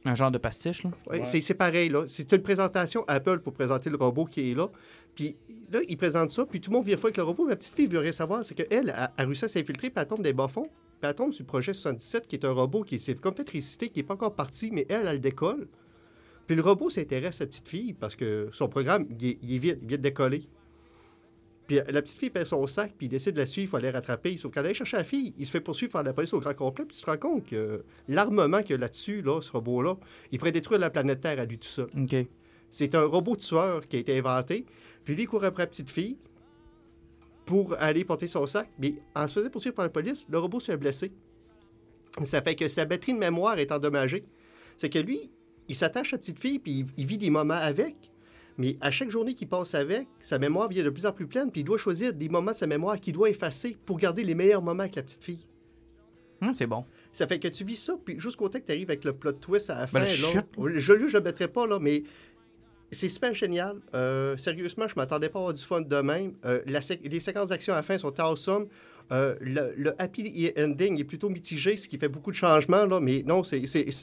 [0.06, 0.92] Un genre de pastiche, là?
[1.10, 2.06] Ouais, c'est- C'est pareil, là.
[2.08, 4.70] C'est une présentation Apple pour présenter le robot qui est là.
[5.14, 5.36] Puis
[5.72, 7.46] là, il présente ça, puis tout le monde vient faire avec le robot.
[7.46, 8.46] Ma petite fille veut rien savoir.
[8.46, 10.70] C'est qu'elle a, a réussi à s'infiltrer, puis elle tombe des bas-fonds.
[11.02, 13.50] Puis elle tombe sur le projet 77, qui est un robot qui s'est comme fait
[13.50, 15.68] réciter, qui n'est pas encore parti, mais elle, elle décolle.
[16.48, 19.56] Puis le robot s'intéresse à la petite fille parce que son programme, il est, il
[19.56, 20.48] est vite, il vient de décoller.
[21.70, 23.70] Puis euh, la petite fille perd son sac, puis il décide de la suivre, il
[23.70, 24.36] faut aller rattraper.
[24.40, 26.56] Sauf qu'elle allait chercher la fille, il se fait poursuivre par la police au grand
[26.56, 29.96] complet, puis tu te rends compte que l'armement qu'il y a là-dessus, là, ce robot-là,
[30.32, 31.88] il pourrait détruire la planète Terre à lui tout seul.
[31.96, 32.16] OK.
[32.72, 34.66] C'est un robot tueur qui a été inventé.
[35.06, 36.18] Puis lui, il court après la petite fille
[37.46, 38.68] pour aller porter son sac.
[38.80, 41.12] Mais en se faisant poursuivre par la police, le robot se fait blesser.
[42.26, 44.24] Ça fait que sa batterie de mémoire est endommagée.
[44.76, 45.30] C'est que lui,
[45.68, 48.09] il s'attache à la petite fille, puis il vit des moments avec.
[48.60, 51.50] Mais à chaque journée qu'il passe avec, sa mémoire devient de plus en plus pleine,
[51.50, 54.36] puis il doit choisir des moments de sa mémoire qu'il doit effacer pour garder les
[54.36, 55.48] meilleurs moments avec la petite fille.
[56.42, 56.86] Hum, c'est bon.
[57.12, 59.32] Ça fait que tu vis ça, puis jusqu'au temps que tu arrives avec le plot
[59.34, 60.00] twist à la fin.
[60.00, 60.46] Ben, là, chut.
[60.58, 62.04] je ne le mettrai pas, là, mais
[62.92, 63.80] c'est super génial.
[63.94, 66.34] Euh, sérieusement, je m'attendais pas à avoir du fun de même.
[66.46, 68.68] Euh, la sé- les séquences d'action à la fin sont awesome.
[69.12, 73.24] Euh, le, happy ending est plutôt mitigé, ce qui fait beaucoup de changements, là, mais
[73.26, 73.60] non, c'est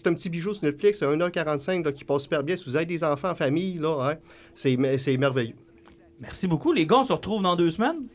[0.07, 2.57] un petit bijou sur Netflix, c'est 1h45 là, qui passe super bien.
[2.57, 4.17] Si vous avez des enfants en famille, hein,
[4.55, 5.55] c'est merveilleux.
[6.21, 6.73] Merci beaucoup.
[6.73, 8.07] Les gars, on se retrouve dans deux semaines.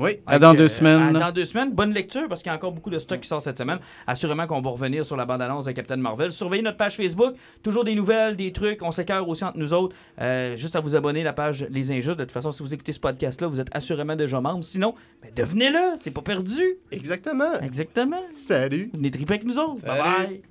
[0.00, 1.14] Oui, à dans deux semaines.
[1.14, 1.72] à dans deux semaines.
[1.72, 3.78] Bonne lecture parce qu'il y a encore beaucoup de stock qui sort cette semaine.
[4.06, 6.32] Assurément qu'on va revenir sur la bande-annonce de Captain Marvel.
[6.32, 7.34] Surveillez notre page Facebook.
[7.62, 8.82] Toujours des nouvelles, des trucs.
[8.82, 9.94] On s'écœure aussi entre nous autres.
[10.18, 12.18] Euh, juste à vous abonner à la page Les Injustes.
[12.18, 14.64] De toute façon, si vous écoutez ce podcast-là, vous êtes assurément déjà membre.
[14.64, 15.96] Sinon, ben, devenez-le.
[15.96, 16.62] C'est pas perdu.
[16.90, 17.60] Exactement.
[17.60, 18.22] Exactement.
[18.34, 18.90] Salut.
[18.94, 19.84] Venez triper avec nous autres.
[19.84, 20.26] Bye Salut.
[20.28, 20.42] bye.